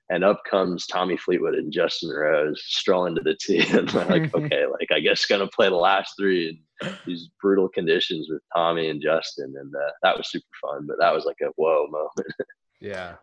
And 0.10 0.24
up 0.24 0.42
comes 0.50 0.88
Tommy 0.88 1.18
Fleetwood 1.18 1.56
and 1.56 1.72
Justin 1.72 2.10
Rose 2.10 2.64
strolling 2.66 3.16
to 3.16 3.22
the 3.22 3.36
tee. 3.36 3.66
And 3.78 3.90
I'm 3.90 4.08
like, 4.08 4.34
okay, 4.34 4.66
like 4.66 4.90
I 4.92 5.02
guess 5.02 5.26
gonna 5.26 5.48
play 5.48 5.68
the 5.68 5.76
last 5.76 6.14
three 6.18 6.62
in 6.82 6.94
these 7.06 7.30
brutal 7.42 7.68
conditions 7.68 8.28
with 8.30 8.42
Tommy 8.56 8.90
and 8.90 9.02
Justin. 9.02 9.54
And 9.60 9.76
uh, 9.76 9.92
that 10.04 10.18
was 10.18 10.32
super 10.32 10.46
fun. 10.62 10.86
But 10.88 10.98
that 11.00 11.14
was 11.14 11.26
like 11.26 11.38
a 11.42 11.52
whoa 11.56 11.88
moment. 11.88 12.34
Yeah. 12.80 13.16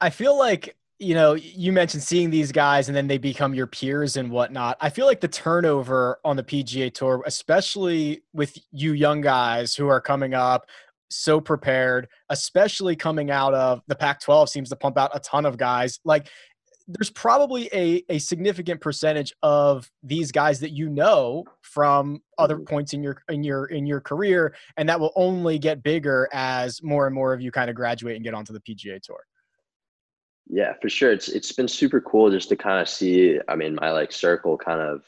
I 0.00 0.10
feel 0.10 0.36
like 0.38 0.76
you 1.00 1.14
know, 1.14 1.32
you 1.32 1.72
mentioned 1.72 2.02
seeing 2.02 2.28
these 2.28 2.52
guys 2.52 2.88
and 2.88 2.96
then 2.96 3.08
they 3.08 3.16
become 3.16 3.54
your 3.54 3.66
peers 3.66 4.18
and 4.18 4.30
whatnot. 4.30 4.76
I 4.82 4.90
feel 4.90 5.06
like 5.06 5.20
the 5.20 5.28
turnover 5.28 6.20
on 6.26 6.36
the 6.36 6.44
PGA 6.44 6.92
Tour, 6.92 7.22
especially 7.26 8.22
with 8.34 8.58
you 8.70 8.92
young 8.92 9.22
guys 9.22 9.74
who 9.74 9.88
are 9.88 10.00
coming 10.00 10.34
up 10.34 10.66
so 11.08 11.40
prepared, 11.40 12.06
especially 12.28 12.96
coming 12.96 13.30
out 13.30 13.54
of 13.54 13.80
the 13.86 13.96
Pac 13.96 14.20
12, 14.20 14.50
seems 14.50 14.68
to 14.68 14.76
pump 14.76 14.98
out 14.98 15.10
a 15.14 15.20
ton 15.20 15.46
of 15.46 15.56
guys. 15.56 15.98
Like, 16.04 16.28
there's 16.86 17.10
probably 17.10 17.70
a, 17.72 18.04
a 18.08 18.18
significant 18.18 18.80
percentage 18.80 19.32
of 19.42 19.90
these 20.02 20.30
guys 20.32 20.60
that 20.60 20.70
you 20.70 20.88
know 20.88 21.44
from 21.62 22.20
other 22.36 22.56
Mm-hmm. 22.56 22.64
points 22.64 22.92
in 22.92 23.02
your 23.02 23.22
in 23.28 23.44
your 23.44 23.66
in 23.66 23.86
your 23.86 24.00
career 24.00 24.54
and 24.76 24.88
that 24.88 24.98
will 24.98 25.12
only 25.14 25.58
get 25.58 25.82
bigger 25.82 26.28
as 26.32 26.82
more 26.82 27.06
and 27.06 27.14
more 27.14 27.32
of 27.32 27.40
you 27.40 27.52
kind 27.52 27.70
of 27.70 27.76
graduate 27.76 28.16
and 28.16 28.24
get 28.24 28.34
onto 28.34 28.52
the 28.52 28.60
PGA 28.60 29.00
tour. 29.00 29.24
Yeah, 30.52 30.72
for 30.82 30.88
sure. 30.88 31.12
It's 31.12 31.28
it's 31.28 31.52
been 31.52 31.68
super 31.68 32.00
cool 32.00 32.30
just 32.30 32.48
to 32.48 32.56
kind 32.56 32.80
of 32.80 32.88
see. 32.88 33.38
I 33.48 33.54
mean, 33.54 33.76
my 33.76 33.92
like 33.92 34.10
circle 34.10 34.58
kind 34.58 34.80
of 34.80 35.02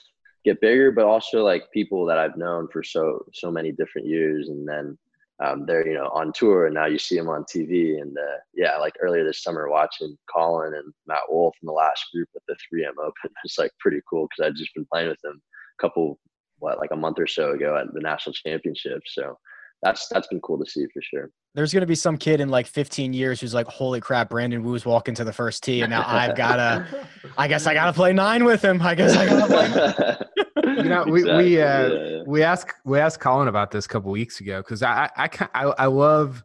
get 0.44 0.60
bigger, 0.60 0.92
but 0.92 1.04
also 1.04 1.42
like 1.44 1.72
people 1.72 2.06
that 2.06 2.18
I've 2.18 2.36
known 2.36 2.68
for 2.72 2.82
so 2.84 3.24
so 3.34 3.50
many 3.50 3.72
different 3.72 4.06
years, 4.06 4.48
and 4.48 4.68
then 4.68 4.96
um, 5.42 5.66
they're 5.66 5.86
you 5.86 5.94
know 5.94 6.08
on 6.14 6.32
tour, 6.32 6.66
and 6.66 6.74
now 6.74 6.86
you 6.86 6.98
see 6.98 7.16
them 7.16 7.28
on 7.28 7.42
TV. 7.44 8.00
And 8.00 8.16
uh, 8.16 8.38
yeah, 8.54 8.76
like 8.78 8.94
earlier 9.00 9.24
this 9.24 9.42
summer, 9.42 9.68
watching 9.68 10.16
Collin 10.30 10.74
and 10.74 10.92
Matt 11.08 11.22
Wolff 11.28 11.56
in 11.60 11.66
the 11.66 11.72
last 11.72 12.04
group 12.14 12.28
at 12.36 12.42
the 12.46 12.54
3M 12.54 12.92
Open, 13.00 13.12
it's 13.44 13.58
like 13.58 13.72
pretty 13.80 14.00
cool 14.08 14.28
because 14.28 14.48
I'd 14.48 14.56
just 14.56 14.74
been 14.74 14.86
playing 14.92 15.08
with 15.08 15.20
them 15.22 15.42
a 15.78 15.82
couple 15.82 16.20
what 16.58 16.78
like 16.78 16.92
a 16.92 16.96
month 16.96 17.18
or 17.18 17.26
so 17.26 17.50
ago 17.50 17.76
at 17.76 17.92
the 17.92 18.00
national 18.00 18.34
championship. 18.34 19.02
So 19.06 19.36
that's 19.82 20.08
that's 20.08 20.28
been 20.28 20.40
cool 20.40 20.58
to 20.58 20.70
see 20.70 20.86
for 20.92 21.02
sure. 21.02 21.30
There's 21.54 21.72
going 21.72 21.82
to 21.82 21.86
be 21.86 21.94
some 21.94 22.16
kid 22.16 22.40
in 22.40 22.48
like 22.48 22.66
15 22.66 23.12
years 23.12 23.40
who's 23.40 23.52
like, 23.52 23.66
"Holy 23.66 24.00
crap, 24.00 24.30
Brandon 24.30 24.62
Wu's 24.62 24.86
walking 24.86 25.14
to 25.16 25.24
the 25.24 25.32
first 25.32 25.62
tee, 25.62 25.82
and 25.82 25.90
now 25.90 26.04
I've 26.06 26.36
got 26.36 26.56
to, 26.56 27.06
I 27.38 27.48
guess 27.48 27.66
I 27.66 27.74
got 27.74 27.86
to 27.86 27.92
play 27.92 28.12
nine 28.12 28.44
with 28.44 28.62
him. 28.62 28.80
I 28.80 28.94
guess 28.94 29.16
I 29.16 29.26
got 29.26 29.46
to 29.46 30.26
play." 30.26 30.76
You 30.76 30.88
know, 30.88 31.04
we 31.04 31.24
we 31.24 31.60
uh, 31.60 31.88
yeah, 31.88 31.88
yeah. 31.88 32.22
we 32.26 32.42
asked 32.42 32.74
we 32.84 32.98
asked 32.98 33.20
Collin 33.20 33.48
about 33.48 33.70
this 33.70 33.86
a 33.86 33.88
couple 33.88 34.10
weeks 34.10 34.40
ago 34.40 34.60
because 34.60 34.82
I 34.82 35.10
I, 35.16 35.24
I 35.24 35.48
I 35.54 35.64
I 35.78 35.86
love 35.86 36.42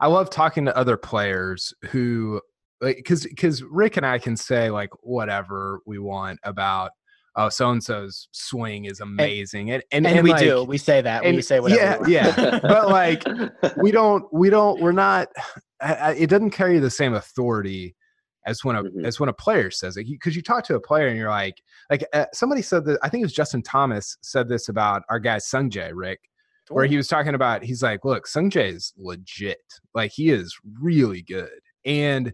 I 0.00 0.08
love 0.08 0.30
talking 0.30 0.64
to 0.66 0.76
other 0.76 0.96
players 0.96 1.72
who 1.90 2.40
like 2.80 2.96
because 2.96 3.24
because 3.24 3.62
Rick 3.62 3.96
and 3.96 4.06
I 4.06 4.18
can 4.18 4.36
say 4.36 4.70
like 4.70 4.90
whatever 5.02 5.80
we 5.86 5.98
want 5.98 6.40
about 6.42 6.90
oh 7.40 7.48
so 7.48 7.70
and 7.70 7.82
so's 7.82 8.28
swing 8.32 8.84
is 8.84 9.00
amazing 9.00 9.70
and 9.70 9.82
and, 9.92 10.06
And, 10.06 10.16
and 10.18 10.24
we 10.24 10.30
like, 10.32 10.40
do. 10.40 10.64
We 10.64 10.78
say 10.78 11.00
that. 11.00 11.24
and, 11.24 11.36
we 11.36 11.42
say 11.42 11.60
whatever. 11.60 12.08
yeah 12.08 12.32
yeah 12.36 12.58
but 12.62 12.88
like 12.88 13.22
we 13.76 13.90
don't 13.98 14.24
we 14.32 14.50
don't 14.50 14.80
we're 14.80 14.92
not 14.92 15.28
it 15.82 16.28
doesn't 16.28 16.50
carry 16.50 16.78
the 16.78 16.90
same 16.90 17.14
authority 17.14 17.94
as 18.46 18.64
when 18.64 18.76
a 18.76 18.82
Mhm. 18.82 19.04
as 19.04 19.20
when 19.20 19.28
a 19.28 19.32
player 19.34 19.70
says 19.70 19.96
it 19.96 20.06
because 20.08 20.34
you 20.34 20.42
talk 20.42 20.64
to 20.64 20.74
a 20.74 20.80
player 20.80 21.06
and 21.08 21.16
you're 21.18 21.28
like 21.28 21.56
like 21.90 22.04
uh, 22.12 22.26
somebody 22.32 22.62
said 22.62 22.84
that 22.86 22.98
i 23.02 23.08
think 23.08 23.22
it 23.22 23.26
was 23.26 23.32
justin 23.34 23.62
thomas 23.62 24.16
said 24.22 24.48
this 24.48 24.68
about 24.68 25.02
our 25.10 25.18
guy 25.18 25.36
sungjae 25.36 25.90
rick 25.94 26.20
where 26.70 26.86
he 26.86 26.96
was 26.96 27.08
talking 27.08 27.34
about 27.34 27.62
he's 27.62 27.82
like 27.82 28.04
look 28.04 28.26
sungjae 28.26 28.72
is 28.74 28.92
legit 28.96 29.58
like 29.94 30.10
he 30.12 30.30
is 30.30 30.56
really 30.80 31.20
good 31.22 31.50
and 31.84 32.32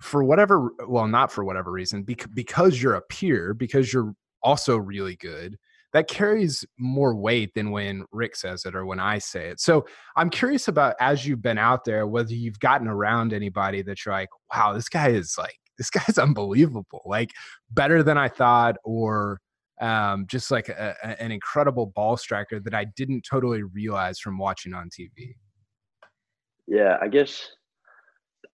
for 0.00 0.24
whatever 0.24 0.70
well 0.88 1.06
not 1.08 1.30
for 1.32 1.44
whatever 1.44 1.70
reason 1.70 2.02
bec- 2.02 2.28
because 2.34 2.82
you're 2.82 2.94
a 2.94 3.02
peer 3.02 3.54
because 3.54 3.92
you're 3.92 4.14
also 4.46 4.76
really 4.76 5.16
good 5.16 5.58
that 5.92 6.08
carries 6.08 6.64
more 6.78 7.16
weight 7.16 7.52
than 7.54 7.70
when 7.70 8.04
Rick 8.12 8.36
says 8.36 8.64
it 8.64 8.76
or 8.76 8.86
when 8.86 9.00
I 9.00 9.18
say 9.18 9.48
it. 9.48 9.60
So 9.60 9.86
I'm 10.14 10.30
curious 10.30 10.68
about 10.68 10.94
as 11.00 11.26
you've 11.26 11.42
been 11.42 11.58
out 11.58 11.84
there, 11.84 12.06
whether 12.06 12.32
you've 12.32 12.60
gotten 12.60 12.86
around 12.86 13.32
anybody 13.32 13.82
that 13.82 14.04
you're 14.04 14.14
like, 14.14 14.28
wow, 14.54 14.72
this 14.72 14.88
guy 14.88 15.08
is 15.08 15.36
like, 15.36 15.58
this 15.78 15.90
guy's 15.90 16.16
unbelievable, 16.16 17.02
like 17.04 17.32
better 17.70 18.02
than 18.02 18.16
I 18.16 18.28
thought, 18.28 18.76
or 18.84 19.40
um, 19.80 20.26
just 20.26 20.50
like 20.50 20.68
a, 20.68 20.94
a- 21.02 21.22
an 21.22 21.32
incredible 21.32 21.86
ball 21.86 22.16
striker 22.16 22.60
that 22.60 22.74
I 22.74 22.86
didn't 22.96 23.26
totally 23.28 23.62
realize 23.62 24.18
from 24.18 24.38
watching 24.38 24.72
on 24.72 24.88
TV. 24.88 25.34
Yeah, 26.66 26.96
I 27.00 27.08
guess 27.08 27.50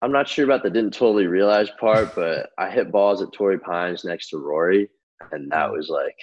I'm 0.02 0.12
not 0.12 0.28
sure 0.28 0.46
about 0.46 0.64
the 0.64 0.70
didn't 0.70 0.94
totally 0.94 1.28
realize 1.28 1.70
part, 1.80 2.16
but 2.16 2.50
I 2.58 2.70
hit 2.72 2.92
balls 2.92 3.22
at 3.22 3.32
Torrey 3.34 3.60
Pines 3.60 4.04
next 4.04 4.30
to 4.30 4.38
Rory, 4.38 4.90
and 5.32 5.52
that 5.52 5.72
was 5.72 5.90
like, 5.90 6.16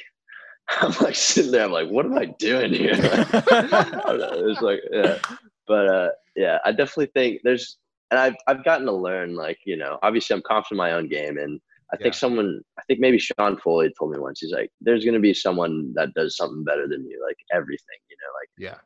I'm 0.80 0.92
like 1.00 1.14
sitting 1.14 1.50
there, 1.52 1.64
I'm 1.64 1.72
like, 1.72 1.88
what 1.88 2.06
am 2.06 2.16
I 2.18 2.26
doing 2.38 2.72
here? 2.72 2.92
It 3.00 4.44
was 4.44 4.60
like, 4.60 4.80
yeah, 4.92 5.18
but 5.66 5.88
uh, 5.88 6.08
yeah, 6.36 6.58
I 6.64 6.72
definitely 6.72 7.10
think 7.14 7.40
there's, 7.44 7.78
and 8.10 8.18
I've 8.20 8.36
I've 8.46 8.64
gotten 8.64 8.86
to 8.86 8.92
learn, 8.92 9.34
like, 9.34 9.58
you 9.66 9.76
know, 9.76 9.98
obviously 10.02 10.34
I'm 10.34 10.42
confident 10.42 10.72
in 10.72 10.78
my 10.78 10.92
own 10.92 11.08
game, 11.08 11.38
and 11.38 11.60
I 11.92 11.96
think 11.96 12.14
someone, 12.14 12.60
I 12.78 12.82
think 12.86 13.00
maybe 13.00 13.18
Sean 13.18 13.56
Foley 13.58 13.92
told 13.98 14.12
me 14.12 14.18
once, 14.18 14.40
he's 14.40 14.52
like, 14.52 14.70
there's 14.80 15.04
gonna 15.04 15.20
be 15.20 15.32
someone 15.34 15.92
that 15.94 16.12
does 16.14 16.36
something 16.36 16.64
better 16.64 16.86
than 16.88 17.06
you, 17.06 17.22
like 17.26 17.36
everything, 17.52 17.98
you 18.10 18.16
know, 18.16 18.32
like 18.40 18.48
Yeah. 18.72 18.78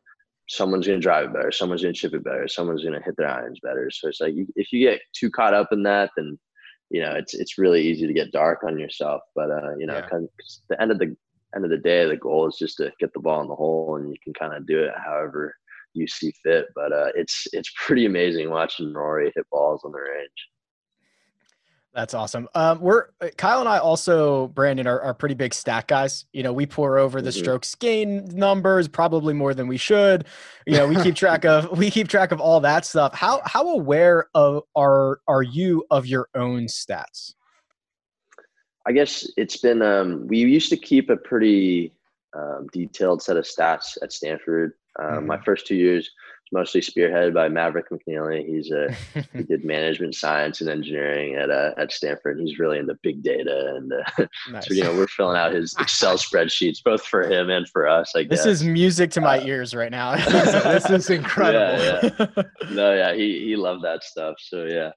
someone's 0.48 0.86
going 0.86 1.00
to 1.00 1.02
drive 1.02 1.26
it 1.26 1.32
better, 1.32 1.50
someone's 1.52 1.82
going 1.82 1.94
to 1.94 2.00
chip 2.00 2.14
it 2.14 2.24
better, 2.24 2.46
someone's 2.48 2.82
going 2.82 2.94
to 2.98 3.02
hit 3.04 3.16
their 3.16 3.28
irons 3.28 3.58
better. 3.62 3.90
So 3.90 4.08
it's 4.08 4.20
like 4.20 4.34
if 4.56 4.72
you 4.72 4.80
get 4.88 5.00
too 5.14 5.30
caught 5.30 5.54
up 5.54 5.68
in 5.72 5.82
that, 5.84 6.10
then 6.16 6.38
you 6.92 7.00
know 7.02 7.14
it's 7.14 7.34
it's 7.34 7.58
really 7.58 7.82
easy 7.82 8.06
to 8.06 8.12
get 8.12 8.32
dark 8.32 8.60
on 8.64 8.78
yourself. 8.78 9.22
But 9.34 9.50
uh, 9.50 9.74
you 9.78 9.86
know, 9.86 10.02
Yeah. 10.02 10.08
kind 10.10 10.24
of, 10.24 10.30
the 10.68 10.80
end 10.80 10.92
of 10.92 10.98
the 10.98 11.16
end 11.56 11.64
of 11.64 11.70
the 11.70 11.78
day, 11.78 12.06
the 12.06 12.16
goal 12.16 12.46
is 12.48 12.56
just 12.58 12.76
to 12.78 12.92
get 13.00 13.12
the 13.14 13.20
ball 13.20 13.42
in 13.42 13.48
the 13.48 13.54
hole, 13.56 13.96
and 13.96 14.08
you 14.10 14.16
can 14.22 14.34
kind 14.34 14.54
of 14.54 14.66
do 14.66 14.78
it 14.84 14.92
however 15.04 15.54
you 15.94 16.06
see 16.06 16.32
fit. 16.44 16.66
But 16.74 16.92
uh, 16.92 17.10
it's 17.16 17.46
it's 17.52 17.72
pretty 17.86 18.06
amazing 18.06 18.50
watching 18.50 18.92
Rory 18.92 19.32
hit 19.34 19.46
balls 19.50 19.82
on 19.84 19.92
the 19.92 19.98
range. 19.98 20.30
That's 21.94 22.14
awesome. 22.14 22.48
Um, 22.54 22.80
we're 22.80 23.08
uh, 23.20 23.28
Kyle 23.36 23.60
and 23.60 23.68
I 23.68 23.76
also, 23.76 24.48
Brandon, 24.48 24.86
are, 24.86 25.00
are 25.02 25.12
pretty 25.12 25.34
big 25.34 25.52
stat 25.52 25.86
guys. 25.86 26.24
You 26.32 26.42
know, 26.42 26.52
we 26.52 26.64
pour 26.64 26.98
over 26.98 27.20
the 27.20 27.28
Mhm. 27.30 27.38
strokes 27.38 27.74
gain 27.74 28.24
numbers 28.32 28.88
probably 28.88 29.34
more 29.34 29.52
than 29.52 29.68
we 29.68 29.76
should. 29.76 30.24
You 30.66 30.78
know, 30.78 30.86
we 30.88 30.96
keep 30.96 31.14
track 31.16 31.44
of 31.44 31.76
we 31.76 31.90
keep 31.90 32.08
track 32.08 32.32
of 32.32 32.40
all 32.40 32.60
that 32.60 32.86
stuff. 32.86 33.14
How 33.14 33.42
how 33.44 33.68
aware 33.68 34.26
of 34.34 34.62
are 34.74 35.20
are 35.28 35.42
you 35.42 35.84
of 35.90 36.06
your 36.06 36.28
own 36.34 36.62
stats? 36.66 37.34
I 38.86 38.92
guess 38.92 39.30
it's 39.36 39.58
been 39.58 39.82
um, 39.82 40.26
we 40.26 40.38
used 40.38 40.70
to 40.70 40.76
keep 40.78 41.10
a 41.10 41.16
pretty 41.16 41.92
um, 42.34 42.68
detailed 42.72 43.22
set 43.22 43.36
of 43.36 43.44
stats 43.44 43.98
at 44.02 44.12
Stanford. 44.12 44.72
Um, 44.98 45.26
My 45.26 45.38
first 45.44 45.66
two 45.66 45.76
years 45.76 46.10
mostly 46.52 46.80
spearheaded 46.80 47.32
by 47.34 47.48
Maverick 47.48 47.86
McNealy. 47.90 48.46
He's 48.46 48.70
a 48.70 48.94
he 49.32 49.42
did 49.42 49.64
management 49.64 50.14
science 50.14 50.60
and 50.60 50.68
engineering 50.70 51.34
at 51.36 51.50
uh, 51.50 51.72
at 51.78 51.90
Stanford. 51.90 52.38
He's 52.40 52.58
really 52.58 52.78
into 52.78 52.94
big 53.02 53.22
data, 53.22 53.74
and 53.76 53.92
uh, 53.92 54.26
Nice. 54.50 54.66
so 54.68 54.74
you 54.74 54.84
know 54.84 54.94
we're 54.94 55.06
filling 55.08 55.36
out 55.36 55.52
his 55.52 55.74
Excel 55.80 56.16
spreadsheets 56.18 56.78
both 56.84 57.04
for 57.04 57.22
him 57.28 57.50
and 57.50 57.68
for 57.68 57.88
us. 57.88 58.12
I 58.14 58.24
guess 58.24 58.44
This 58.44 58.60
is 58.60 58.64
music 58.64 59.10
to 59.12 59.20
my 59.20 59.38
Uh, 59.38 59.44
ears 59.46 59.74
right 59.74 59.90
now. 59.90 60.14
this 60.16 60.88
is 60.90 61.10
incredible. 61.10 61.82
Yeah, 61.82 62.42
no, 62.70 62.94
yeah, 62.94 63.14
he 63.14 63.40
he 63.46 63.56
loved 63.56 63.82
that 63.84 64.04
stuff. 64.04 64.34
So 64.38 64.64
yeah, 64.64 64.90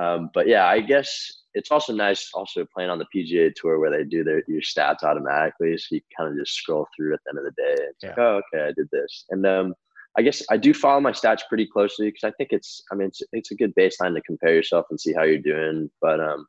um, 0.00 0.30
but 0.32 0.46
yeah, 0.46 0.66
I 0.66 0.80
guess 0.80 1.32
it's 1.54 1.72
also 1.72 1.92
nice 1.92 2.30
also 2.32 2.64
playing 2.72 2.90
on 2.90 2.98
the 3.00 3.06
PGA 3.12 3.52
Tour 3.54 3.80
where 3.80 3.90
they 3.90 4.04
do 4.04 4.22
their 4.22 4.44
your 4.46 4.60
stats 4.60 5.02
automatically, 5.02 5.76
so 5.76 5.96
you 5.96 6.00
kind 6.16 6.30
of 6.30 6.38
just 6.38 6.54
scroll 6.54 6.86
through 6.96 7.14
at 7.14 7.20
the 7.24 7.30
end 7.30 7.38
of 7.38 7.44
the 7.44 7.60
day. 7.62 7.74
It's 7.90 8.04
like, 8.04 8.18
oh, 8.18 8.40
okay, 8.54 8.68
I 8.68 8.72
did 8.76 8.88
this, 8.92 9.24
and 9.30 9.44
um, 9.44 9.74
I 10.18 10.22
guess 10.22 10.42
I 10.50 10.56
do 10.56 10.74
follow 10.74 11.00
my 11.00 11.12
stats 11.12 11.42
pretty 11.48 11.66
closely 11.66 12.08
because 12.08 12.24
I 12.24 12.32
think 12.36 12.50
it's 12.52 12.82
I 12.90 12.94
mean 12.94 13.08
it's 13.08 13.22
it's 13.32 13.50
a 13.50 13.54
good 13.54 13.74
baseline 13.74 14.14
to 14.14 14.22
compare 14.22 14.54
yourself 14.54 14.86
and 14.90 15.00
see 15.00 15.12
how 15.12 15.22
you're 15.22 15.38
doing. 15.38 15.90
But 16.00 16.20
um, 16.20 16.46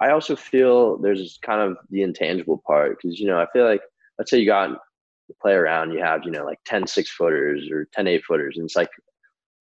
I 0.00 0.10
also 0.10 0.36
feel 0.36 0.96
there's 0.98 1.38
kind 1.42 1.60
of 1.60 1.76
the 1.90 2.02
intangible 2.02 2.62
part 2.66 2.98
because 3.00 3.18
you 3.18 3.26
know 3.26 3.40
I 3.40 3.46
feel 3.52 3.64
like 3.64 3.82
let's 4.18 4.30
say 4.30 4.38
you 4.38 4.46
got 4.46 4.78
play 5.40 5.52
around, 5.52 5.92
you 5.92 6.00
have 6.00 6.22
you 6.24 6.30
know 6.30 6.44
like 6.44 6.58
10 6.66 6.86
six 6.86 7.10
footers 7.10 7.68
or 7.70 7.86
10 7.92 8.06
eight 8.06 8.24
footers, 8.24 8.56
and 8.56 8.64
it's 8.64 8.76
like 8.76 8.90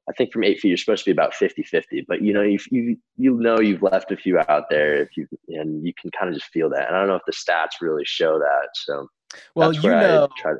I 0.10 0.14
think 0.14 0.32
from 0.32 0.44
eight 0.44 0.60
feet 0.60 0.70
you're 0.70 0.78
supposed 0.78 1.04
to 1.04 1.10
be 1.10 1.12
about 1.12 1.34
50 1.34 1.64
50, 1.64 2.06
but 2.08 2.22
you 2.22 2.34
know 2.34 2.42
you 2.42 2.60
you 2.72 2.98
you 3.18 3.34
know 3.36 3.60
you've 3.60 3.84
left 3.84 4.12
a 4.12 4.18
few 4.18 4.40
out 4.48 4.70
there 4.70 4.96
if 4.96 5.10
you 5.18 5.28
and 5.50 5.86
you 5.86 5.94
can 6.00 6.12
kind 6.12 6.30
of 6.30 6.40
just 6.40 6.52
feel 6.52 6.70
that. 6.70 6.88
And 6.88 6.96
I 6.96 7.00
don't 7.00 7.08
know 7.08 7.16
if 7.16 7.26
the 7.26 7.34
stats 7.34 7.82
really 7.82 8.06
show 8.06 8.38
that. 8.38 8.70
So 8.74 9.08
well, 9.56 9.74
you 9.74 9.90
know. 9.90 10.28
To, 10.44 10.58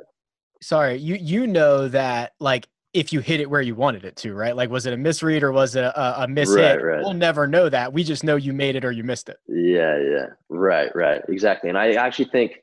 sorry, 0.60 0.96
you 0.96 1.16
you 1.16 1.46
know 1.46 1.88
that 1.88 2.32
like 2.40 2.66
if 2.92 3.12
you 3.12 3.20
hit 3.20 3.40
it 3.40 3.48
where 3.48 3.60
you 3.60 3.74
wanted 3.74 4.04
it 4.04 4.16
to, 4.16 4.34
right? 4.34 4.56
Like, 4.56 4.70
was 4.70 4.86
it 4.86 4.92
a 4.92 4.96
misread 4.96 5.42
or 5.42 5.52
was 5.52 5.76
it 5.76 5.84
a, 5.84 6.22
a 6.22 6.28
miss 6.28 6.50
right, 6.50 6.72
hit? 6.72 6.82
Right. 6.82 7.00
We'll 7.00 7.14
never 7.14 7.46
know 7.46 7.68
that. 7.68 7.92
We 7.92 8.02
just 8.02 8.24
know 8.24 8.36
you 8.36 8.52
made 8.52 8.74
it 8.74 8.84
or 8.84 8.90
you 8.90 9.04
missed 9.04 9.28
it. 9.28 9.36
Yeah, 9.46 9.98
yeah, 9.98 10.26
right, 10.48 10.90
right, 10.94 11.22
exactly. 11.28 11.68
And 11.68 11.78
I 11.78 11.92
actually 11.92 12.26
think 12.26 12.60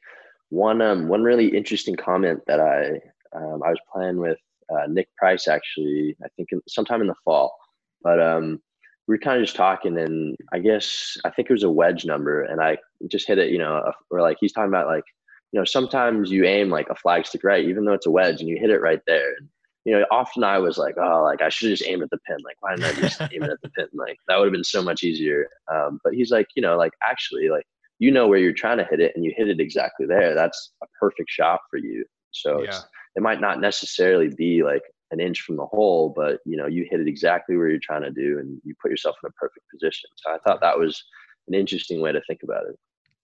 one 0.50 0.82
um 0.82 1.08
one 1.10 1.24
really 1.24 1.48
interesting 1.48 1.96
comment 1.96 2.40
that 2.48 2.60
I 2.60 3.00
um, 3.38 3.62
I 3.64 3.70
was 3.70 3.80
playing 3.94 4.18
with 4.18 4.38
uh, 4.70 4.88
Nick 4.88 5.14
Price 5.16 5.48
actually 5.48 6.16
I 6.24 6.28
think 6.36 6.50
in, 6.52 6.62
sometime 6.68 7.02
in 7.02 7.08
the 7.08 7.16
fall, 7.26 7.54
but 8.02 8.22
um 8.22 8.62
we 9.08 9.16
were 9.16 9.20
kind 9.20 9.40
of 9.40 9.46
just 9.46 9.56
talking 9.56 9.98
and 9.98 10.38
I 10.52 10.60
guess 10.60 11.18
I 11.26 11.30
think 11.30 11.50
it 11.50 11.54
was 11.54 11.64
a 11.64 11.70
wedge 11.70 12.06
number 12.06 12.44
and 12.44 12.62
I 12.62 12.78
just 13.10 13.28
hit 13.28 13.38
it 13.38 13.52
you 13.52 13.58
know 13.58 13.92
or 14.10 14.22
like 14.22 14.38
he's 14.40 14.54
talking 14.54 14.70
about 14.70 14.88
like 14.88 15.04
you 15.52 15.60
know 15.60 15.66
sometimes 15.66 16.32
you 16.32 16.46
aim 16.46 16.70
like 16.70 16.88
a 16.90 16.96
flagstick 16.96 17.44
right 17.44 17.66
even 17.66 17.86
though 17.86 17.94
it's 17.94 18.06
a 18.06 18.12
wedge 18.12 18.40
and 18.40 18.50
you 18.50 18.58
hit 18.58 18.70
it 18.70 18.82
right 18.82 19.02
there. 19.06 19.36
And, 19.38 19.50
you 19.88 19.98
know, 19.98 20.06
often 20.12 20.44
I 20.44 20.58
was 20.58 20.78
like, 20.78 20.96
oh, 20.98 21.24
like 21.24 21.42
I 21.42 21.48
should 21.48 21.70
just 21.70 21.88
aim 21.88 22.04
at 22.04 22.10
the 22.10 22.18
pin. 22.28 22.36
Like, 22.44 22.58
why 22.60 22.76
didn't 22.76 22.98
I 22.98 23.02
just 23.02 23.22
aim 23.34 23.44
it 23.44 23.50
at 23.50 23.62
the 23.64 23.70
pin? 23.70 23.88
Like 23.94 24.18
that 24.28 24.38
would 24.38 24.48
have 24.48 24.52
been 24.52 24.66
so 24.66 24.84
much 24.84 25.02
easier. 25.02 25.48
Um, 25.74 26.02
but 26.04 26.14
he's 26.14 26.30
like, 26.30 26.48
you 26.58 26.62
know, 26.62 26.78
like 26.78 26.92
actually, 27.10 27.48
like 27.48 27.64
you 27.98 28.12
know 28.12 28.28
where 28.28 28.38
you're 28.38 28.52
trying 28.52 28.80
to 28.80 28.84
hit 28.84 29.00
it 29.00 29.14
and 29.16 29.24
you 29.24 29.34
hit 29.38 29.48
it 29.48 29.62
exactly 29.62 30.06
there. 30.06 30.36
That's 30.36 30.74
a 30.84 30.88
perfect 31.00 31.30
shot 31.30 31.62
for 31.72 31.78
you. 31.78 32.04
So 32.32 32.64
yeah. 32.64 32.80
it 33.16 33.24
might 33.24 33.40
not 33.40 33.62
necessarily 33.62 34.28
be 34.28 34.62
like 34.62 34.84
an 35.12 35.22
inch 35.22 35.40
from 35.40 35.56
the 35.56 35.66
hole, 35.66 36.12
but 36.14 36.42
you 36.46 36.58
know, 36.58 36.68
you 36.68 36.86
hit 36.92 37.00
it 37.00 37.08
exactly 37.08 37.56
where 37.56 37.70
you're 37.70 37.80
trying 37.82 38.04
to 38.04 38.12
do 38.12 38.40
and 38.40 38.60
you 38.66 38.76
put 38.82 38.92
yourself 38.92 39.16
in 39.24 39.30
a 39.30 39.40
perfect 39.40 39.66
position. 39.72 40.10
So 40.18 40.32
I 40.32 40.38
thought 40.40 40.60
that 40.60 40.78
was 40.78 41.02
an 41.48 41.54
interesting 41.54 42.02
way 42.02 42.12
to 42.12 42.22
think 42.28 42.42
about 42.44 42.66
it. 42.68 42.76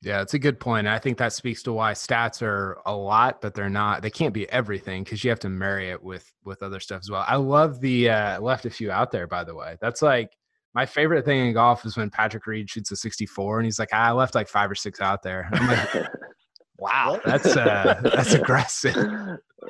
Yeah, 0.03 0.21
it's 0.21 0.33
a 0.33 0.39
good 0.39 0.59
point. 0.59 0.85
I 0.85 0.99
think 0.99 1.17
that 1.17 1.31
speaks 1.31 1.63
to 1.63 1.71
why 1.71 1.93
stats 1.93 2.41
are 2.41 2.77
a 2.85 2.93
lot, 2.93 3.39
but 3.41 3.53
they're 3.53 3.69
not. 3.69 4.01
They 4.01 4.09
can't 4.09 4.33
be 4.33 4.49
everything 4.51 5.03
because 5.03 5.23
you 5.23 5.29
have 5.29 5.39
to 5.39 5.49
marry 5.49 5.89
it 5.89 6.03
with 6.03 6.29
with 6.43 6.61
other 6.61 6.81
stuff 6.81 7.01
as 7.03 7.09
well. 7.09 7.23
I 7.25 7.37
love 7.37 7.79
the 7.79 8.09
uh, 8.09 8.41
left 8.41 8.65
a 8.65 8.69
few 8.69 8.91
out 8.91 9.11
there. 9.11 9.27
By 9.27 9.45
the 9.45 9.55
way, 9.55 9.77
that's 9.79 10.01
like 10.01 10.31
my 10.73 10.85
favorite 10.85 11.23
thing 11.23 11.45
in 11.45 11.53
golf 11.53 11.85
is 11.85 11.95
when 11.95 12.09
Patrick 12.09 12.45
Reed 12.47 12.69
shoots 12.69 12.91
a 12.91 12.97
64 12.97 13.59
and 13.59 13.65
he's 13.65 13.79
like, 13.79 13.93
I 13.93 14.11
left 14.11 14.35
like 14.35 14.49
five 14.49 14.69
or 14.69 14.75
six 14.75 14.99
out 14.99 15.23
there. 15.23 15.47
I'm 15.53 15.67
like, 15.67 16.07
wow, 16.77 17.21
that's 17.23 17.55
uh, 17.55 18.01
that's 18.03 18.33
aggressive. 18.33 18.95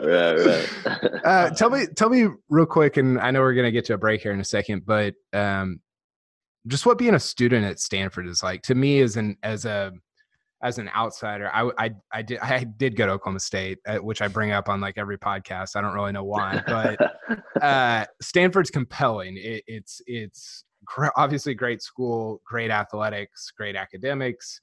Right, 0.02 0.34
right. 0.34 0.70
uh, 1.26 1.50
tell 1.52 1.70
me, 1.70 1.86
tell 1.96 2.10
me 2.10 2.28
real 2.50 2.66
quick, 2.66 2.98
and 2.98 3.20
I 3.20 3.30
know 3.30 3.42
we're 3.42 3.54
gonna 3.54 3.72
get 3.72 3.86
to 3.86 3.94
a 3.94 4.00
break 4.00 4.22
here 4.22 4.32
in 4.32 4.40
a 4.40 4.46
second, 4.46 4.84
but 4.86 5.14
um, 5.32 5.80
just 6.66 6.88
what 6.88 6.98
being 6.98 7.14
a 7.14 7.20
student 7.20 7.66
at 7.66 7.80
Stanford 7.80 8.26
is 8.26 8.42
like 8.42 8.64
to 8.64 8.74
me 8.74 9.00
as 9.02 9.16
an 9.16 9.38
as 9.44 9.66
a 9.66 9.92
as 10.64 10.80
an 10.80 10.90
outsider. 10.96 11.52
I 11.54 11.70
I 11.78 11.92
I 12.12 12.22
did 12.22 12.40
I 12.40 12.64
did 12.64 12.96
go 12.96 13.06
to 13.06 13.12
Oklahoma 13.12 13.42
State, 13.42 13.80
uh, 13.86 13.98
which 13.98 14.22
I 14.22 14.28
bring 14.28 14.52
up 14.52 14.70
on 14.70 14.82
like 14.82 14.98
every 14.98 15.18
podcast. 15.18 15.76
I 15.76 15.82
don't 15.82 15.94
really 15.94 16.14
know 16.14 16.24
why, 16.24 16.64
but 16.66 17.18
uh, 17.62 18.06
Stanford's 18.22 18.72
compelling. 18.72 19.38
It, 19.38 19.64
it's 19.68 20.02
it's 20.08 20.64
obviously 21.16 21.54
great 21.54 21.82
school, 21.82 22.42
great 22.46 22.72
athletics, 22.72 23.52
great 23.56 23.76
academics, 23.76 24.62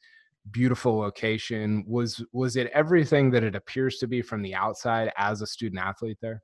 beautiful 0.50 0.98
location. 0.98 1.84
Was 1.86 2.24
was 2.32 2.56
it 2.56 2.70
everything 2.74 3.30
that 3.32 3.44
it 3.44 3.54
appears 3.54 3.98
to 3.98 4.08
be 4.08 4.22
from 4.22 4.42
the 4.42 4.54
outside 4.54 5.12
as 5.16 5.42
a 5.42 5.46
student 5.46 5.80
athlete 5.80 6.18
there? 6.20 6.42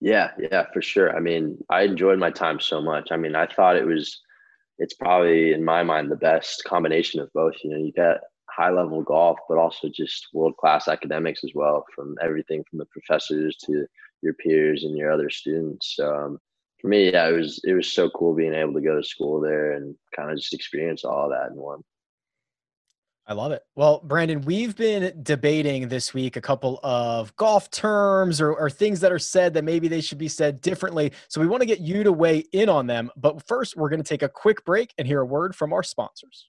Yeah, 0.00 0.30
yeah, 0.38 0.64
for 0.72 0.80
sure. 0.80 1.14
I 1.14 1.20
mean, 1.20 1.62
I 1.68 1.82
enjoyed 1.82 2.18
my 2.18 2.30
time 2.30 2.58
so 2.58 2.80
much. 2.80 3.08
I 3.10 3.16
mean, 3.16 3.34
I 3.34 3.46
thought 3.46 3.76
it 3.76 3.86
was 3.86 4.20
it's 4.80 4.94
probably 4.94 5.52
in 5.52 5.62
my 5.62 5.82
mind 5.82 6.10
the 6.10 6.16
best 6.16 6.64
combination 6.64 7.20
of 7.20 7.32
both. 7.34 7.54
You 7.62 7.70
know, 7.70 7.76
you 7.76 7.92
get 7.92 8.22
high 8.48 8.70
level 8.70 9.02
golf, 9.02 9.38
but 9.48 9.58
also 9.58 9.88
just 9.88 10.28
world 10.32 10.56
class 10.56 10.88
academics 10.88 11.44
as 11.44 11.52
well, 11.54 11.84
from 11.94 12.16
everything 12.22 12.64
from 12.68 12.78
the 12.78 12.86
professors 12.86 13.56
to 13.66 13.86
your 14.22 14.34
peers 14.34 14.84
and 14.84 14.96
your 14.96 15.12
other 15.12 15.30
students. 15.30 15.96
Um, 16.00 16.38
for 16.80 16.88
me, 16.88 17.12
yeah, 17.12 17.28
it 17.28 17.32
was 17.32 17.60
it 17.64 17.74
was 17.74 17.92
so 17.92 18.08
cool 18.10 18.34
being 18.34 18.54
able 18.54 18.72
to 18.72 18.80
go 18.80 18.96
to 18.96 19.06
school 19.06 19.38
there 19.40 19.72
and 19.72 19.94
kind 20.16 20.30
of 20.30 20.38
just 20.38 20.54
experience 20.54 21.04
all 21.04 21.28
that 21.28 21.50
in 21.50 21.56
one. 21.56 21.82
I 23.26 23.34
love 23.34 23.52
it. 23.52 23.62
Well, 23.76 24.00
Brandon, 24.02 24.40
we've 24.40 24.76
been 24.76 25.20
debating 25.22 25.88
this 25.88 26.12
week 26.12 26.36
a 26.36 26.40
couple 26.40 26.80
of 26.82 27.34
golf 27.36 27.70
terms 27.70 28.40
or, 28.40 28.52
or, 28.52 28.68
things 28.68 29.00
that 29.00 29.12
are 29.12 29.20
said 29.20 29.54
that 29.54 29.62
maybe 29.62 29.86
they 29.86 30.00
should 30.00 30.18
be 30.18 30.26
said 30.26 30.60
differently. 30.60 31.12
So 31.28 31.40
we 31.40 31.46
want 31.46 31.60
to 31.60 31.66
get 31.66 31.80
you 31.80 32.02
to 32.02 32.12
weigh 32.12 32.38
in 32.52 32.68
on 32.68 32.86
them. 32.86 33.10
But 33.16 33.46
first, 33.46 33.76
we're 33.76 33.88
going 33.88 34.02
to 34.02 34.08
take 34.08 34.22
a 34.22 34.28
quick 34.28 34.64
break 34.64 34.92
and 34.98 35.06
hear 35.06 35.20
a 35.20 35.26
word 35.26 35.54
from 35.54 35.72
our 35.72 35.82
sponsors. 35.82 36.48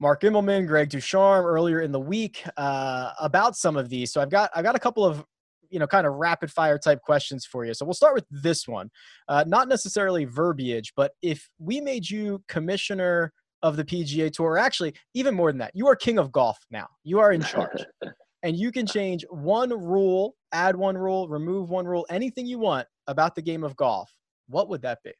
Mark 0.00 0.22
Immelman, 0.22 0.66
Greg 0.66 0.90
Ducharme 0.90 1.44
earlier 1.44 1.80
in 1.80 1.92
the 1.92 2.00
week 2.00 2.44
uh, 2.56 3.12
about 3.20 3.56
some 3.56 3.76
of 3.76 3.88
these. 3.88 4.12
So 4.12 4.20
I've 4.20 4.30
got 4.30 4.50
I've 4.54 4.64
got 4.64 4.76
a 4.76 4.78
couple 4.78 5.04
of 5.04 5.24
you 5.70 5.78
know 5.78 5.86
kind 5.86 6.06
of 6.06 6.14
rapid 6.14 6.50
fire 6.50 6.78
type 6.78 7.00
questions 7.02 7.44
for 7.44 7.64
you. 7.64 7.74
So 7.74 7.84
we'll 7.84 7.94
start 7.94 8.14
with 8.14 8.26
this 8.30 8.68
one. 8.68 8.90
Uh, 9.28 9.44
not 9.46 9.68
necessarily 9.68 10.24
verbiage, 10.24 10.92
but 10.96 11.12
if 11.22 11.48
we 11.58 11.80
made 11.80 12.08
you 12.08 12.42
commissioner 12.48 13.32
of 13.62 13.76
the 13.76 13.84
PGA 13.84 14.32
Tour, 14.32 14.56
actually 14.56 14.94
even 15.14 15.34
more 15.34 15.50
than 15.50 15.58
that, 15.58 15.72
you 15.74 15.86
are 15.88 15.96
king 15.96 16.18
of 16.18 16.30
golf 16.30 16.58
now. 16.70 16.86
You 17.02 17.18
are 17.18 17.32
in 17.32 17.42
charge. 17.42 17.84
and 18.42 18.56
you 18.56 18.70
can 18.70 18.86
change 18.86 19.24
one 19.30 19.70
rule, 19.70 20.36
add 20.52 20.76
one 20.76 20.96
rule, 20.96 21.28
remove 21.28 21.70
one 21.70 21.86
rule, 21.86 22.06
anything 22.08 22.46
you 22.46 22.58
want 22.58 22.86
about 23.08 23.34
the 23.34 23.42
game 23.42 23.64
of 23.64 23.74
golf. 23.76 24.12
What 24.48 24.68
would 24.68 24.82
that 24.82 25.02
be? 25.02 25.12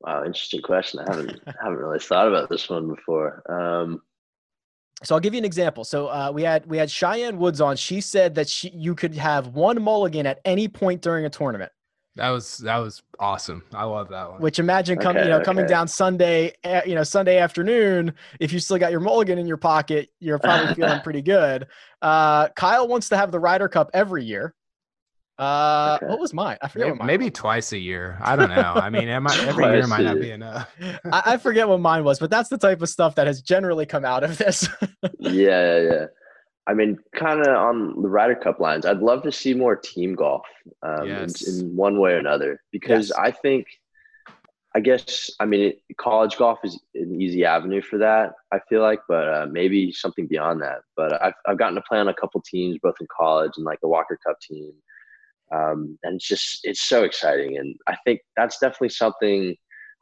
Wow, 0.00 0.24
interesting 0.24 0.62
question. 0.62 1.00
I 1.00 1.10
haven't 1.10 1.40
haven't 1.62 1.78
really 1.78 1.98
thought 1.98 2.28
about 2.28 2.48
this 2.48 2.68
one 2.68 2.88
before. 2.88 3.42
Um, 3.50 4.02
so 5.02 5.14
I'll 5.14 5.20
give 5.20 5.34
you 5.34 5.38
an 5.38 5.44
example. 5.44 5.84
So 5.84 6.08
uh, 6.08 6.30
we 6.32 6.42
had 6.42 6.66
we 6.66 6.78
had 6.78 6.90
Cheyenne 6.90 7.38
Woods 7.38 7.60
on. 7.60 7.76
She 7.76 8.00
said 8.00 8.34
that 8.34 8.48
she 8.48 8.70
you 8.70 8.94
could 8.94 9.14
have 9.14 9.48
one 9.48 9.82
mulligan 9.82 10.26
at 10.26 10.40
any 10.44 10.68
point 10.68 11.02
during 11.02 11.24
a 11.24 11.30
tournament. 11.30 11.72
That 12.16 12.30
was 12.30 12.58
that 12.58 12.76
was 12.78 13.02
awesome. 13.18 13.62
I 13.72 13.84
love 13.84 14.08
that 14.08 14.30
one. 14.30 14.40
Which 14.40 14.58
imagine 14.58 14.98
coming 14.98 15.20
okay, 15.20 15.30
you 15.30 15.38
know 15.38 15.42
coming 15.42 15.66
down 15.66 15.86
Sunday 15.86 16.52
eh, 16.64 16.82
you 16.84 16.94
know 16.94 17.04
Sunday 17.04 17.38
afternoon 17.38 18.12
if 18.40 18.52
you 18.52 18.58
still 18.58 18.78
got 18.78 18.90
your 18.90 19.00
mulligan 19.00 19.38
in 19.38 19.46
your 19.46 19.56
pocket 19.56 20.10
you're 20.18 20.38
probably 20.38 20.74
feeling 20.76 21.00
pretty 21.00 21.22
good. 21.22 21.66
Uh, 22.02 22.48
Kyle 22.48 22.88
wants 22.88 23.08
to 23.10 23.16
have 23.16 23.30
the 23.30 23.38
Ryder 23.38 23.68
Cup 23.68 23.90
every 23.94 24.24
year. 24.24 24.54
Uh, 25.40 25.96
okay. 25.96 26.06
what 26.06 26.18
was 26.20 26.34
mine? 26.34 26.58
I 26.60 26.68
forget. 26.68 26.88
Maybe, 26.88 27.04
maybe 27.04 27.30
twice 27.30 27.72
a 27.72 27.78
year. 27.78 28.18
I 28.20 28.36
don't 28.36 28.50
know. 28.50 28.74
I 28.74 28.90
mean, 28.90 29.08
might, 29.22 29.38
every 29.44 29.64
year 29.64 29.86
might 29.86 30.02
not 30.02 30.20
be 30.20 30.32
enough. 30.32 30.70
I, 31.10 31.22
I, 31.24 31.36
forget 31.38 31.66
what 31.66 31.80
mine 31.80 32.04
was, 32.04 32.18
but 32.18 32.28
that's 32.28 32.50
the 32.50 32.58
type 32.58 32.82
of 32.82 32.90
stuff 32.90 33.14
that 33.14 33.26
has 33.26 33.40
generally 33.40 33.86
come 33.86 34.04
out 34.04 34.22
of 34.22 34.36
this. 34.36 34.68
yeah, 35.18 35.78
yeah, 35.78 35.80
yeah. 35.80 36.06
I 36.66 36.74
mean, 36.74 36.98
kind 37.16 37.40
of 37.40 37.56
on 37.56 38.02
the 38.02 38.08
Ryder 38.10 38.34
Cup 38.34 38.60
lines. 38.60 38.84
I'd 38.84 38.98
love 38.98 39.22
to 39.22 39.32
see 39.32 39.54
more 39.54 39.76
team 39.76 40.14
golf 40.14 40.44
um, 40.82 41.06
yes. 41.06 41.48
in, 41.48 41.70
in, 41.70 41.74
one 41.74 41.98
way 41.98 42.12
or 42.12 42.18
another 42.18 42.60
because 42.70 43.08
yes. 43.08 43.18
I 43.18 43.30
think, 43.30 43.66
I 44.76 44.80
guess, 44.80 45.30
I 45.40 45.46
mean, 45.46 45.72
it, 45.88 45.96
college 45.96 46.36
golf 46.36 46.58
is 46.64 46.78
an 46.94 47.18
easy 47.18 47.46
avenue 47.46 47.80
for 47.80 47.96
that. 47.96 48.34
I 48.52 48.58
feel 48.68 48.82
like, 48.82 49.00
but 49.08 49.26
uh, 49.26 49.46
maybe 49.50 49.90
something 49.90 50.26
beyond 50.26 50.60
that. 50.60 50.82
But 50.98 51.20
I've 51.24 51.32
I've 51.46 51.58
gotten 51.58 51.76
to 51.76 51.82
play 51.88 51.98
on 51.98 52.08
a 52.08 52.14
couple 52.14 52.42
teams 52.42 52.76
both 52.82 52.96
in 53.00 53.06
college 53.10 53.52
and 53.56 53.64
like 53.64 53.80
the 53.80 53.88
Walker 53.88 54.18
Cup 54.22 54.38
team 54.38 54.74
um, 55.54 55.98
and 56.02 56.16
it's 56.16 56.28
just 56.28 56.60
it's 56.64 56.82
so 56.82 57.04
exciting 57.04 57.58
and 57.58 57.74
i 57.86 57.96
think 58.04 58.20
that's 58.36 58.58
definitely 58.58 58.88
something 58.88 59.56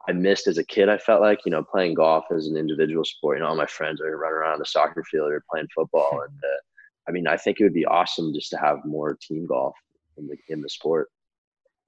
i 0.07 0.11
missed 0.11 0.47
as 0.47 0.57
a 0.57 0.63
kid 0.65 0.89
i 0.89 0.97
felt 0.97 1.21
like 1.21 1.39
you 1.45 1.51
know 1.51 1.63
playing 1.63 1.93
golf 1.93 2.25
as 2.35 2.47
an 2.47 2.57
individual 2.57 3.03
sport 3.03 3.37
you 3.37 3.43
know 3.43 3.49
all 3.49 3.55
my 3.55 3.65
friends 3.65 4.01
are 4.01 4.17
running 4.17 4.35
around 4.35 4.59
the 4.59 4.65
soccer 4.65 5.03
field 5.09 5.31
or 5.31 5.43
playing 5.51 5.67
football 5.73 6.21
and 6.27 6.39
uh, 6.43 6.59
i 7.07 7.11
mean 7.11 7.27
i 7.27 7.37
think 7.37 7.59
it 7.59 7.63
would 7.63 7.73
be 7.73 7.85
awesome 7.85 8.33
just 8.33 8.49
to 8.49 8.57
have 8.57 8.77
more 8.85 9.17
team 9.21 9.45
golf 9.45 9.75
in 10.17 10.27
the 10.27 10.37
in 10.49 10.61
the 10.61 10.69
sport 10.69 11.09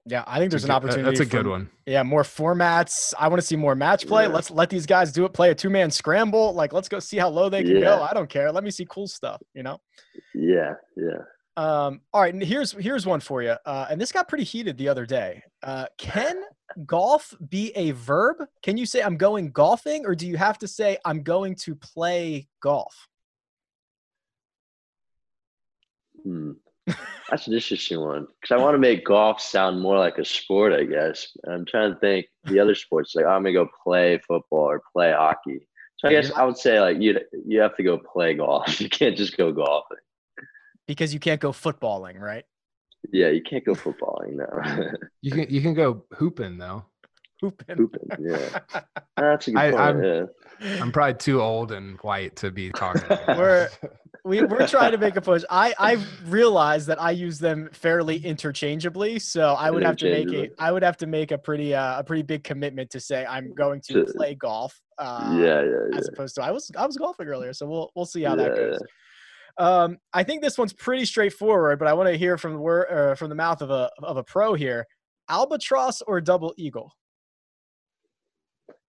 yeah, 0.04 0.24
I 0.26 0.38
think 0.38 0.50
there's 0.50 0.64
an 0.64 0.72
opportunity. 0.72 1.04
That's 1.04 1.20
a 1.20 1.26
good 1.26 1.46
one. 1.46 1.70
Yeah, 1.86 2.02
more 2.02 2.24
formats. 2.24 3.14
I 3.16 3.28
want 3.28 3.40
to 3.40 3.46
see 3.46 3.54
more 3.54 3.76
match 3.76 4.06
play. 4.06 4.24
Yeah. 4.24 4.30
Let's 4.30 4.50
let 4.50 4.68
these 4.68 4.84
guys 4.84 5.12
do 5.12 5.24
it. 5.24 5.32
Play 5.32 5.50
a 5.50 5.54
two 5.54 5.70
man 5.70 5.92
scramble. 5.92 6.52
Like, 6.54 6.72
let's 6.72 6.88
go 6.88 6.98
see 6.98 7.18
how 7.18 7.28
low 7.28 7.48
they 7.48 7.62
can 7.62 7.76
yeah. 7.76 7.82
go. 7.82 8.02
I 8.02 8.12
don't 8.12 8.28
care. 8.28 8.50
Let 8.50 8.64
me 8.64 8.70
see 8.72 8.84
cool 8.88 9.06
stuff. 9.06 9.40
You 9.54 9.62
know. 9.62 9.80
Yeah, 10.34 10.74
yeah. 10.96 11.18
Um, 11.56 12.00
all 12.14 12.22
right, 12.22 12.34
here's 12.42 12.72
here's 12.72 13.04
one 13.04 13.20
for 13.20 13.42
you, 13.42 13.54
uh, 13.66 13.86
and 13.90 14.00
this 14.00 14.10
got 14.10 14.26
pretty 14.26 14.44
heated 14.44 14.78
the 14.78 14.88
other 14.88 15.04
day. 15.04 15.42
Uh, 15.62 15.84
can 15.98 16.42
golf 16.86 17.34
be 17.50 17.72
a 17.76 17.90
verb? 17.90 18.36
Can 18.62 18.78
you 18.78 18.86
say 18.86 19.02
I'm 19.02 19.18
going 19.18 19.50
golfing, 19.50 20.06
or 20.06 20.14
do 20.14 20.26
you 20.26 20.38
have 20.38 20.58
to 20.60 20.68
say 20.68 20.96
I'm 21.04 21.22
going 21.22 21.54
to 21.56 21.74
play 21.74 22.48
golf? 22.62 23.08
Hmm. 26.22 26.52
That's 27.28 27.46
an 27.46 27.52
interesting 27.52 28.00
one 28.00 28.26
because 28.40 28.54
I 28.54 28.62
want 28.62 28.74
to 28.74 28.78
make 28.78 29.04
golf 29.04 29.40
sound 29.40 29.80
more 29.80 29.98
like 29.98 30.18
a 30.18 30.24
sport, 30.24 30.72
I 30.72 30.84
guess. 30.84 31.28
I'm 31.46 31.66
trying 31.66 31.92
to 31.92 32.00
think 32.00 32.26
the 32.44 32.60
other 32.60 32.74
sports, 32.74 33.14
like 33.14 33.26
oh, 33.26 33.28
I'm 33.28 33.42
gonna 33.42 33.52
go 33.52 33.68
play 33.84 34.18
football 34.26 34.70
or 34.70 34.82
play 34.92 35.12
hockey. 35.12 35.66
So 35.98 36.08
I 36.08 36.12
guess 36.12 36.32
I 36.32 36.44
would 36.44 36.56
say 36.56 36.80
like 36.80 36.98
you 36.98 37.20
you 37.46 37.60
have 37.60 37.76
to 37.76 37.82
go 37.82 37.98
play 37.98 38.34
golf. 38.34 38.80
You 38.80 38.88
can't 38.88 39.16
just 39.16 39.36
go 39.36 39.52
golfing 39.52 39.98
because 40.86 41.12
you 41.12 41.20
can't 41.20 41.40
go 41.40 41.52
footballing, 41.52 42.20
right? 42.20 42.44
Yeah, 43.12 43.28
you 43.28 43.42
can't 43.42 43.64
go 43.64 43.74
footballing 43.74 44.34
now. 44.34 44.92
you 45.22 45.32
can 45.32 45.46
you 45.50 45.60
can 45.60 45.74
go 45.74 46.04
hooping 46.14 46.58
though. 46.58 46.84
Hooping. 47.40 47.76
Hooping, 47.76 48.08
yeah. 48.20 48.60
That's 49.16 49.48
a 49.48 49.50
good 49.50 49.58
I, 49.58 49.70
point. 49.72 49.82
I'm, 49.82 50.04
yeah. 50.04 50.22
I'm 50.80 50.92
probably 50.92 51.14
too 51.14 51.42
old 51.42 51.72
and 51.72 51.98
white 52.02 52.36
to 52.36 52.52
be 52.52 52.70
talking. 52.70 53.02
we're 53.26 53.68
we, 54.24 54.42
we're 54.42 54.68
trying 54.68 54.92
to 54.92 54.98
make 54.98 55.16
a 55.16 55.20
push. 55.20 55.42
I 55.50 55.74
I 55.78 55.98
realize 56.26 56.86
that 56.86 57.02
I 57.02 57.10
use 57.10 57.40
them 57.40 57.68
fairly 57.72 58.24
interchangeably, 58.24 59.18
so 59.18 59.54
I 59.54 59.72
would 59.72 59.82
have 59.82 59.96
to 59.96 60.10
make 60.10 60.32
a 60.32 60.50
I 60.62 60.70
would 60.70 60.84
have 60.84 60.96
to 60.98 61.06
make 61.06 61.32
a 61.32 61.38
pretty 61.38 61.74
uh, 61.74 61.98
a 61.98 62.04
pretty 62.04 62.22
big 62.22 62.44
commitment 62.44 62.90
to 62.90 63.00
say 63.00 63.26
I'm 63.26 63.52
going 63.54 63.80
to 63.88 64.04
play 64.16 64.36
golf. 64.36 64.80
Uh, 64.98 65.34
yeah, 65.36 65.62
yeah, 65.62 65.70
yeah. 65.90 65.98
As 65.98 66.08
opposed 66.08 66.36
to 66.36 66.44
I 66.44 66.52
was 66.52 66.70
I 66.76 66.86
was 66.86 66.96
golfing 66.96 67.26
earlier, 67.26 67.52
so 67.52 67.66
we'll 67.66 67.90
we'll 67.96 68.06
see 68.06 68.22
how 68.22 68.36
yeah, 68.36 68.44
that 68.44 68.54
goes. 68.54 68.78
Yeah. 68.80 68.86
Um, 69.58 69.98
I 70.12 70.22
think 70.22 70.42
this 70.42 70.58
one's 70.58 70.72
pretty 70.72 71.04
straightforward, 71.04 71.78
but 71.78 71.88
I 71.88 71.92
want 71.92 72.08
to 72.08 72.16
hear 72.16 72.38
from 72.38 72.54
the 72.54 72.58
word 72.58 72.86
uh, 72.90 73.14
from 73.14 73.28
the 73.28 73.34
mouth 73.34 73.62
of 73.62 73.70
a 73.70 73.90
of 74.02 74.16
a 74.16 74.24
pro 74.24 74.54
here. 74.54 74.86
Albatross 75.28 76.02
or 76.02 76.20
double 76.20 76.54
eagle? 76.56 76.94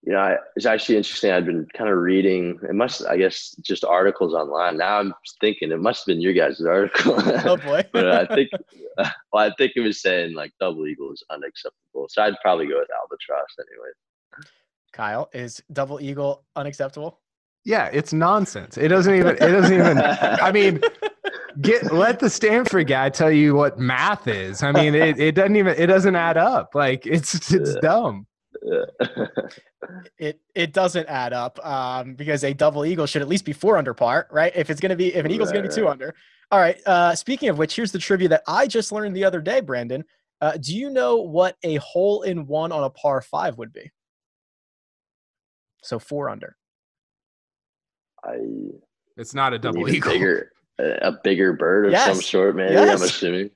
You 0.05 0.13
know, 0.13 0.35
it's 0.57 0.65
actually 0.65 0.97
interesting. 0.97 1.31
I've 1.31 1.45
been 1.45 1.65
kind 1.77 1.89
of 1.89 1.97
reading. 1.97 2.59
It 2.67 2.75
must, 2.75 3.05
I 3.05 3.15
guess, 3.15 3.55
just 3.61 3.85
articles 3.85 4.33
online. 4.33 4.77
Now 4.77 4.99
I'm 4.99 5.13
thinking 5.39 5.71
it 5.71 5.79
must 5.79 6.01
have 6.01 6.07
been 6.07 6.21
your 6.21 6.33
guys' 6.33 6.59
article. 6.61 7.15
Oh 7.45 7.55
boy! 7.55 7.85
but 7.93 8.09
I 8.09 8.35
think, 8.35 8.49
well, 8.97 9.45
I 9.45 9.51
think 9.57 9.73
it 9.75 9.81
was 9.81 10.01
saying 10.01 10.33
like 10.33 10.51
double 10.59 10.87
eagle 10.87 11.13
is 11.13 11.23
unacceptable. 11.29 12.07
So 12.09 12.21
I'd 12.21 12.35
probably 12.41 12.67
go 12.67 12.79
with 12.79 12.89
albatross 12.91 13.55
anyway. 13.59 14.47
Kyle, 14.91 15.29
is 15.33 15.63
double 15.71 16.01
eagle 16.01 16.43
unacceptable? 16.55 17.22
Yeah, 17.65 17.89
it's 17.93 18.11
nonsense. 18.11 18.77
It 18.77 18.89
doesn't 18.89 19.13
even. 19.13 19.35
It 19.35 19.39
doesn't 19.39 19.73
even. 19.73 19.97
I 19.99 20.51
mean, 20.51 20.81
get 21.61 21.93
let 21.93 22.19
the 22.19 22.29
Stanford 22.29 22.87
guy 22.87 23.09
tell 23.09 23.31
you 23.31 23.55
what 23.55 23.79
math 23.79 24.27
is. 24.27 24.63
I 24.63 24.71
mean, 24.73 24.95
it, 24.95 25.17
it 25.19 25.35
doesn't 25.35 25.55
even. 25.55 25.75
It 25.77 25.87
doesn't 25.87 26.15
add 26.15 26.37
up. 26.37 26.75
Like 26.75 27.05
it's 27.05 27.51
it's 27.51 27.75
dumb. 27.75 28.27
it 30.17 30.39
it 30.55 30.73
doesn't 30.73 31.07
add 31.07 31.31
up 31.31 31.65
um, 31.65 32.15
because 32.15 32.43
a 32.43 32.53
double 32.53 32.85
eagle 32.85 33.05
should 33.05 33.21
at 33.21 33.29
least 33.29 33.45
be 33.45 33.53
four 33.53 33.77
under 33.77 33.93
par, 33.93 34.27
right? 34.29 34.51
If 34.55 34.69
it's 34.69 34.81
gonna 34.81 34.95
be 34.95 35.13
if 35.13 35.23
an 35.23 35.31
eagle's 35.31 35.49
right, 35.49 35.55
gonna 35.55 35.69
be 35.69 35.73
two 35.73 35.83
right. 35.85 35.91
under. 35.91 36.15
All 36.51 36.59
right. 36.59 36.79
Uh, 36.85 37.15
speaking 37.15 37.49
of 37.49 37.57
which, 37.57 37.75
here's 37.75 37.91
the 37.91 37.99
trivia 37.99 38.27
that 38.29 38.43
I 38.47 38.67
just 38.67 38.91
learned 38.91 39.15
the 39.15 39.23
other 39.23 39.41
day, 39.41 39.61
Brandon. 39.61 40.03
Uh, 40.41 40.57
do 40.59 40.75
you 40.75 40.89
know 40.89 41.17
what 41.17 41.55
a 41.63 41.75
hole 41.75 42.23
in 42.23 42.45
one 42.45 42.73
on 42.73 42.83
a 42.83 42.89
par 42.89 43.21
five 43.21 43.57
would 43.57 43.71
be? 43.71 43.89
So 45.81 45.99
four 45.99 46.29
under. 46.29 46.57
I. 48.23 48.37
It's 49.17 49.33
not 49.33 49.53
a 49.53 49.59
double 49.59 49.87
eagle. 49.89 50.11
Bigger, 50.11 50.51
a 50.79 51.11
bigger 51.23 51.53
bird 51.53 51.85
of 51.87 51.91
yes. 51.91 52.07
some 52.07 52.21
sort, 52.21 52.55
maybe. 52.55 52.73
Yes. 52.73 52.99
I'm 52.99 53.05
assuming. 53.05 53.49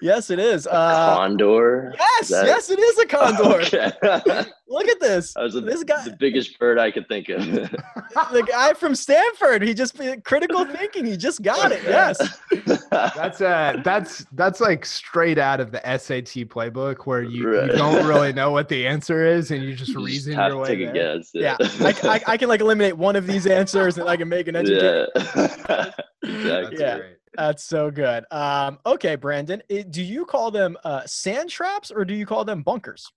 Yes, 0.00 0.30
it 0.30 0.38
is. 0.38 0.66
Uh, 0.66 1.16
condor. 1.16 1.94
Yes, 1.98 2.28
that... 2.28 2.46
yes, 2.46 2.70
it 2.70 2.78
is 2.78 2.98
a 2.98 3.06
condor. 3.06 3.62
Okay. 3.62 4.50
Look 4.68 4.88
at 4.88 5.00
this. 5.00 5.34
That 5.34 5.42
was 5.42 5.54
a, 5.54 5.60
this 5.60 5.84
guy, 5.84 6.02
the 6.04 6.16
biggest 6.16 6.58
bird 6.58 6.78
I 6.78 6.90
could 6.90 7.06
think 7.06 7.28
of. 7.28 7.44
the 7.44 8.46
guy 8.48 8.72
from 8.72 8.94
Stanford. 8.94 9.62
He 9.62 9.74
just 9.74 10.00
critical 10.24 10.64
thinking. 10.64 11.04
He 11.04 11.16
just 11.16 11.42
got 11.42 11.72
it. 11.72 11.82
Yes. 11.84 12.40
that's 12.90 13.42
uh 13.42 13.80
that's 13.84 14.24
that's 14.32 14.60
like 14.60 14.86
straight 14.86 15.38
out 15.38 15.60
of 15.60 15.72
the 15.72 15.80
SAT 15.84 16.48
playbook 16.48 17.06
where 17.06 17.22
you, 17.22 17.54
right. 17.54 17.70
you 17.70 17.76
don't 17.76 18.06
really 18.06 18.32
know 18.32 18.50
what 18.50 18.68
the 18.68 18.86
answer 18.86 19.26
is 19.26 19.50
and 19.50 19.62
you 19.62 19.74
just 19.74 19.92
you 19.92 20.04
reason 20.04 20.34
just 20.34 20.48
your 20.48 20.58
way. 20.58 20.68
Take 20.68 20.88
a 20.88 20.92
guess. 20.92 21.30
Yeah, 21.34 21.56
yeah. 21.60 21.66
I, 21.86 22.08
I, 22.08 22.20
I, 22.28 22.36
can 22.38 22.48
like 22.48 22.62
eliminate 22.62 22.96
one 22.96 23.14
of 23.14 23.26
these 23.26 23.46
answers 23.46 23.98
and 23.98 24.08
I 24.08 24.16
can 24.16 24.28
make 24.28 24.48
an 24.48 24.56
educated. 24.56 25.08
Yeah. 25.14 25.90
exactly. 26.22 26.78
Yeah. 26.78 26.98
Great. 26.98 27.16
That's 27.34 27.64
so 27.64 27.90
good. 27.90 28.24
Um, 28.30 28.78
okay, 28.84 29.16
Brandon, 29.16 29.62
it, 29.68 29.90
do 29.90 30.02
you 30.02 30.24
call 30.24 30.50
them 30.50 30.76
uh, 30.84 31.02
sand 31.06 31.50
traps 31.50 31.90
or 31.90 32.04
do 32.04 32.14
you 32.14 32.26
call 32.26 32.44
them 32.44 32.62
bunkers? 32.62 33.10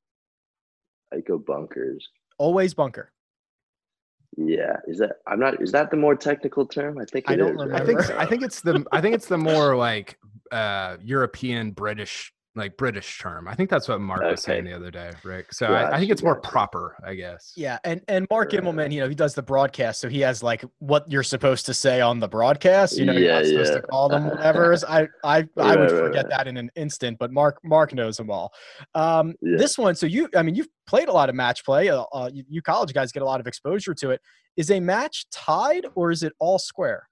I 1.14 1.20
go 1.20 1.38
bunkers. 1.38 2.08
Always 2.38 2.74
bunker. 2.74 3.12
Yeah, 4.38 4.78
is 4.88 4.98
that 5.00 5.18
I'm 5.28 5.40
not 5.40 5.62
is 5.62 5.72
that 5.72 5.92
the 5.92 5.98
more 5.98 6.16
technical 6.16 6.66
term? 6.66 6.98
I 6.98 7.06
think 7.06 7.30
I 7.30 7.38
don't 7.38 7.54
is, 7.54 7.66
remember. 7.66 7.76
I 7.76 7.86
think 7.86 8.20
I 8.20 8.26
think 8.26 8.44
it's 8.44 8.60
the 8.60 8.86
I 8.92 9.00
think 9.00 9.16
it's 9.16 9.28
the 9.28 9.38
more 9.38 9.78
like 9.78 10.20
uh 10.52 10.98
European 11.02 11.72
British 11.72 12.34
like 12.56 12.78
British 12.78 13.20
term. 13.20 13.48
I 13.48 13.54
think 13.56 13.70
that's 13.70 13.88
what 13.88 14.00
Mark 14.00 14.24
was 14.24 14.42
saying 14.42 14.64
the 14.64 14.74
other 14.74 14.90
day, 14.90 15.12
Rick. 15.24 15.52
So 15.54 15.68
I, 15.68 15.82
I 15.82 15.84
think 16.00 16.04
Gotcha, 16.04 16.12
it's 16.14 16.24
more 16.24 16.36
gotcha. 16.36 16.50
proper, 16.50 16.96
I 17.06 17.14
guess. 17.16 17.54
Yeah, 17.56 17.78
and 17.84 18.02
and 18.08 18.26
Mark 18.30 18.54
Right. 18.54 18.62
Immelman, 18.64 18.92
you 18.94 19.02
know, 19.02 19.10
he 19.10 19.16
does 19.16 19.36
the 19.36 19.44
broadcast, 19.44 20.00
so 20.00 20.08
he 20.08 20.22
has 20.22 20.42
like 20.42 20.64
what 20.80 21.10
you're 21.12 21.24
supposed 21.24 21.66
to 21.66 21.74
say 21.74 22.00
on 22.02 22.20
the 22.20 22.28
broadcast. 22.28 22.98
You 22.98 23.06
know, 23.06 23.12
you're 23.14 23.24
Yeah, 23.24 23.40
not 23.40 23.46
supposed 23.46 23.74
yeah. 23.74 23.82
to 23.82 23.88
call 23.88 24.10
them 24.10 24.26
whatever. 24.30 24.74
I 24.88 25.08
I 25.24 25.38
I 25.38 25.40
Right, 25.40 25.80
would 25.80 25.92
right, 25.92 26.00
forget 26.00 26.26
right. 26.26 26.30
that 26.38 26.48
in 26.48 26.58
an 26.58 26.72
instant, 26.76 27.18
but 27.20 27.32
Mark 27.32 27.60
Mark 27.64 27.94
knows 27.94 28.18
them 28.18 28.32
all. 28.32 28.54
Um, 28.94 29.36
Yeah. 29.42 29.58
This 29.58 29.78
one, 29.78 29.96
so 29.96 30.06
you, 30.06 30.30
I 30.36 30.44
mean, 30.44 30.56
you've 30.56 30.68
played 30.88 31.08
a 31.10 31.14
lot 31.14 31.30
of 31.30 31.36
match 31.36 31.66
play. 31.66 31.90
Uh, 31.90 32.04
uh, 32.14 32.30
you, 32.34 32.44
you 32.50 32.62
college 32.62 32.94
guys 32.94 33.12
get 33.12 33.22
a 33.24 33.26
lot 33.26 33.40
of 33.40 33.48
exposure 33.48 33.94
to 33.96 34.12
it. 34.12 34.22
Is 34.58 34.72
a 34.72 34.80
match 34.80 35.26
tied 35.32 35.86
or 35.96 36.12
is 36.12 36.24
it 36.24 36.34
all 36.40 36.60
square? 36.60 37.10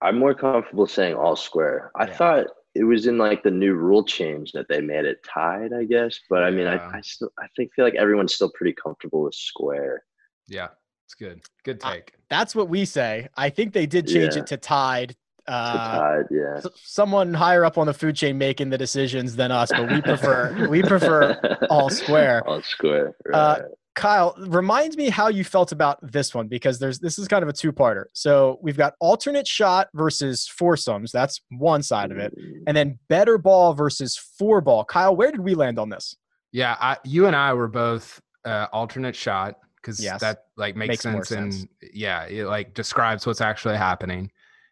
I'm 0.00 0.18
more 0.18 0.34
comfortable 0.34 0.86
saying 0.86 1.14
all 1.16 1.34
square. 1.36 1.90
I 1.96 2.06
Yeah. 2.06 2.14
thought 2.14 2.46
it 2.74 2.84
was 2.84 3.06
in 3.06 3.18
like 3.18 3.42
the 3.42 3.50
new 3.50 3.74
rule 3.74 4.04
change 4.04 4.52
that 4.52 4.68
they 4.68 4.80
made 4.80 5.04
it 5.04 5.24
tied, 5.24 5.72
I 5.72 5.84
guess. 5.84 6.20
But 6.30 6.44
I 6.44 6.50
mean, 6.50 6.66
Yeah. 6.66 6.88
I, 6.92 6.98
I 6.98 7.00
still 7.00 7.30
I 7.38 7.46
think 7.56 7.72
feel 7.74 7.84
like 7.84 7.94
everyone's 7.96 8.34
still 8.34 8.50
pretty 8.54 8.74
comfortable 8.74 9.22
with 9.22 9.34
square. 9.34 10.04
Yeah, 10.46 10.68
it's 11.06 11.14
good. 11.14 11.40
Good 11.64 11.80
I- 11.82 11.94
take. 11.96 12.12
That's 12.30 12.54
what 12.54 12.68
we 12.68 12.84
say. 12.84 13.28
I 13.36 13.48
think 13.50 13.72
they 13.72 13.86
did 13.86 14.06
change 14.06 14.34
Yeah. 14.36 14.42
it 14.42 14.46
to 14.48 14.56
tied. 14.58 15.16
To 15.46 15.54
Uh, 15.54 15.98
tied, 15.98 16.24
yeah. 16.30 16.56
s- 16.58 16.66
someone 16.76 17.32
higher 17.32 17.64
up 17.64 17.78
on 17.78 17.86
the 17.86 17.94
food 17.94 18.14
chain 18.16 18.36
making 18.36 18.68
the 18.68 18.76
decisions 18.78 19.34
than 19.34 19.50
us, 19.50 19.70
but 19.72 19.90
we 19.90 20.02
prefer 20.02 20.68
we 20.68 20.82
prefer 20.94 21.38
all 21.70 21.88
square. 21.88 22.46
all 22.46 22.60
square. 22.62 23.14
Uh, 23.32 23.56
Right. 23.60 23.70
Kyle, 23.98 24.34
remind 24.38 24.94
me 24.94 25.08
how 25.10 25.26
you 25.28 25.42
felt 25.42 25.72
about 25.72 25.98
this 26.12 26.32
one 26.32 26.46
because 26.46 26.78
there's 26.78 27.00
this 27.00 27.18
is 27.18 27.26
kind 27.26 27.42
of 27.42 27.48
a 27.48 27.52
two-parter. 27.52 28.04
So 28.12 28.58
we've 28.62 28.76
got 28.76 28.94
alternate 29.00 29.46
shot 29.46 29.88
versus 29.92 30.46
foursomes. 30.46 31.10
That's 31.10 31.40
one 31.50 31.82
side 31.82 32.12
of 32.12 32.18
it, 32.18 32.32
and 32.68 32.76
then 32.76 32.98
better 33.08 33.38
ball 33.38 33.74
versus 33.74 34.16
four 34.16 34.60
ball. 34.60 34.84
Kyle, 34.84 35.16
where 35.16 35.32
did 35.32 35.40
we 35.40 35.54
land 35.54 35.78
on 35.80 35.88
this? 35.88 36.14
Yeah, 36.52 36.76
I, 36.80 36.96
you 37.04 37.26
and 37.26 37.34
I 37.34 37.52
were 37.54 37.66
both 37.66 38.20
uh, 38.44 38.68
alternate 38.72 39.16
shot 39.16 39.56
because 39.76 40.02
Yes. 40.02 40.20
that 40.20 40.44
like 40.56 40.76
makes, 40.76 40.90
Makes 40.90 41.02
sense 41.02 41.30
and 41.32 41.52
sense. 41.54 41.66
yeah, 41.92 42.24
it 42.26 42.46
like 42.46 42.74
describes 42.74 43.26
what's 43.26 43.40
actually 43.40 43.76
happening. 43.76 44.30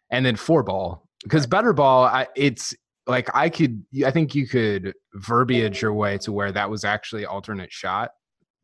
And 0.09 0.25
then 0.25 0.37
four 0.37 0.63
ball 0.63 1.05
because 1.23 1.45
better 1.45 1.73
ball, 1.73 2.05
I, 2.05 2.27
it's 2.35 2.73
like 3.07 3.29
I 3.35 3.49
could, 3.49 3.83
I 4.05 4.11
think 4.11 4.33
you 4.35 4.47
could 4.47 4.93
verbiage 5.15 5.81
your 5.81 5.93
way 5.93 6.17
to 6.19 6.31
where 6.31 6.51
that 6.53 6.69
was 6.69 6.85
actually 6.85 7.25
alternate 7.25 7.71
shot, 7.73 8.11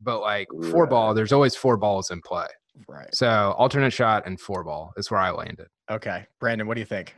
but 0.04 0.20
like 0.20 0.48
four 0.70 0.86
ball, 0.86 1.14
there's 1.14 1.32
always 1.32 1.56
four 1.56 1.76
balls 1.76 2.10
in 2.10 2.20
play. 2.20 2.46
Right. 2.88 3.14
So 3.14 3.54
alternate 3.56 3.92
shot 3.92 4.26
and 4.26 4.40
four 4.40 4.64
ball 4.64 4.92
is 4.96 5.10
where 5.10 5.20
I 5.20 5.30
landed. 5.30 5.68
Okay, 5.90 6.26
Brandon, 6.40 6.66
what 6.66 6.74
do 6.74 6.80
you 6.80 6.86
think? 6.86 7.14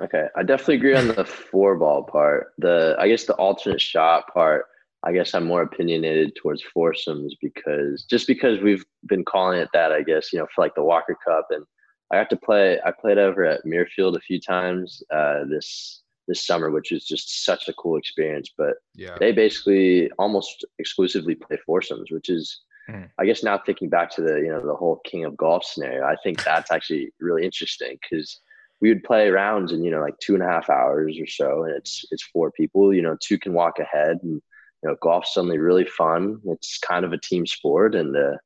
Okay, 0.00 0.28
I 0.34 0.42
definitely 0.42 0.76
agree 0.76 0.96
on 0.96 1.08
the 1.08 1.24
four 1.24 1.76
ball 1.76 2.02
part. 2.02 2.52
The 2.58 2.96
I 2.98 3.08
guess 3.08 3.24
the 3.24 3.34
alternate 3.34 3.80
shot 3.80 4.32
part. 4.32 4.66
I 5.02 5.12
guess 5.12 5.34
I'm 5.34 5.46
more 5.46 5.62
opinionated 5.62 6.36
towards 6.36 6.62
foursomes 6.62 7.34
because 7.40 8.04
just 8.04 8.26
because 8.26 8.60
we've 8.60 8.84
been 9.06 9.24
calling 9.24 9.58
it 9.58 9.68
that. 9.72 9.92
I 9.92 10.02
guess 10.02 10.32
you 10.32 10.38
know 10.38 10.46
for 10.54 10.62
like 10.62 10.74
the 10.74 10.82
Walker 10.82 11.16
Cup, 11.26 11.48
and 11.50 11.64
I 12.10 12.16
got 12.16 12.30
to 12.30 12.36
play. 12.36 12.78
I 12.84 12.92
played 12.92 13.18
over 13.18 13.44
at 13.44 13.64
Muirfield 13.64 14.16
a 14.16 14.20
few 14.20 14.40
times 14.40 15.02
uh, 15.10 15.44
this 15.48 15.99
this 16.30 16.46
summer, 16.46 16.68
which 16.70 16.90
is 16.92 17.04
just 17.12 17.44
such 17.44 17.68
a 17.68 17.72
cool 17.74 17.96
experience. 17.98 18.48
But 18.56 18.74
Yeah. 18.94 19.16
they 19.20 19.32
basically 19.32 20.10
almost 20.22 20.64
exclusively 20.78 21.34
play 21.34 21.58
foursomes, 21.66 22.10
which 22.10 22.28
is, 22.38 22.44
Mhm. 22.88 23.10
I 23.18 23.24
guess, 23.26 23.42
now 23.42 23.58
thinking 23.58 23.88
back 23.96 24.08
to 24.14 24.22
the 24.22 24.36
you 24.44 24.50
know 24.52 24.64
the 24.64 24.80
whole 24.82 24.96
king 25.10 25.24
of 25.24 25.36
golf 25.36 25.64
scenario, 25.64 26.02
I 26.04 26.16
think 26.22 26.42
that's 26.42 26.70
actually 26.76 27.12
really 27.20 27.44
interesting 27.44 27.98
because 28.00 28.40
we 28.80 28.88
would 28.88 29.04
play 29.04 29.28
rounds 29.30 29.72
in 29.72 29.84
you 29.84 29.90
know 29.90 30.00
like 30.06 30.18
two 30.20 30.34
and 30.34 30.42
a 30.42 30.52
half 30.54 30.70
hours 30.70 31.18
or 31.20 31.26
so, 31.26 31.64
and 31.64 31.74
it's 31.76 32.04
it's 32.12 32.22
four 32.32 32.50
people. 32.60 32.94
You 32.94 33.02
know, 33.02 33.16
two 33.26 33.38
can 33.38 33.52
walk 33.52 33.78
ahead, 33.78 34.14
and 34.22 34.34
you 34.82 34.86
know 34.88 34.96
golf's 35.02 35.34
suddenly 35.34 35.58
really 35.58 35.84
fun. 35.84 36.40
It's 36.46 36.78
kind 36.78 37.04
of 37.04 37.12
a 37.12 37.18
team 37.28 37.44
sport, 37.46 37.94
and 37.94 38.16
uh, 38.16 38.36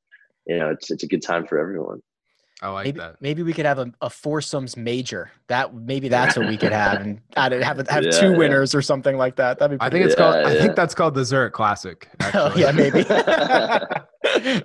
you 0.46 0.58
know 0.58 0.70
it's 0.70 0.90
it's 0.90 1.04
a 1.04 1.12
good 1.12 1.22
time 1.22 1.46
for 1.46 1.58
everyone. 1.58 2.00
I 2.62 2.68
like 2.68 2.84
maybe 2.84 2.98
that. 3.00 3.16
maybe 3.20 3.42
we 3.42 3.52
could 3.52 3.66
have 3.66 3.78
a, 3.78 3.92
a 4.00 4.08
foursomes 4.08 4.76
major. 4.76 5.30
That 5.48 5.74
maybe 5.74 6.08
that's 6.08 6.36
what 6.36 6.46
we 6.48 6.56
could 6.56 6.72
have 6.72 7.00
and 7.02 7.20
add 7.36 7.52
it, 7.52 7.62
have 7.62 7.86
have 7.88 8.04
Yeah, 8.04 8.10
two 8.10 8.30
yeah. 8.30 8.36
winners 8.36 8.74
or 8.74 8.80
something 8.82 9.16
like 9.18 9.36
that. 9.36 9.58
That'd 9.58 9.78
be 9.78 9.84
I 9.84 9.88
pretty 9.90 10.04
think 10.04 10.12
it's 10.12 10.18
Yeah, 10.20 10.32
called, 10.32 10.46
I 10.46 10.54
yeah. 10.54 10.60
think 10.62 10.76
that's 10.76 10.94
called 10.94 11.14
the 11.14 11.24
Zurich 11.24 11.52
Classic. 11.52 12.08
Oh 12.34 12.46
Actually. 12.46 12.60
yeah, 12.62 12.70
maybe. 12.72 13.04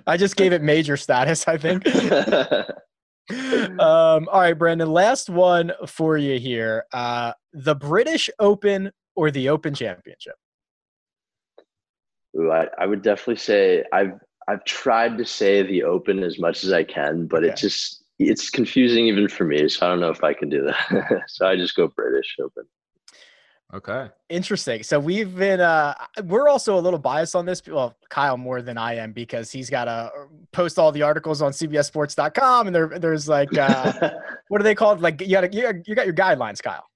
I 0.06 0.16
just 0.16 0.36
gave 0.36 0.52
it 0.52 0.62
major 0.62 0.96
status, 0.96 1.46
I 1.48 1.56
think. 1.58 1.84
um, 3.78 4.28
all 4.28 4.40
right, 4.40 4.54
Brandon. 4.58 4.90
Last 4.90 5.28
one 5.28 5.72
for 5.86 6.16
you 6.16 6.38
here. 6.38 6.84
Uh, 6.92 7.32
the 7.52 7.74
British 7.74 8.30
Open 8.38 8.90
or 9.16 9.30
the 9.30 9.48
Open 9.48 9.74
Championship? 9.74 10.34
Ooh, 12.38 12.50
I, 12.50 12.66
I 12.78 12.86
would 12.86 13.02
definitely 13.02 13.36
say 13.36 13.84
I've 13.92 14.12
I've 14.50 14.64
tried 14.64 15.16
to 15.18 15.24
say 15.24 15.62
the 15.62 15.84
open 15.84 16.24
as 16.24 16.38
much 16.40 16.64
as 16.64 16.72
I 16.72 16.82
can, 16.82 17.26
but 17.26 17.44
Okay. 17.44 17.52
it 17.52 17.56
just 17.56 18.02
it's 18.18 18.50
confusing 18.50 19.06
even 19.06 19.28
for 19.28 19.44
me. 19.44 19.68
So 19.68 19.86
I 19.86 19.90
don't 19.90 20.00
know 20.00 20.10
if 20.10 20.24
I 20.24 20.34
can 20.34 20.48
do 20.48 20.62
that. 20.64 21.22
so 21.28 21.46
I 21.46 21.56
just 21.56 21.76
go 21.76 21.86
British 21.86 22.36
Open. 22.42 22.64
Okay. 23.72 24.08
Interesting. 24.28 24.82
So 24.82 24.98
we've 24.98 25.36
been 25.36 25.60
uh 25.60 25.94
we're 26.24 26.48
also 26.48 26.76
a 26.76 26.80
little 26.80 26.98
biased 26.98 27.36
on 27.36 27.46
this. 27.46 27.62
Well, 27.64 27.96
Kyle 28.08 28.36
more 28.36 28.60
than 28.60 28.76
I 28.76 28.96
am 28.96 29.12
because 29.12 29.52
he's 29.52 29.70
got 29.70 29.84
to 29.84 30.10
post 30.50 30.78
all 30.80 30.90
the 30.90 31.02
articles 31.02 31.40
on 31.40 31.52
CBSSports.com 31.52 32.66
and 32.66 32.74
there 32.74 32.98
there's 32.98 33.28
like 33.28 33.56
uh 33.56 33.92
what 34.48 34.60
are 34.60 34.64
they 34.64 34.74
called? 34.74 35.00
Like 35.00 35.20
you 35.20 35.30
got 35.30 35.52
you 35.54 35.62
got, 35.62 35.88
you 35.88 35.94
got 35.94 36.06
your 36.06 36.14
guidelines, 36.16 36.60
Kyle. 36.60 36.86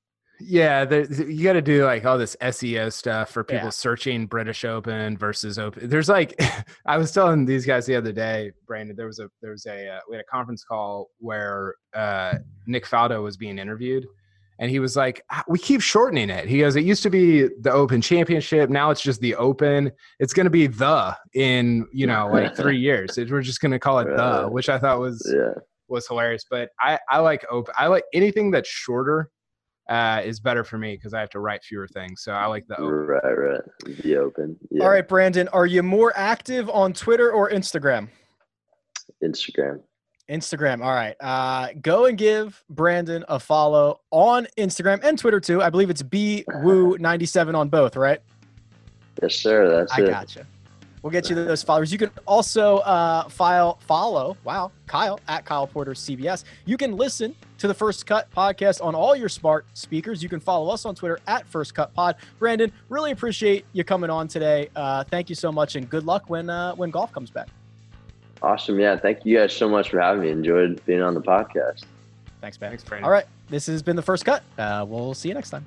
Yeah, 0.41 0.85
there, 0.85 1.05
you 1.05 1.45
got 1.45 1.53
to 1.53 1.63
do 1.63 1.85
like 1.85 2.05
all 2.05 2.19
this 2.19 2.37
SEO 2.41 2.93
stuff 2.93 3.31
for 3.31 3.45
people 3.45 3.67
Yeah. 3.67 3.71
searching 3.71 4.27
British 4.27 4.65
Open 4.65 5.17
versus 5.17 5.59
Open. 5.59 5.89
There's 5.89 6.09
like, 6.09 6.39
I 6.87 6.99
was 6.99 7.13
telling 7.13 7.45
these 7.45 7.65
guys 7.65 7.87
the 7.87 7.95
other 7.95 8.13
day, 8.13 8.53
Brandon. 8.67 8.97
There 8.97 9.07
was 9.07 9.21
a 9.21 9.31
there 9.41 9.53
was 9.53 9.67
a 9.67 9.89
uh, 9.89 10.01
we 10.09 10.17
had 10.17 10.23
a 10.23 10.31
conference 10.31 10.65
call 10.65 11.11
where 11.19 11.75
uh, 11.95 12.35
Nick 12.67 12.85
Faldo 12.87 13.23
was 13.23 13.37
being 13.37 13.59
interviewed, 13.59 14.07
and 14.59 14.71
he 14.71 14.81
was 14.81 14.97
like, 14.97 15.23
"Ah, 15.31 15.45
"We 15.47 15.59
keep 15.59 15.81
shortening 15.81 16.31
it." 16.31 16.49
He 16.49 16.59
goes, 16.59 16.75
"It 16.75 16.85
used 16.85 17.05
to 17.05 17.11
be 17.11 17.49
the 17.61 17.73
Open 17.73 18.01
Championship. 18.01 18.71
Now 18.71 18.91
it's 18.91 19.03
just 19.03 19.21
the 19.21 19.37
Open. 19.37 19.93
It's 20.19 20.33
going 20.33 20.47
to 20.47 20.51
be 20.51 20.67
the 20.67 21.17
in 21.35 21.87
you 21.93 22.07
know 22.09 22.29
like 22.29 22.57
three 22.57 22.79
years. 22.79 23.19
It, 23.19 23.31
we're 23.31 23.43
just 23.43 23.61
going 23.61 23.73
to 23.73 23.79
call 23.79 24.01
it 24.01 24.07
the," 24.07 24.49
which 24.49 24.69
I 24.69 24.79
thought 24.79 24.99
was 24.99 25.33
yeah. 25.33 25.53
was 25.89 26.09
hilarious. 26.09 26.45
But 26.51 26.71
I 26.81 26.99
I 27.09 27.19
like 27.19 27.45
open. 27.51 27.73
I 27.79 27.87
like 27.87 28.05
anything 28.13 28.51
that's 28.51 28.69
shorter 28.69 29.31
uh, 29.89 30.23
is 30.25 30.41
better 30.41 30.65
for 30.65 30.79
me 30.79 30.97
because 30.97 31.15
I 31.15 31.21
have 31.21 31.31
to 31.31 31.41
write 31.41 31.63
fewer 31.63 31.87
things. 31.87 32.23
So 32.23 32.33
I 32.33 32.47
like 32.47 32.67
the 32.67 32.77
open. 32.77 32.89
Right, 32.89 33.39
right. 33.39 33.61
The 34.03 34.17
open. 34.17 34.57
Yeah. 34.71 34.85
All 34.85 34.91
right, 34.91 35.07
Brandon, 35.07 35.49
are 35.49 35.67
you 35.67 35.83
more 35.83 36.13
active 36.17 36.69
on 36.71 36.93
Twitter 36.93 37.33
or 37.33 37.51
Instagram? 37.51 38.09
Instagram. 39.23 39.81
Instagram. 40.31 40.83
All 40.83 40.95
right. 40.95 41.15
Uh, 41.21 41.69
go 41.83 42.07
and 42.07 42.17
give 42.17 42.65
Brandon 42.71 43.25
a 43.29 43.39
follow 43.39 44.01
on 44.11 44.47
Instagram 44.59 45.05
and 45.05 45.19
Twitter 45.19 45.41
too. 45.41 45.63
I 45.63 45.69
believe 45.69 45.91
it's 45.91 46.03
bwoo97 46.03 47.55
on 47.55 47.69
both, 47.69 47.97
right? 47.97 48.21
Yes, 49.23 49.37
sir. 49.37 49.69
That's 49.69 49.93
I 49.93 50.03
it. 50.03 50.09
gotcha. 50.09 50.47
We'll 51.05 51.11
get 51.11 51.29
you 51.29 51.37
those 51.37 51.63
followers. 51.63 51.93
You 51.93 51.99
can 51.99 52.11
also 52.27 52.79
uh, 52.79 53.29
file 53.29 53.79
follow. 53.83 54.39
Wow, 54.43 54.73
Kyle 54.87 55.21
at 55.29 55.45
Kyle 55.45 55.67
Porter 55.67 55.93
CBS. 55.93 56.45
You 56.65 56.79
can 56.79 56.97
listen 56.97 57.35
to 57.59 57.69
the 57.69 57.75
First 57.75 58.07
Cut 58.07 58.31
podcast 58.35 58.83
on 58.83 58.95
all 58.95 59.15
your 59.15 59.29
smart 59.29 59.67
speakers. 59.75 60.23
You 60.23 60.31
can 60.31 60.41
follow 60.41 60.73
us 60.73 60.87
on 60.87 60.95
Twitter 60.95 61.19
at 61.27 61.47
First 61.47 61.75
Cut 61.75 61.93
Pod. 61.93 62.17
Brandon, 62.39 62.73
really 62.89 63.11
appreciate 63.11 63.67
you 63.75 63.85
coming 63.85 64.09
on 64.09 64.29
today. 64.29 64.71
Uh, 64.75 65.05
thank 65.05 65.29
you 65.29 65.35
so 65.35 65.53
much, 65.53 65.77
and 65.77 65.91
good 65.91 66.07
luck 66.07 66.31
when 66.31 66.49
uh, 66.49 66.75
when 66.75 66.91
golf 66.91 67.13
comes 67.13 67.29
back. 67.29 67.49
Awesome. 68.41 68.81
Yeah. 68.81 68.97
Thank 68.97 69.27
you 69.27 69.37
guys 69.37 69.55
so 69.55 69.69
much 69.69 69.91
for 69.91 70.01
having 70.01 70.23
me. 70.23 70.31
Enjoyed 70.31 70.83
being 70.87 71.03
on 71.03 71.13
the 71.13 71.21
podcast. 71.21 71.85
Thanks, 72.41 72.59
man. 72.59 72.71
Thanks, 72.71 72.83
Brandon. 72.83 73.05
All 73.05 73.11
right, 73.11 73.27
this 73.51 73.67
has 73.67 73.83
been 73.83 73.97
the 73.97 74.03
First 74.03 74.25
Cut. 74.25 74.43
Uh, 74.57 74.87
we'll 74.89 75.13
see 75.13 75.29
you 75.29 75.35
next 75.35 75.51
time. 75.51 75.67